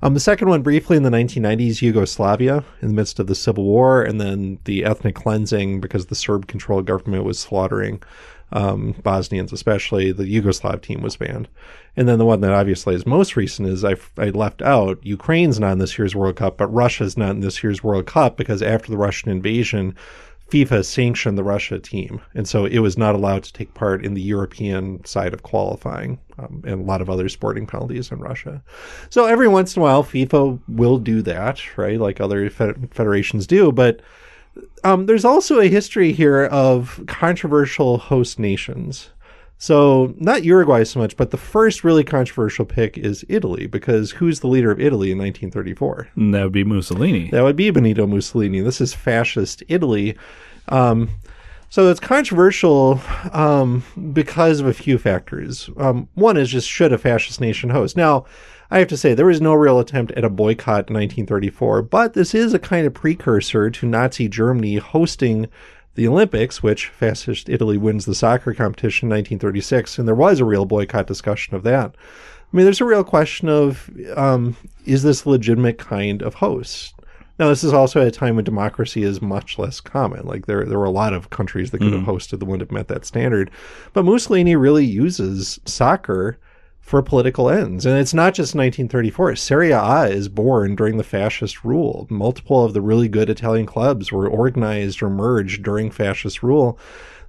Um, 0.00 0.14
the 0.14 0.20
second 0.20 0.48
one, 0.48 0.62
briefly 0.62 0.96
in 0.96 1.02
the 1.02 1.10
1990s, 1.10 1.82
Yugoslavia, 1.82 2.64
in 2.80 2.88
the 2.88 2.94
midst 2.94 3.20
of 3.20 3.26
the 3.26 3.34
civil 3.34 3.64
war, 3.64 4.02
and 4.02 4.18
then 4.18 4.58
the 4.64 4.86
ethnic 4.86 5.14
cleansing 5.14 5.80
because 5.80 6.06
the 6.06 6.14
Serb-controlled 6.14 6.86
government 6.86 7.24
was 7.24 7.38
slaughtering 7.38 8.02
um, 8.52 8.94
Bosnians, 9.02 9.52
especially 9.52 10.12
the 10.12 10.24
Yugoslav 10.24 10.82
team 10.82 11.02
was 11.02 11.16
banned. 11.16 11.48
And 11.96 12.08
then 12.08 12.18
the 12.18 12.26
one 12.26 12.40
that 12.40 12.52
obviously 12.52 12.94
is 12.94 13.06
most 13.06 13.36
recent 13.36 13.68
is 13.68 13.84
I, 13.84 13.96
I 14.16 14.30
left 14.30 14.62
out 14.62 15.04
Ukraine's 15.04 15.60
not 15.60 15.72
in 15.72 15.78
this 15.78 15.98
year's 15.98 16.14
World 16.14 16.36
Cup, 16.36 16.56
but 16.56 16.72
Russia's 16.72 17.16
not 17.16 17.30
in 17.30 17.40
this 17.40 17.62
year's 17.62 17.82
World 17.82 18.06
Cup 18.06 18.36
because 18.36 18.62
after 18.62 18.90
the 18.90 18.96
Russian 18.96 19.30
invasion, 19.30 19.94
FIFA 20.50 20.84
sanctioned 20.84 21.38
the 21.38 21.44
Russia 21.44 21.78
team. 21.78 22.20
And 22.34 22.48
so 22.48 22.64
it 22.64 22.80
was 22.80 22.98
not 22.98 23.14
allowed 23.14 23.44
to 23.44 23.52
take 23.52 23.74
part 23.74 24.04
in 24.04 24.14
the 24.14 24.22
European 24.22 25.04
side 25.04 25.32
of 25.32 25.44
qualifying 25.44 26.18
um, 26.38 26.62
and 26.66 26.80
a 26.80 26.84
lot 26.84 27.00
of 27.00 27.08
other 27.08 27.28
sporting 27.28 27.66
penalties 27.66 28.10
in 28.10 28.18
Russia. 28.18 28.62
So 29.10 29.26
every 29.26 29.46
once 29.46 29.76
in 29.76 29.80
a 29.80 29.84
while, 29.84 30.02
FIFA 30.02 30.60
will 30.68 30.98
do 30.98 31.22
that, 31.22 31.76
right? 31.76 32.00
Like 32.00 32.20
other 32.20 32.50
federations 32.50 33.46
do. 33.46 33.70
But 33.70 34.00
um, 34.84 35.06
there's 35.06 35.24
also 35.24 35.60
a 35.60 35.68
history 35.68 36.12
here 36.12 36.44
of 36.46 37.02
controversial 37.06 37.98
host 37.98 38.38
nations. 38.38 39.10
So, 39.58 40.14
not 40.16 40.42
Uruguay 40.42 40.84
so 40.84 41.00
much, 41.00 41.18
but 41.18 41.32
the 41.32 41.36
first 41.36 41.84
really 41.84 42.02
controversial 42.02 42.64
pick 42.64 42.96
is 42.96 43.26
Italy, 43.28 43.66
because 43.66 44.10
who's 44.10 44.40
the 44.40 44.46
leader 44.46 44.70
of 44.70 44.80
Italy 44.80 45.10
in 45.10 45.18
1934? 45.18 46.08
That 46.16 46.44
would 46.44 46.52
be 46.52 46.64
Mussolini. 46.64 47.28
That 47.30 47.42
would 47.42 47.56
be 47.56 47.70
Benito 47.70 48.06
Mussolini. 48.06 48.60
This 48.60 48.80
is 48.80 48.94
fascist 48.94 49.62
Italy. 49.68 50.16
Um, 50.68 51.10
so 51.68 51.90
it's 51.90 52.00
controversial 52.00 53.02
um, 53.32 53.84
because 54.14 54.60
of 54.60 54.66
a 54.66 54.72
few 54.72 54.96
factors. 54.96 55.68
Um, 55.76 56.08
one 56.14 56.38
is 56.38 56.48
just 56.48 56.66
should 56.66 56.94
a 56.94 56.98
fascist 56.98 57.38
nation 57.38 57.68
host? 57.68 57.98
Now, 57.98 58.24
I 58.70 58.78
have 58.78 58.88
to 58.88 58.96
say, 58.96 59.14
there 59.14 59.26
was 59.26 59.40
no 59.40 59.54
real 59.54 59.80
attempt 59.80 60.12
at 60.12 60.24
a 60.24 60.30
boycott 60.30 60.88
in 60.88 60.94
1934, 60.94 61.82
but 61.82 62.14
this 62.14 62.34
is 62.34 62.54
a 62.54 62.58
kind 62.58 62.86
of 62.86 62.94
precursor 62.94 63.68
to 63.68 63.86
Nazi 63.86 64.28
Germany 64.28 64.76
hosting 64.76 65.48
the 65.96 66.06
Olympics, 66.06 66.62
which 66.62 66.86
fascist 66.86 67.48
Italy 67.48 67.76
wins 67.76 68.06
the 68.06 68.14
soccer 68.14 68.54
competition 68.54 69.06
in 69.06 69.16
1936, 69.16 69.98
and 69.98 70.06
there 70.06 70.14
was 70.14 70.38
a 70.38 70.44
real 70.44 70.66
boycott 70.66 71.08
discussion 71.08 71.56
of 71.56 71.64
that. 71.64 71.96
I 71.96 72.56
mean, 72.56 72.64
there's 72.64 72.80
a 72.80 72.84
real 72.84 73.04
question 73.04 73.48
of 73.48 73.90
um, 74.16 74.56
is 74.84 75.02
this 75.02 75.24
a 75.24 75.30
legitimate 75.30 75.78
kind 75.78 76.22
of 76.22 76.34
host? 76.34 76.94
Now, 77.40 77.48
this 77.48 77.64
is 77.64 77.72
also 77.72 78.00
at 78.00 78.06
a 78.06 78.10
time 78.10 78.36
when 78.36 78.44
democracy 78.44 79.02
is 79.02 79.22
much 79.22 79.58
less 79.58 79.80
common. 79.80 80.26
Like 80.26 80.46
there, 80.46 80.64
there 80.64 80.78
were 80.78 80.84
a 80.84 80.90
lot 80.90 81.14
of 81.14 81.30
countries 81.30 81.70
that 81.70 81.78
could 81.78 81.92
mm. 81.92 82.04
have 82.04 82.06
hosted 82.06 82.38
that 82.38 82.44
wouldn't 82.44 82.68
have 82.68 82.70
met 82.70 82.88
that 82.88 83.06
standard. 83.06 83.50
But 83.94 84.04
Mussolini 84.04 84.56
really 84.56 84.84
uses 84.84 85.58
soccer 85.64 86.38
for 86.80 87.02
political 87.02 87.48
ends. 87.48 87.86
And 87.86 87.98
it's 87.98 88.14
not 88.14 88.34
just 88.34 88.54
1934. 88.54 89.36
Serie 89.36 89.70
A 89.70 90.04
is 90.04 90.28
born 90.28 90.74
during 90.74 90.96
the 90.96 91.04
fascist 91.04 91.64
rule. 91.64 92.06
Multiple 92.10 92.64
of 92.64 92.72
the 92.72 92.80
really 92.80 93.08
good 93.08 93.30
Italian 93.30 93.66
clubs 93.66 94.10
were 94.10 94.28
organized 94.28 95.02
or 95.02 95.10
merged 95.10 95.62
during 95.62 95.90
fascist 95.90 96.42
rule. 96.42 96.78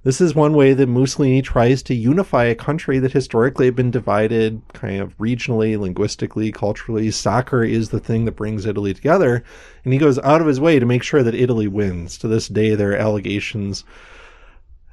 This 0.04 0.20
is 0.20 0.34
one 0.34 0.54
way 0.54 0.72
that 0.74 0.88
Mussolini 0.88 1.42
tries 1.42 1.80
to 1.84 1.94
unify 1.94 2.46
a 2.46 2.56
country 2.56 2.98
that 2.98 3.12
historically 3.12 3.66
had 3.66 3.76
been 3.76 3.92
divided 3.92 4.60
kind 4.72 5.00
of 5.00 5.16
regionally, 5.16 5.78
linguistically, 5.78 6.50
culturally. 6.50 7.12
Soccer 7.12 7.62
is 7.62 7.90
the 7.90 8.00
thing 8.00 8.24
that 8.24 8.32
brings 8.32 8.66
Italy 8.66 8.94
together. 8.94 9.44
And 9.84 9.92
he 9.92 10.00
goes 10.00 10.18
out 10.18 10.40
of 10.40 10.48
his 10.48 10.58
way 10.58 10.80
to 10.80 10.86
make 10.86 11.04
sure 11.04 11.22
that 11.22 11.36
Italy 11.36 11.68
wins. 11.68 12.18
To 12.18 12.26
this 12.26 12.48
day, 12.48 12.74
there 12.74 12.92
are 12.92 12.96
allegations 12.96 13.84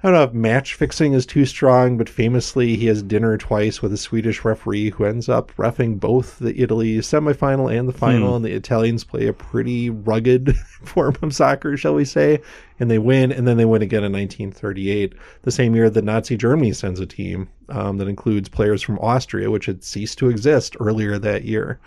I 0.02 0.08
don't 0.08 0.16
know 0.16 0.24
if 0.24 0.34
match 0.34 0.76
fixing 0.76 1.12
is 1.12 1.26
too 1.26 1.46
strong, 1.46 1.98
but 1.98 2.08
famously 2.08 2.78
he 2.78 2.86
has 2.86 3.04
dinner 3.04 3.38
twice 3.38 3.82
with 3.82 3.92
a 3.92 3.98
Swedish 3.98 4.46
referee 4.46 4.92
who 4.92 5.04
ends 5.04 5.28
up 5.28 5.52
refing 5.58 6.00
both 6.00 6.40
the 6.40 6.58
Italy 6.58 7.00
semifinal 7.00 7.78
and 7.78 7.90
the 7.90 7.94
final. 7.94 8.30
Hmm. 8.30 8.36
And 8.38 8.46
the 8.46 8.54
Italians 8.54 9.04
play 9.04 9.28
a 9.28 9.34
pretty 9.34 9.90
rugged 9.90 10.56
form 10.84 11.18
of 11.22 11.36
soccer, 11.36 11.76
shall 11.76 11.96
we 11.96 12.06
say, 12.06 12.42
and 12.80 12.90
they 12.90 12.98
win. 12.98 13.34
And 13.34 13.46
then 13.46 13.58
they 13.58 13.66
win 13.66 13.82
again 13.82 14.06
in 14.06 14.14
1938, 14.14 15.16
the 15.42 15.52
same 15.52 15.76
year 15.76 15.90
that 15.90 16.06
Nazi 16.06 16.38
Germany 16.38 16.72
sends 16.72 17.02
a 17.02 17.06
team 17.06 17.50
um, 17.68 17.98
that 17.98 18.08
includes 18.08 18.48
players 18.48 18.82
from 18.82 19.00
Austria, 19.00 19.52
which 19.52 19.66
had 19.66 19.84
ceased 19.84 20.18
to 20.20 20.30
exist 20.30 20.78
earlier 20.80 21.20
that 21.20 21.44
year. 21.44 21.78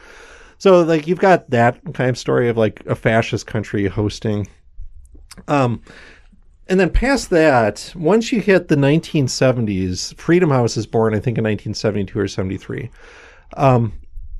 So, 0.58 0.82
like, 0.82 1.06
you've 1.06 1.18
got 1.18 1.48
that 1.48 1.80
kind 1.94 2.10
of 2.10 2.18
story 2.18 2.50
of 2.50 2.58
like 2.58 2.84
a 2.84 2.94
fascist 2.94 3.46
country 3.46 3.86
hosting. 3.86 4.48
Um, 5.48 5.80
and 6.68 6.78
then 6.78 6.90
past 6.90 7.30
that, 7.30 7.92
once 7.96 8.32
you 8.32 8.40
hit 8.40 8.68
the 8.68 8.76
1970s, 8.76 10.14
Freedom 10.16 10.50
House 10.50 10.76
is 10.76 10.86
born, 10.86 11.14
I 11.14 11.18
think, 11.18 11.38
in 11.38 11.44
1972 11.44 12.18
or 12.18 12.28
73. 12.28 12.90
Um, 13.56 13.92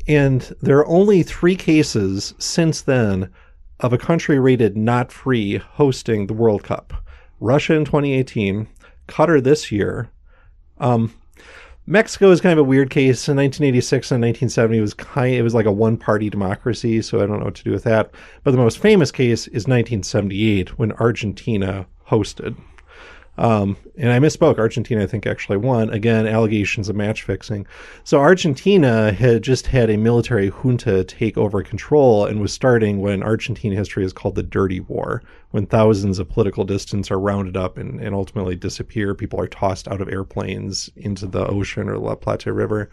and 0.09 0.41
there 0.61 0.79
are 0.79 0.87
only 0.87 1.23
three 1.23 1.57
cases 1.57 2.35
since 2.39 2.83
then 2.83 3.31
of 3.81 3.93
a 3.93 3.99
country 3.99 4.39
rated 4.39 4.77
not 4.77 5.11
free 5.11 5.57
hosting 5.57 6.27
the 6.27 6.35
World 6.35 6.63
Cup 6.63 6.95
Russia 7.41 7.75
in 7.75 7.85
2018, 7.85 8.69
Qatar 9.09 9.43
this 9.43 9.73
year. 9.73 10.09
Um, 10.79 11.13
Mexico 11.87 12.31
is 12.31 12.41
kind 12.41 12.53
of 12.53 12.65
a 12.65 12.69
weird 12.69 12.91
case. 12.91 13.29
In 13.29 13.37
1986 13.37 14.13
and 14.13 14.23
1970, 14.23 14.79
it 14.79 14.81
was 14.81 14.95
kind. 14.95 15.35
It 15.35 15.43
was 15.43 15.55
like 15.55 15.67
a 15.67 15.73
one-party 15.73 16.31
democracy, 16.31 17.03
so 17.03 17.19
I 17.19 17.27
don't 17.27 17.41
know 17.41 17.47
what 17.47 17.57
to 17.57 17.65
do 17.65 17.73
with 17.73 17.83
that. 17.83 18.13
But 18.45 18.53
the 18.53 18.59
most 18.59 18.79
famous 18.79 19.11
case 19.11 19.49
is 19.49 19.67
1978 19.67 20.79
when 20.79 20.93
Argentina 20.93 21.87
hosted. 22.13 22.55
Um, 23.39 23.79
and 23.97 24.13
I 24.13 24.19
misspoke. 24.19 24.59
Argentina, 24.59 25.03
I 25.03 25.07
think, 25.07 25.27
actually 25.27 25.57
won. 25.57 25.89
Again, 25.89 26.27
allegations 26.27 26.91
of 26.91 26.97
match 26.97 27.23
fixing. 27.23 27.67
So 28.05 28.21
Argentina 28.21 29.11
had 29.13 29.43
just 29.43 29.67
had 29.69 29.89
a 29.89 29.97
military 29.97 30.51
junta 30.51 31.03
take 31.05 31.39
over 31.39 31.63
control 31.63 32.27
and 32.27 32.43
was 32.43 32.53
starting 32.53 33.01
what 33.01 33.23
Argentine 33.23 33.73
history 33.73 34.05
is 34.05 34.13
called 34.13 34.35
the 34.35 34.43
Dirty 34.43 34.81
War, 34.81 35.23
when 35.51 35.67
thousands 35.67 36.19
of 36.19 36.29
political 36.29 36.65
dissidents 36.65 37.11
are 37.11 37.19
rounded 37.19 37.57
up 37.57 37.79
and, 37.79 38.01
and 38.01 38.15
ultimately 38.15 38.55
disappear. 38.55 39.15
People 39.15 39.41
are 39.41 39.49
tossed 39.49 39.89
out 39.89 40.03
of 40.03 40.11
airplanes 40.11 40.91
into 40.97 41.27
the 41.27 41.47
ocean 41.47 41.89
or 41.89 41.97
La 41.97 42.15
Plata 42.15 42.53
River. 42.53 42.91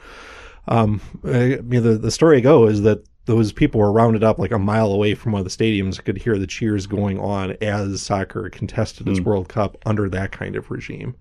Um, 0.70 1.02
I 1.26 1.60
mean, 1.64 1.84
the, 1.84 1.98
the 1.98 2.12
story 2.12 2.40
goes 2.40 2.84
that 2.84 3.04
those 3.30 3.52
people 3.52 3.80
were 3.80 3.92
rounded 3.92 4.24
up 4.24 4.40
like 4.40 4.52
a 4.52 4.58
mile 4.58 4.92
away 4.92 5.14
from 5.14 5.34
one 5.34 5.46
of 5.46 5.46
the 5.46 5.56
stadiums, 5.56 6.04
could 6.04 6.18
hear 6.18 6.40
the 6.40 6.48
cheers 6.48 6.88
going 6.88 7.20
on 7.20 7.56
as 7.62 8.02
soccer 8.02 8.50
contested 8.50 9.08
its 9.08 9.20
World 9.20 9.50
Cup 9.50 9.78
under 9.86 10.10
that 10.10 10.32
kind 10.32 10.56
of 10.56 10.72
regime. 10.72 11.16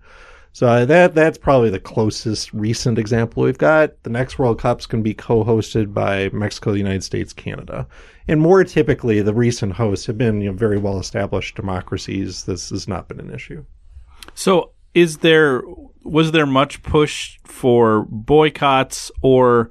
So 0.51 0.67
uh, 0.67 0.85
that 0.85 1.13
that's 1.13 1.37
probably 1.37 1.69
the 1.69 1.79
closest 1.79 2.51
recent 2.51 2.97
example 2.97 3.43
we've 3.43 3.59
got. 3.59 4.01
The 4.01 4.09
next 4.09 4.39
World 4.39 4.57
Cup's 4.57 4.87
to 4.87 4.97
be 4.97 5.13
co-hosted 5.13 5.93
by 5.93 6.29
Mexico, 6.33 6.71
the 6.71 6.79
United 6.79 7.03
States, 7.03 7.31
Canada, 7.31 7.87
and 8.27 8.41
more 8.41 8.63
typically, 8.63 9.21
the 9.21 9.33
recent 9.33 9.73
hosts 9.73 10.07
have 10.07 10.17
been 10.17 10.41
you 10.41 10.49
know, 10.49 10.57
very 10.57 10.79
well 10.79 10.97
established 10.97 11.55
democracies. 11.55 12.45
This 12.45 12.71
has 12.71 12.87
not 12.87 13.07
been 13.07 13.19
an 13.19 13.31
issue. 13.31 13.63
So, 14.33 14.71
is 14.95 15.19
there 15.19 15.61
was 16.03 16.31
there 16.31 16.47
much 16.47 16.81
push 16.81 17.37
for 17.45 18.07
boycotts 18.09 19.11
or 19.21 19.69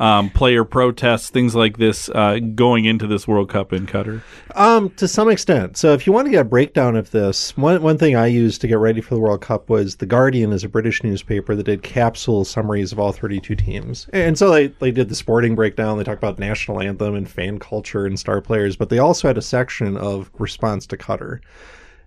um, 0.00 0.30
player 0.30 0.64
protests, 0.64 1.28
things 1.28 1.54
like 1.54 1.76
this, 1.76 2.08
uh, 2.08 2.38
going 2.54 2.86
into 2.86 3.06
this 3.06 3.28
World 3.28 3.50
Cup 3.50 3.72
in 3.72 3.86
Qatar? 3.86 4.22
Um, 4.56 4.88
to 4.90 5.06
some 5.06 5.28
extent. 5.28 5.76
So, 5.76 5.92
if 5.92 6.06
you 6.06 6.12
want 6.12 6.26
to 6.26 6.30
get 6.30 6.40
a 6.40 6.44
breakdown 6.44 6.96
of 6.96 7.10
this, 7.10 7.56
one 7.56 7.80
one 7.82 7.98
thing 7.98 8.16
I 8.16 8.26
used 8.26 8.62
to 8.62 8.66
get 8.66 8.78
ready 8.78 9.02
for 9.02 9.14
the 9.14 9.20
World 9.20 9.42
Cup 9.42 9.68
was 9.68 9.96
the 9.96 10.06
Guardian 10.06 10.52
is 10.52 10.64
a 10.64 10.68
British 10.68 11.04
newspaper 11.04 11.54
that 11.54 11.64
did 11.64 11.82
capsule 11.82 12.44
summaries 12.44 12.92
of 12.92 12.98
all 12.98 13.12
32 13.12 13.54
teams, 13.54 14.08
and 14.12 14.38
so 14.38 14.50
they 14.50 14.68
they 14.68 14.90
did 14.90 15.10
the 15.10 15.14
sporting 15.14 15.54
breakdown. 15.54 15.98
They 15.98 16.04
talked 16.04 16.22
about 16.22 16.38
national 16.38 16.80
anthem 16.80 17.14
and 17.14 17.28
fan 17.28 17.58
culture 17.58 18.06
and 18.06 18.18
star 18.18 18.40
players, 18.40 18.76
but 18.76 18.88
they 18.88 18.98
also 18.98 19.28
had 19.28 19.38
a 19.38 19.42
section 19.42 19.98
of 19.98 20.30
response 20.38 20.86
to 20.86 20.96
Qatar, 20.96 21.40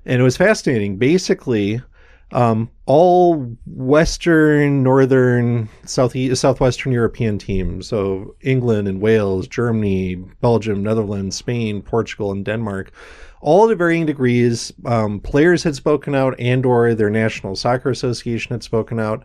and 0.05 0.19
it 0.19 0.23
was 0.23 0.35
fascinating. 0.35 0.97
Basically. 0.97 1.81
Um, 2.33 2.71
all 2.87 3.55
Western, 3.67 4.81
Northern, 4.81 5.69
Southeast, 5.85 6.41
Southwestern 6.41 6.91
European 6.91 7.37
teams, 7.37 7.87
so 7.87 8.35
England 8.41 8.87
and 8.87 8.99
Wales, 8.99 9.47
Germany, 9.47 10.15
Belgium, 10.41 10.81
Netherlands, 10.81 11.35
Spain, 11.35 11.83
Portugal, 11.83 12.31
and 12.31 12.43
Denmark, 12.43 12.91
all 13.39 13.69
to 13.69 13.75
varying 13.75 14.07
degrees. 14.07 14.73
Um, 14.83 15.19
players 15.19 15.63
had 15.63 15.75
spoken 15.75 16.15
out, 16.15 16.33
and/or 16.39 16.95
their 16.95 17.11
national 17.11 17.55
soccer 17.55 17.91
association 17.91 18.51
had 18.51 18.63
spoken 18.63 18.99
out. 18.99 19.23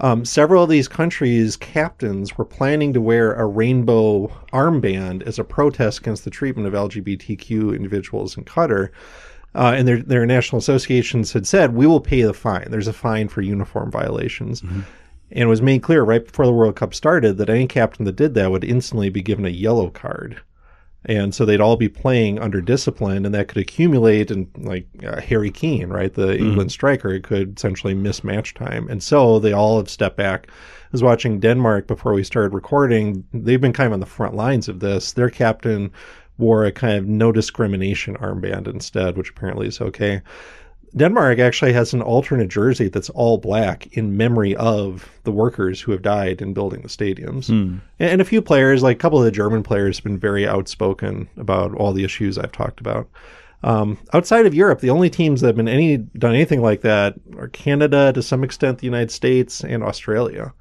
Um, 0.00 0.24
several 0.24 0.64
of 0.64 0.70
these 0.70 0.88
countries' 0.88 1.56
captains 1.56 2.38
were 2.38 2.44
planning 2.44 2.92
to 2.92 3.00
wear 3.00 3.34
a 3.34 3.46
rainbow 3.46 4.28
armband 4.52 5.22
as 5.26 5.38
a 5.38 5.44
protest 5.44 6.00
against 6.00 6.24
the 6.24 6.30
treatment 6.30 6.68
of 6.68 6.74
LGBTQ 6.74 7.74
individuals 7.74 8.36
in 8.36 8.44
Qatar. 8.44 8.90
Uh, 9.54 9.74
and 9.76 9.88
their 9.88 10.02
their 10.02 10.26
national 10.26 10.58
associations 10.58 11.32
had 11.32 11.46
said 11.46 11.74
we 11.74 11.86
will 11.86 12.00
pay 12.00 12.22
the 12.22 12.34
fine. 12.34 12.66
There's 12.70 12.86
a 12.88 12.92
fine 12.92 13.28
for 13.28 13.40
uniform 13.40 13.90
violations, 13.90 14.62
and 15.30 15.42
it 15.42 15.46
was 15.46 15.62
made 15.62 15.82
clear 15.82 16.02
right 16.02 16.24
before 16.24 16.46
the 16.46 16.52
World 16.52 16.76
Cup 16.76 16.94
started 16.94 17.38
that 17.38 17.50
any 17.50 17.66
captain 17.66 18.04
that 18.04 18.16
did 18.16 18.34
that 18.34 18.50
would 18.50 18.64
instantly 18.64 19.08
be 19.10 19.22
given 19.22 19.46
a 19.46 19.50
yellow 19.50 19.90
card, 19.90 20.40
and 21.06 21.34
so 21.34 21.44
they'd 21.44 21.62
all 21.62 21.76
be 21.76 21.88
playing 21.88 22.38
under 22.38 22.60
discipline, 22.60 23.24
and 23.24 23.34
that 23.34 23.48
could 23.48 23.56
accumulate. 23.62 24.30
And 24.30 24.48
like 24.58 24.86
uh, 25.04 25.20
Harry 25.20 25.50
Kane, 25.50 25.88
right, 25.88 26.12
the 26.12 26.36
England 26.36 26.70
striker, 26.70 27.18
could 27.20 27.56
essentially 27.56 27.94
miss 27.94 28.22
match 28.22 28.54
time, 28.54 28.86
and 28.88 29.02
so 29.02 29.38
they 29.38 29.52
all 29.52 29.78
have 29.78 29.88
stepped 29.90 30.18
back. 30.18 30.48
I 30.50 30.90
was 30.92 31.02
watching 31.02 31.40
Denmark 31.40 31.86
before 31.86 32.14
we 32.14 32.22
started 32.22 32.54
recording. 32.54 33.24
They've 33.32 33.60
been 33.60 33.72
kind 33.72 33.88
of 33.88 33.92
on 33.94 34.00
the 34.00 34.06
front 34.06 34.34
lines 34.34 34.68
of 34.68 34.80
this. 34.80 35.12
Their 35.12 35.30
captain 35.30 35.90
wore 36.38 36.64
a 36.64 36.72
kind 36.72 36.96
of 36.96 37.06
no 37.06 37.32
discrimination 37.32 38.16
armband 38.16 38.66
instead, 38.66 39.16
which 39.16 39.30
apparently 39.30 39.66
is 39.66 39.80
okay. 39.80 40.22
Denmark 40.96 41.38
actually 41.38 41.72
has 41.74 41.92
an 41.92 42.00
alternate 42.00 42.48
jersey 42.48 42.88
that's 42.88 43.10
all 43.10 43.36
black 43.36 43.86
in 43.96 44.16
memory 44.16 44.56
of 44.56 45.10
the 45.24 45.32
workers 45.32 45.80
who 45.80 45.92
have 45.92 46.02
died 46.02 46.40
in 46.40 46.54
building 46.54 46.80
the 46.80 46.88
stadiums. 46.88 47.50
And, 47.98 48.10
and 48.10 48.20
a 48.20 48.24
few 48.24 48.40
players, 48.40 48.82
like 48.82 48.96
a 48.96 49.00
couple 49.00 49.18
of 49.18 49.24
the 49.24 49.30
German 49.30 49.62
players, 49.62 49.98
have 49.98 50.04
been 50.04 50.18
very 50.18 50.46
outspoken 50.48 51.28
about 51.36 51.74
all 51.74 51.92
the 51.92 52.04
issues 52.04 52.38
I've 52.38 52.52
talked 52.52 52.80
about. 52.80 53.08
Um, 53.62 53.98
outside 54.14 54.46
of 54.46 54.54
Europe, 54.54 54.80
the 54.80 54.90
only 54.90 55.10
teams 55.10 55.40
that 55.40 55.48
have 55.48 55.56
been 55.56 55.68
any 55.68 55.96
done 55.96 56.34
anything 56.34 56.62
like 56.62 56.80
that 56.82 57.16
are 57.36 57.48
Canada, 57.48 58.12
to 58.12 58.22
some 58.22 58.44
extent, 58.44 58.78
the 58.78 58.86
United 58.86 59.10
States, 59.10 59.64
and 59.64 59.82
Australia 59.82 60.54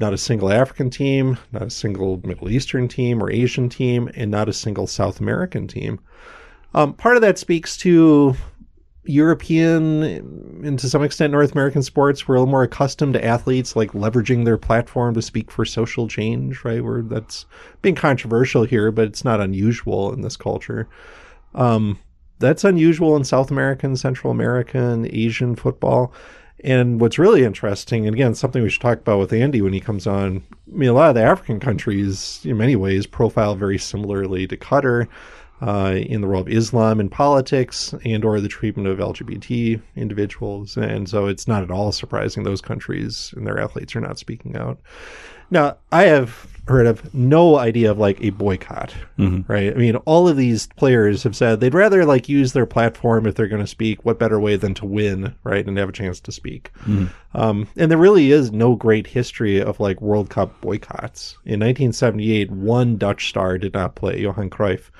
not 0.00 0.14
a 0.14 0.18
single 0.18 0.50
African 0.50 0.90
team, 0.90 1.38
not 1.52 1.62
a 1.62 1.70
single 1.70 2.20
Middle 2.24 2.50
Eastern 2.50 2.88
team 2.88 3.22
or 3.22 3.30
Asian 3.30 3.68
team, 3.68 4.10
and 4.14 4.30
not 4.30 4.48
a 4.48 4.52
single 4.52 4.86
South 4.86 5.20
American 5.20 5.68
team. 5.68 6.00
Um, 6.74 6.94
part 6.94 7.16
of 7.16 7.22
that 7.22 7.38
speaks 7.38 7.76
to 7.78 8.34
European 9.04 10.02
and 10.64 10.78
to 10.78 10.88
some 10.88 11.02
extent 11.02 11.32
North 11.32 11.52
American 11.52 11.82
sports. 11.82 12.26
We're 12.26 12.36
a 12.36 12.38
little 12.38 12.50
more 12.50 12.62
accustomed 12.62 13.14
to 13.14 13.24
athletes 13.24 13.76
like 13.76 13.92
leveraging 13.92 14.44
their 14.44 14.58
platform 14.58 15.14
to 15.14 15.22
speak 15.22 15.50
for 15.50 15.64
social 15.64 16.06
change, 16.08 16.64
right? 16.64 16.82
Where 16.82 17.02
that's 17.02 17.46
being 17.82 17.94
controversial 17.94 18.64
here, 18.64 18.90
but 18.90 19.06
it's 19.06 19.24
not 19.24 19.40
unusual 19.40 20.12
in 20.12 20.22
this 20.22 20.36
culture. 20.36 20.88
Um, 21.54 21.98
that's 22.38 22.64
unusual 22.64 23.16
in 23.16 23.24
South 23.24 23.50
American, 23.50 23.96
Central 23.96 24.30
American, 24.30 25.06
Asian 25.14 25.56
football. 25.56 26.12
And 26.62 27.00
what's 27.00 27.18
really 27.18 27.44
interesting, 27.44 28.06
and 28.06 28.14
again, 28.14 28.34
something 28.34 28.62
we 28.62 28.68
should 28.68 28.82
talk 28.82 28.98
about 28.98 29.18
with 29.18 29.32
Andy 29.32 29.62
when 29.62 29.72
he 29.72 29.80
comes 29.80 30.06
on. 30.06 30.42
I 30.72 30.76
mean, 30.76 30.90
a 30.90 30.92
lot 30.92 31.08
of 31.08 31.14
the 31.14 31.22
African 31.22 31.58
countries, 31.58 32.40
in 32.44 32.56
many 32.58 32.76
ways, 32.76 33.06
profile 33.06 33.54
very 33.54 33.78
similarly 33.78 34.46
to 34.46 34.56
Qatar 34.56 35.08
uh, 35.62 35.94
in 35.96 36.20
the 36.20 36.26
role 36.26 36.42
of 36.42 36.48
Islam 36.48 37.00
in 37.00 37.08
politics 37.08 37.94
and/or 38.04 38.40
the 38.40 38.48
treatment 38.48 38.88
of 38.88 38.98
LGBT 38.98 39.80
individuals. 39.96 40.76
And 40.76 41.08
so, 41.08 41.26
it's 41.26 41.48
not 41.48 41.62
at 41.62 41.70
all 41.70 41.92
surprising 41.92 42.42
those 42.42 42.60
countries 42.60 43.32
and 43.36 43.46
their 43.46 43.58
athletes 43.58 43.96
are 43.96 44.00
not 44.00 44.18
speaking 44.18 44.56
out. 44.56 44.78
Now, 45.50 45.78
I 45.90 46.04
have 46.04 46.49
heard 46.68 46.86
of 46.86 47.12
no 47.14 47.58
idea 47.58 47.90
of 47.90 47.98
like 47.98 48.22
a 48.22 48.30
boycott, 48.30 48.94
right? 49.48 49.72
I 49.72 49.76
mean, 49.76 49.96
all 49.96 50.28
of 50.28 50.36
these 50.36 50.66
players 50.68 51.22
have 51.22 51.34
said 51.34 51.60
they'd 51.60 51.74
rather 51.74 52.04
like 52.04 52.28
use 52.28 52.52
their 52.52 52.66
platform 52.66 53.26
if 53.26 53.34
they're 53.34 53.48
going 53.48 53.62
to 53.62 53.66
speak. 53.66 54.04
What 54.04 54.18
better 54.18 54.38
way 54.38 54.56
than 54.56 54.74
to 54.74 54.86
win, 54.86 55.34
right, 55.42 55.66
and 55.66 55.76
have 55.78 55.88
a 55.88 55.92
chance 55.92 56.20
to 56.20 56.32
speak? 56.32 56.70
Um, 57.34 57.68
and 57.76 57.90
there 57.90 57.98
really 57.98 58.32
is 58.32 58.52
no 58.52 58.74
great 58.74 59.06
history 59.06 59.60
of 59.60 59.80
like 59.80 60.00
World 60.00 60.30
Cup 60.30 60.60
boycotts. 60.60 61.32
In 61.44 61.60
1978, 61.60 62.50
one 62.50 62.96
Dutch 62.96 63.28
star 63.28 63.58
did 63.58 63.74
not 63.74 63.94
play, 63.94 64.20
Johan 64.20 64.50
Cruyff. 64.50 64.90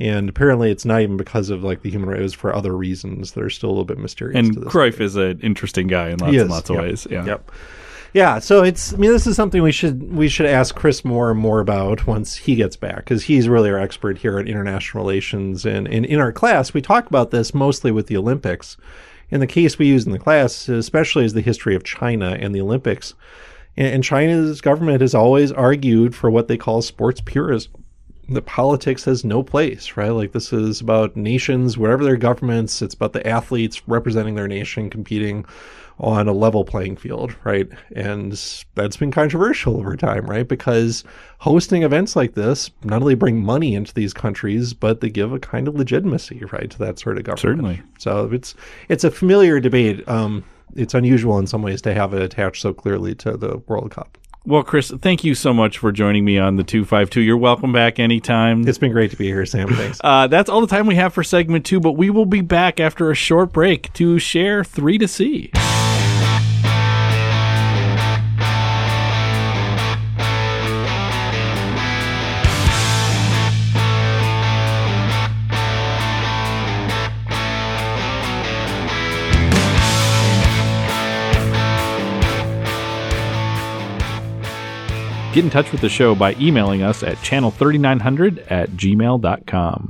And 0.00 0.28
apparently, 0.28 0.70
it's 0.70 0.84
not 0.84 1.00
even 1.00 1.16
because 1.16 1.50
of 1.50 1.64
like 1.64 1.82
the 1.82 1.90
human 1.90 2.08
rights; 2.08 2.20
it 2.20 2.22
was 2.22 2.34
for 2.34 2.54
other 2.54 2.76
reasons 2.76 3.32
that 3.32 3.42
are 3.42 3.50
still 3.50 3.70
a 3.70 3.72
little 3.72 3.84
bit 3.84 3.98
mysterious. 3.98 4.38
And 4.38 4.54
to 4.54 4.60
this 4.60 4.72
Cruyff 4.72 5.00
is 5.00 5.16
an 5.16 5.40
interesting 5.40 5.88
guy 5.88 6.10
in 6.10 6.18
lots 6.18 6.32
He 6.32 6.38
and 6.38 6.50
lots 6.50 6.70
of 6.70 6.76
yep. 6.76 6.84
ways. 6.84 7.06
Yeah. 7.10 7.24
Yep. 7.24 7.50
Yeah, 8.14 8.38
so 8.38 8.62
it's 8.62 8.94
I 8.94 8.96
mean 8.96 9.10
this 9.12 9.26
is 9.26 9.36
something 9.36 9.62
we 9.62 9.72
should 9.72 10.14
we 10.14 10.28
should 10.28 10.46
ask 10.46 10.74
Chris 10.74 11.04
more 11.04 11.30
and 11.30 11.38
more 11.38 11.60
about 11.60 12.06
once 12.06 12.36
he 12.36 12.54
gets 12.54 12.76
back 12.76 12.96
because 12.96 13.24
he's 13.24 13.48
really 13.48 13.70
our 13.70 13.78
expert 13.78 14.18
here 14.18 14.38
at 14.38 14.48
international 14.48 15.04
relations 15.04 15.66
and, 15.66 15.86
and 15.88 16.06
in 16.06 16.18
our 16.18 16.32
class 16.32 16.72
we 16.72 16.80
talk 16.80 17.06
about 17.06 17.30
this 17.30 17.52
mostly 17.52 17.90
with 17.90 18.06
the 18.06 18.16
Olympics. 18.16 18.76
And 19.30 19.42
the 19.42 19.46
case 19.46 19.78
we 19.78 19.86
use 19.86 20.06
in 20.06 20.12
the 20.12 20.18
class 20.18 20.70
especially 20.70 21.26
is 21.26 21.34
the 21.34 21.42
history 21.42 21.74
of 21.74 21.84
China 21.84 22.36
and 22.40 22.54
the 22.54 22.62
Olympics. 22.62 23.14
And, 23.76 23.88
and 23.88 24.04
China's 24.04 24.62
government 24.62 25.02
has 25.02 25.14
always 25.14 25.52
argued 25.52 26.14
for 26.14 26.30
what 26.30 26.48
they 26.48 26.56
call 26.56 26.80
sports 26.80 27.20
purism. 27.20 27.84
That 28.30 28.44
politics 28.44 29.04
has 29.04 29.24
no 29.24 29.42
place, 29.42 29.96
right? 29.96 30.10
Like 30.10 30.32
this 30.32 30.52
is 30.52 30.82
about 30.82 31.16
nations, 31.16 31.78
whatever 31.78 32.04
their 32.04 32.16
governments, 32.16 32.82
it's 32.82 32.94
about 32.94 33.14
the 33.14 33.26
athletes 33.26 33.86
representing 33.88 34.34
their 34.34 34.48
nation 34.48 34.90
competing 34.90 35.46
on 36.00 36.28
a 36.28 36.32
level 36.32 36.64
playing 36.64 36.96
field, 36.96 37.34
right? 37.44 37.68
And 37.94 38.32
that's 38.74 38.96
been 38.96 39.10
controversial 39.10 39.76
over 39.78 39.96
time, 39.96 40.26
right? 40.26 40.46
Because 40.46 41.04
hosting 41.38 41.82
events 41.82 42.14
like 42.14 42.34
this 42.34 42.70
not 42.84 43.02
only 43.02 43.14
bring 43.14 43.42
money 43.42 43.74
into 43.74 43.92
these 43.94 44.14
countries, 44.14 44.72
but 44.74 45.00
they 45.00 45.10
give 45.10 45.32
a 45.32 45.40
kind 45.40 45.66
of 45.66 45.74
legitimacy, 45.74 46.44
right, 46.52 46.70
to 46.70 46.78
that 46.78 46.98
sort 46.98 47.18
of 47.18 47.24
government. 47.24 47.40
Certainly. 47.40 47.82
So 47.98 48.30
it's 48.32 48.54
it's 48.88 49.04
a 49.04 49.10
familiar 49.10 49.60
debate. 49.60 50.08
Um, 50.08 50.44
it's 50.76 50.94
unusual 50.94 51.38
in 51.38 51.46
some 51.46 51.62
ways 51.62 51.82
to 51.82 51.94
have 51.94 52.14
it 52.14 52.22
attached 52.22 52.62
so 52.62 52.72
clearly 52.72 53.14
to 53.16 53.36
the 53.36 53.58
World 53.66 53.90
Cup. 53.90 54.18
Well, 54.48 54.62
Chris, 54.62 54.90
thank 54.90 55.24
you 55.24 55.34
so 55.34 55.52
much 55.52 55.76
for 55.76 55.92
joining 55.92 56.24
me 56.24 56.38
on 56.38 56.56
the 56.56 56.64
252. 56.64 57.20
You're 57.20 57.36
welcome 57.36 57.70
back 57.70 57.98
anytime. 57.98 58.66
It's 58.66 58.78
been 58.78 58.92
great 58.92 59.10
to 59.10 59.16
be 59.16 59.26
here, 59.26 59.44
Sam. 59.44 59.68
Thanks. 59.68 60.00
Uh, 60.08 60.26
that's 60.26 60.48
all 60.48 60.62
the 60.62 60.66
time 60.66 60.86
we 60.86 60.94
have 60.94 61.12
for 61.12 61.22
segment 61.22 61.66
two, 61.66 61.80
but 61.80 61.92
we 61.92 62.08
will 62.08 62.24
be 62.24 62.40
back 62.40 62.80
after 62.80 63.10
a 63.10 63.14
short 63.14 63.52
break 63.52 63.92
to 63.92 64.18
share 64.18 64.64
three 64.64 64.96
to 64.96 65.06
see. 65.06 65.50
Get 85.38 85.44
in 85.44 85.50
touch 85.50 85.70
with 85.70 85.82
the 85.82 85.88
show 85.88 86.16
by 86.16 86.34
emailing 86.40 86.82
us 86.82 87.04
at 87.04 87.16
channel3900 87.18 88.50
at 88.50 88.70
gmail.com. 88.70 89.88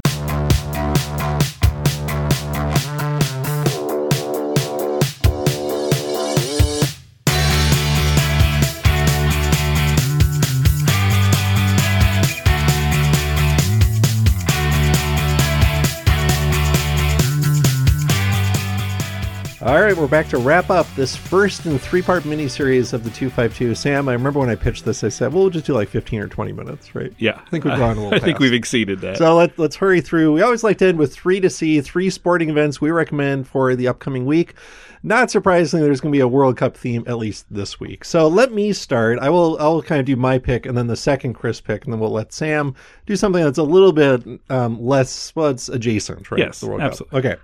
All 19.68 19.78
right, 19.78 19.94
we're 19.94 20.08
back 20.08 20.28
to 20.28 20.38
wrap 20.38 20.70
up 20.70 20.86
this 20.94 21.14
first 21.14 21.66
and 21.66 21.78
three 21.78 22.00
part 22.00 22.22
miniseries 22.22 22.94
of 22.94 23.04
the 23.04 23.10
252. 23.10 23.74
Sam, 23.74 24.08
I 24.08 24.14
remember 24.14 24.40
when 24.40 24.48
I 24.48 24.54
pitched 24.54 24.86
this, 24.86 25.04
I 25.04 25.10
said, 25.10 25.34
well, 25.34 25.42
we'll 25.42 25.50
just 25.50 25.66
do 25.66 25.74
like 25.74 25.90
15 25.90 26.20
or 26.20 26.26
20 26.26 26.52
minutes, 26.52 26.94
right? 26.94 27.12
Yeah. 27.18 27.38
I 27.46 27.50
think 27.50 27.64
we've 27.64 27.76
gone 27.76 27.98
a 27.98 28.02
little 28.02 28.14
I 28.14 28.18
think 28.18 28.38
we've 28.38 28.54
exceeded 28.54 29.02
that. 29.02 29.18
So 29.18 29.36
let, 29.36 29.58
let's 29.58 29.76
hurry 29.76 30.00
through. 30.00 30.32
We 30.32 30.40
always 30.40 30.64
like 30.64 30.78
to 30.78 30.86
end 30.86 30.96
with 30.96 31.14
three 31.14 31.38
to 31.40 31.50
see, 31.50 31.82
three 31.82 32.08
sporting 32.08 32.48
events 32.48 32.80
we 32.80 32.90
recommend 32.90 33.46
for 33.46 33.76
the 33.76 33.88
upcoming 33.88 34.24
week. 34.24 34.54
Not 35.02 35.30
surprisingly, 35.30 35.84
there's 35.84 36.00
going 36.00 36.12
to 36.12 36.16
be 36.16 36.20
a 36.20 36.28
World 36.28 36.56
Cup 36.56 36.76
theme 36.76 37.04
at 37.06 37.18
least 37.18 37.46
this 37.50 37.78
week. 37.78 38.04
So 38.04 38.26
let 38.28 38.52
me 38.52 38.72
start. 38.72 39.18
I 39.20 39.30
will 39.30 39.56
I'll 39.60 39.82
kind 39.82 40.00
of 40.00 40.06
do 40.06 40.16
my 40.16 40.38
pick 40.38 40.66
and 40.66 40.76
then 40.76 40.86
the 40.86 40.96
second 40.96 41.34
Chris 41.34 41.60
pick, 41.60 41.84
and 41.84 41.92
then 41.92 42.00
we'll 42.00 42.10
let 42.10 42.32
Sam 42.32 42.74
do 43.06 43.16
something 43.16 43.42
that's 43.42 43.58
a 43.58 43.62
little 43.62 43.92
bit 43.92 44.40
um, 44.50 44.80
less, 44.84 45.34
well, 45.34 45.48
it's 45.48 45.68
adjacent, 45.68 46.30
right? 46.30 46.38
Yes, 46.38 46.60
the 46.60 46.68
World 46.68 46.80
absolutely. 46.80 47.22
Cup. 47.22 47.32
Okay. 47.32 47.42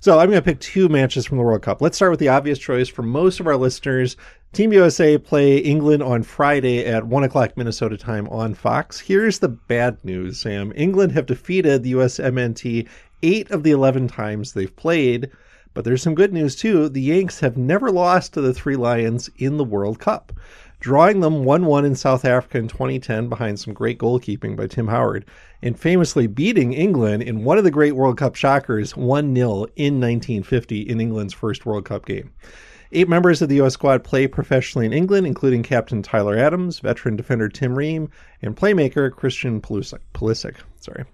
So 0.00 0.18
I'm 0.18 0.30
going 0.30 0.42
to 0.42 0.44
pick 0.44 0.60
two 0.60 0.88
matches 0.88 1.26
from 1.26 1.38
the 1.38 1.44
World 1.44 1.62
Cup. 1.62 1.80
Let's 1.80 1.96
start 1.96 2.10
with 2.10 2.20
the 2.20 2.28
obvious 2.28 2.58
choice 2.58 2.88
for 2.88 3.02
most 3.02 3.40
of 3.40 3.46
our 3.46 3.56
listeners. 3.56 4.16
Team 4.52 4.72
USA 4.72 5.18
play 5.18 5.58
England 5.58 6.02
on 6.02 6.22
Friday 6.22 6.86
at 6.86 7.06
1 7.06 7.24
o'clock 7.24 7.56
Minnesota 7.56 7.96
time 7.96 8.26
on 8.28 8.54
Fox. 8.54 8.98
Here's 8.98 9.38
the 9.38 9.48
bad 9.48 10.02
news, 10.04 10.40
Sam. 10.40 10.72
England 10.74 11.12
have 11.12 11.26
defeated 11.26 11.82
the 11.82 11.92
USMNT 11.92 12.88
eight 13.22 13.50
of 13.50 13.62
the 13.64 13.70
11 13.70 14.08
times 14.08 14.52
they've 14.52 14.74
played. 14.74 15.30
But 15.76 15.84
there's 15.84 16.00
some 16.00 16.14
good 16.14 16.32
news 16.32 16.56
too. 16.56 16.88
The 16.88 17.02
Yanks 17.02 17.40
have 17.40 17.58
never 17.58 17.90
lost 17.90 18.32
to 18.32 18.40
the 18.40 18.54
Three 18.54 18.76
Lions 18.76 19.28
in 19.36 19.58
the 19.58 19.62
World 19.64 19.98
Cup, 19.98 20.32
drawing 20.80 21.20
them 21.20 21.44
1 21.44 21.66
1 21.66 21.84
in 21.84 21.94
South 21.94 22.24
Africa 22.24 22.56
in 22.56 22.66
2010 22.66 23.28
behind 23.28 23.60
some 23.60 23.74
great 23.74 23.98
goalkeeping 23.98 24.56
by 24.56 24.68
Tim 24.68 24.88
Howard, 24.88 25.26
and 25.60 25.78
famously 25.78 26.28
beating 26.28 26.72
England 26.72 27.24
in 27.24 27.44
one 27.44 27.58
of 27.58 27.64
the 27.64 27.70
great 27.70 27.92
World 27.92 28.16
Cup 28.16 28.36
shockers 28.36 28.96
1 28.96 29.34
0 29.34 29.66
in 29.76 30.00
1950 30.00 30.80
in 30.80 30.98
England's 30.98 31.34
first 31.34 31.66
World 31.66 31.84
Cup 31.84 32.06
game. 32.06 32.32
Eight 32.92 33.10
members 33.10 33.42
of 33.42 33.50
the 33.50 33.56
U.S. 33.56 33.74
squad 33.74 34.02
play 34.02 34.26
professionally 34.26 34.86
in 34.86 34.94
England, 34.94 35.26
including 35.26 35.62
Captain 35.62 36.00
Tyler 36.00 36.38
Adams, 36.38 36.78
veteran 36.78 37.16
defender 37.16 37.50
Tim 37.50 37.76
Ream, 37.76 38.08
and 38.40 38.56
playmaker 38.56 39.12
Christian 39.12 39.60
Pulisic. 39.60 40.00
Pulisic 40.14 40.54
sorry. 40.80 41.04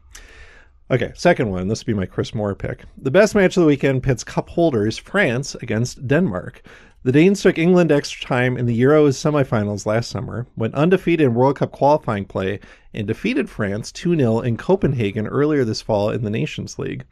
Okay, 0.93 1.11
second 1.15 1.51
one. 1.51 1.69
This 1.69 1.81
will 1.81 1.95
be 1.95 1.99
my 1.99 2.05
Chris 2.05 2.35
Moore 2.35 2.55
pick. 2.55 2.85
The 2.99 3.11
best 3.11 3.35
match 3.35 3.57
of 3.57 3.63
the 3.63 3.67
weekend 3.67 4.03
pits 4.03 4.23
cup 4.23 4.51
holders 4.51 4.99
France 4.99 5.55
against 5.63 6.07
Denmark. 6.07 6.63
The 7.03 7.13
Danes 7.13 7.41
took 7.41 7.57
England 7.57 7.91
extra 7.91 8.21
time 8.21 8.59
in 8.59 8.67
the 8.67 8.79
Euros 8.79 9.17
semifinals 9.17 9.87
last 9.87 10.11
summer, 10.11 10.47
went 10.55 10.75
undefeated 10.75 11.25
in 11.25 11.35
World 11.35 11.57
Cup 11.57 11.73
qualifying 11.73 12.27
play, 12.27 12.61
and 12.93 13.07
defeated 13.07 13.49
France 13.49 13.91
2 13.91 14.19
0 14.19 14.41
in 14.41 14.59
Copenhagen 14.59 15.27
earlier 15.27 15.65
this 15.65 15.81
fall 15.81 16.11
in 16.11 16.25
the 16.25 16.31
Nations 16.31 16.79
League. 16.79 17.07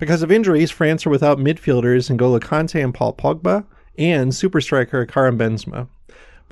Because 0.00 0.22
of 0.24 0.32
injuries, 0.32 0.72
France 0.72 1.06
are 1.06 1.10
without 1.10 1.38
midfielders 1.38 2.10
N'Golo 2.10 2.40
Kante 2.40 2.82
and 2.82 2.92
Paul 2.92 3.14
Pogba, 3.14 3.64
and 3.96 4.34
super 4.34 4.60
striker 4.60 5.06
Karim 5.06 5.38
Benzema. 5.38 5.86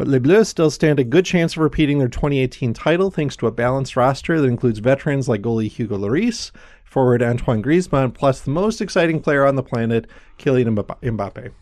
But 0.01 0.09
Les 0.09 0.19
Bleus 0.19 0.49
still 0.49 0.71
stand 0.71 0.99
a 0.99 1.05
good 1.05 1.27
chance 1.27 1.53
of 1.53 1.59
repeating 1.59 1.99
their 1.99 2.09
2018 2.09 2.73
title 2.73 3.11
thanks 3.11 3.37
to 3.37 3.47
a 3.47 3.51
balanced 3.51 3.97
roster 3.97 4.41
that 4.41 4.47
includes 4.47 4.79
veterans 4.79 5.29
like 5.29 5.43
goalie 5.43 5.69
Hugo 5.69 5.99
Lloris, 5.99 6.53
forward 6.85 7.23
Antoine 7.23 7.63
Griezmann, 7.63 8.15
plus 8.15 8.41
the 8.41 8.51
most 8.51 8.81
exciting 8.81 9.21
player 9.21 9.45
on 9.45 9.57
the 9.57 9.63
planet, 9.63 10.07
Kylian 10.39 10.75
Mbapp- 10.75 11.03
Mbappe. 11.03 11.53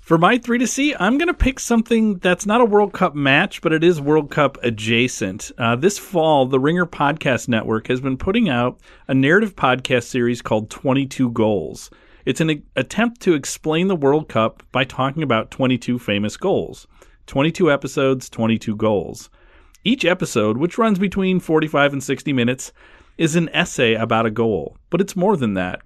For 0.00 0.16
my 0.16 0.38
three 0.38 0.56
to 0.56 0.66
see, 0.66 0.94
I'm 0.98 1.18
going 1.18 1.28
to 1.28 1.34
pick 1.34 1.60
something 1.60 2.16
that's 2.20 2.46
not 2.46 2.62
a 2.62 2.64
World 2.64 2.94
Cup 2.94 3.14
match, 3.14 3.60
but 3.60 3.74
it 3.74 3.84
is 3.84 4.00
World 4.00 4.30
Cup 4.30 4.56
adjacent. 4.62 5.52
Uh, 5.58 5.76
this 5.76 5.98
fall, 5.98 6.46
the 6.46 6.58
Ringer 6.58 6.86
Podcast 6.86 7.48
Network 7.48 7.88
has 7.88 8.00
been 8.00 8.16
putting 8.16 8.48
out 8.48 8.80
a 9.08 9.12
narrative 9.12 9.54
podcast 9.54 10.04
series 10.04 10.40
called 10.40 10.70
22 10.70 11.32
Goals. 11.32 11.90
It's 12.24 12.40
an 12.40 12.62
attempt 12.76 13.20
to 13.22 13.34
explain 13.34 13.88
the 13.88 13.94
World 13.94 14.30
Cup 14.30 14.62
by 14.72 14.84
talking 14.84 15.22
about 15.22 15.50
22 15.50 15.98
famous 15.98 16.38
goals. 16.38 16.86
22 17.28 17.70
episodes, 17.70 18.30
22 18.30 18.74
goals. 18.74 19.28
Each 19.84 20.04
episode, 20.06 20.56
which 20.56 20.78
runs 20.78 20.98
between 20.98 21.40
45 21.40 21.92
and 21.92 22.02
60 22.02 22.32
minutes, 22.32 22.72
is 23.18 23.36
an 23.36 23.50
essay 23.50 23.94
about 23.94 24.24
a 24.24 24.30
goal, 24.30 24.78
but 24.88 25.02
it's 25.02 25.14
more 25.14 25.36
than 25.36 25.52
that. 25.52 25.82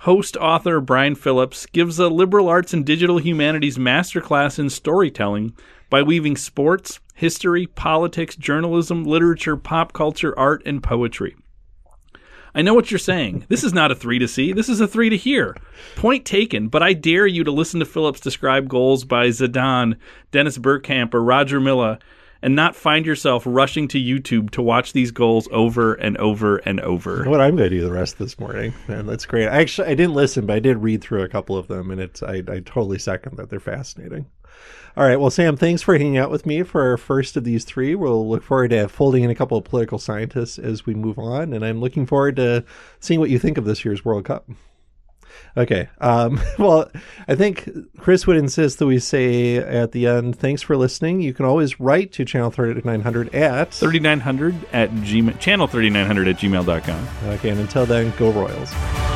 Host 0.00 0.36
author 0.36 0.80
Brian 0.80 1.16
Phillips 1.16 1.66
gives 1.66 1.98
a 1.98 2.08
liberal 2.08 2.48
arts 2.48 2.72
and 2.72 2.86
digital 2.86 3.18
humanities 3.18 3.78
masterclass 3.78 4.60
in 4.60 4.70
storytelling 4.70 5.54
by 5.90 6.02
weaving 6.02 6.36
sports, 6.36 7.00
history, 7.14 7.66
politics, 7.66 8.36
journalism, 8.36 9.02
literature, 9.02 9.56
pop 9.56 9.92
culture, 9.92 10.38
art, 10.38 10.62
and 10.64 10.84
poetry. 10.84 11.34
I 12.56 12.62
know 12.62 12.72
what 12.72 12.90
you're 12.90 12.98
saying. 12.98 13.44
This 13.48 13.62
is 13.62 13.74
not 13.74 13.92
a 13.92 13.94
three 13.94 14.18
to 14.18 14.26
see. 14.26 14.50
This 14.54 14.70
is 14.70 14.80
a 14.80 14.88
three 14.88 15.10
to 15.10 15.16
hear. 15.16 15.54
Point 15.94 16.24
taken, 16.24 16.68
but 16.68 16.82
I 16.82 16.94
dare 16.94 17.26
you 17.26 17.44
to 17.44 17.50
listen 17.50 17.80
to 17.80 17.86
Phillips 17.86 18.18
describe 18.18 18.66
goals 18.66 19.04
by 19.04 19.28
Zidane, 19.28 19.98
Dennis 20.30 20.56
Bergkamp, 20.56 21.12
or 21.12 21.22
Roger 21.22 21.60
Milla 21.60 21.98
and 22.42 22.54
not 22.54 22.76
find 22.76 23.06
yourself 23.06 23.44
rushing 23.46 23.88
to 23.88 23.98
YouTube 23.98 24.50
to 24.50 24.62
watch 24.62 24.92
these 24.92 25.10
goals 25.10 25.48
over 25.50 25.94
and 25.94 26.16
over 26.18 26.58
and 26.58 26.80
over. 26.80 27.24
What 27.24 27.40
I'm 27.40 27.56
going 27.56 27.70
to 27.70 27.76
do 27.76 27.82
the 27.82 27.92
rest 27.92 28.14
of 28.14 28.18
this 28.18 28.38
morning, 28.38 28.74
man, 28.88 29.06
that's 29.06 29.26
great. 29.26 29.48
I 29.48 29.60
actually 29.60 29.88
I 29.88 29.94
didn't 29.94 30.14
listen, 30.14 30.46
but 30.46 30.56
I 30.56 30.60
did 30.60 30.78
read 30.78 31.02
through 31.02 31.22
a 31.22 31.28
couple 31.28 31.56
of 31.56 31.68
them, 31.68 31.90
and 31.90 32.00
it's 32.00 32.22
I, 32.22 32.42
I 32.48 32.60
totally 32.64 32.98
second 32.98 33.36
that 33.36 33.50
they're 33.50 33.60
fascinating. 33.60 34.26
All 34.96 35.04
right, 35.04 35.20
well, 35.20 35.28
Sam, 35.28 35.58
thanks 35.58 35.82
for 35.82 35.98
hanging 35.98 36.16
out 36.16 36.30
with 36.30 36.46
me 36.46 36.62
for 36.62 36.82
our 36.88 36.96
first 36.96 37.36
of 37.36 37.44
these 37.44 37.64
three. 37.64 37.94
We'll 37.94 38.26
look 38.26 38.42
forward 38.42 38.70
to 38.70 38.88
folding 38.88 39.24
in 39.24 39.30
a 39.30 39.34
couple 39.34 39.58
of 39.58 39.64
political 39.64 39.98
scientists 39.98 40.58
as 40.58 40.86
we 40.86 40.94
move 40.94 41.18
on, 41.18 41.52
and 41.52 41.62
I'm 41.62 41.80
looking 41.80 42.06
forward 42.06 42.36
to 42.36 42.64
seeing 42.98 43.20
what 43.20 43.28
you 43.28 43.38
think 43.38 43.58
of 43.58 43.66
this 43.66 43.84
year's 43.84 44.06
World 44.06 44.24
Cup. 44.24 44.48
Okay. 45.56 45.88
Um, 46.00 46.40
well, 46.58 46.90
I 47.28 47.34
think 47.34 47.68
Chris 47.98 48.26
would 48.26 48.36
insist 48.36 48.78
that 48.78 48.86
we 48.86 48.98
say 48.98 49.56
at 49.56 49.92
the 49.92 50.06
end, 50.06 50.38
thanks 50.38 50.62
for 50.62 50.76
listening. 50.76 51.20
You 51.20 51.32
can 51.34 51.44
always 51.44 51.80
write 51.80 52.12
to 52.12 52.24
channel 52.24 52.50
3900 52.50 53.34
at 53.34 53.72
3900 53.72 54.54
at 54.72 54.90
gmail, 54.90 55.38
channel 55.38 55.66
3900 55.66 56.28
at 56.28 56.36
gmail.com. 56.36 57.08
Okay, 57.34 57.50
and 57.50 57.60
until 57.60 57.86
then, 57.86 58.12
go 58.18 58.30
Royals. 58.30 59.15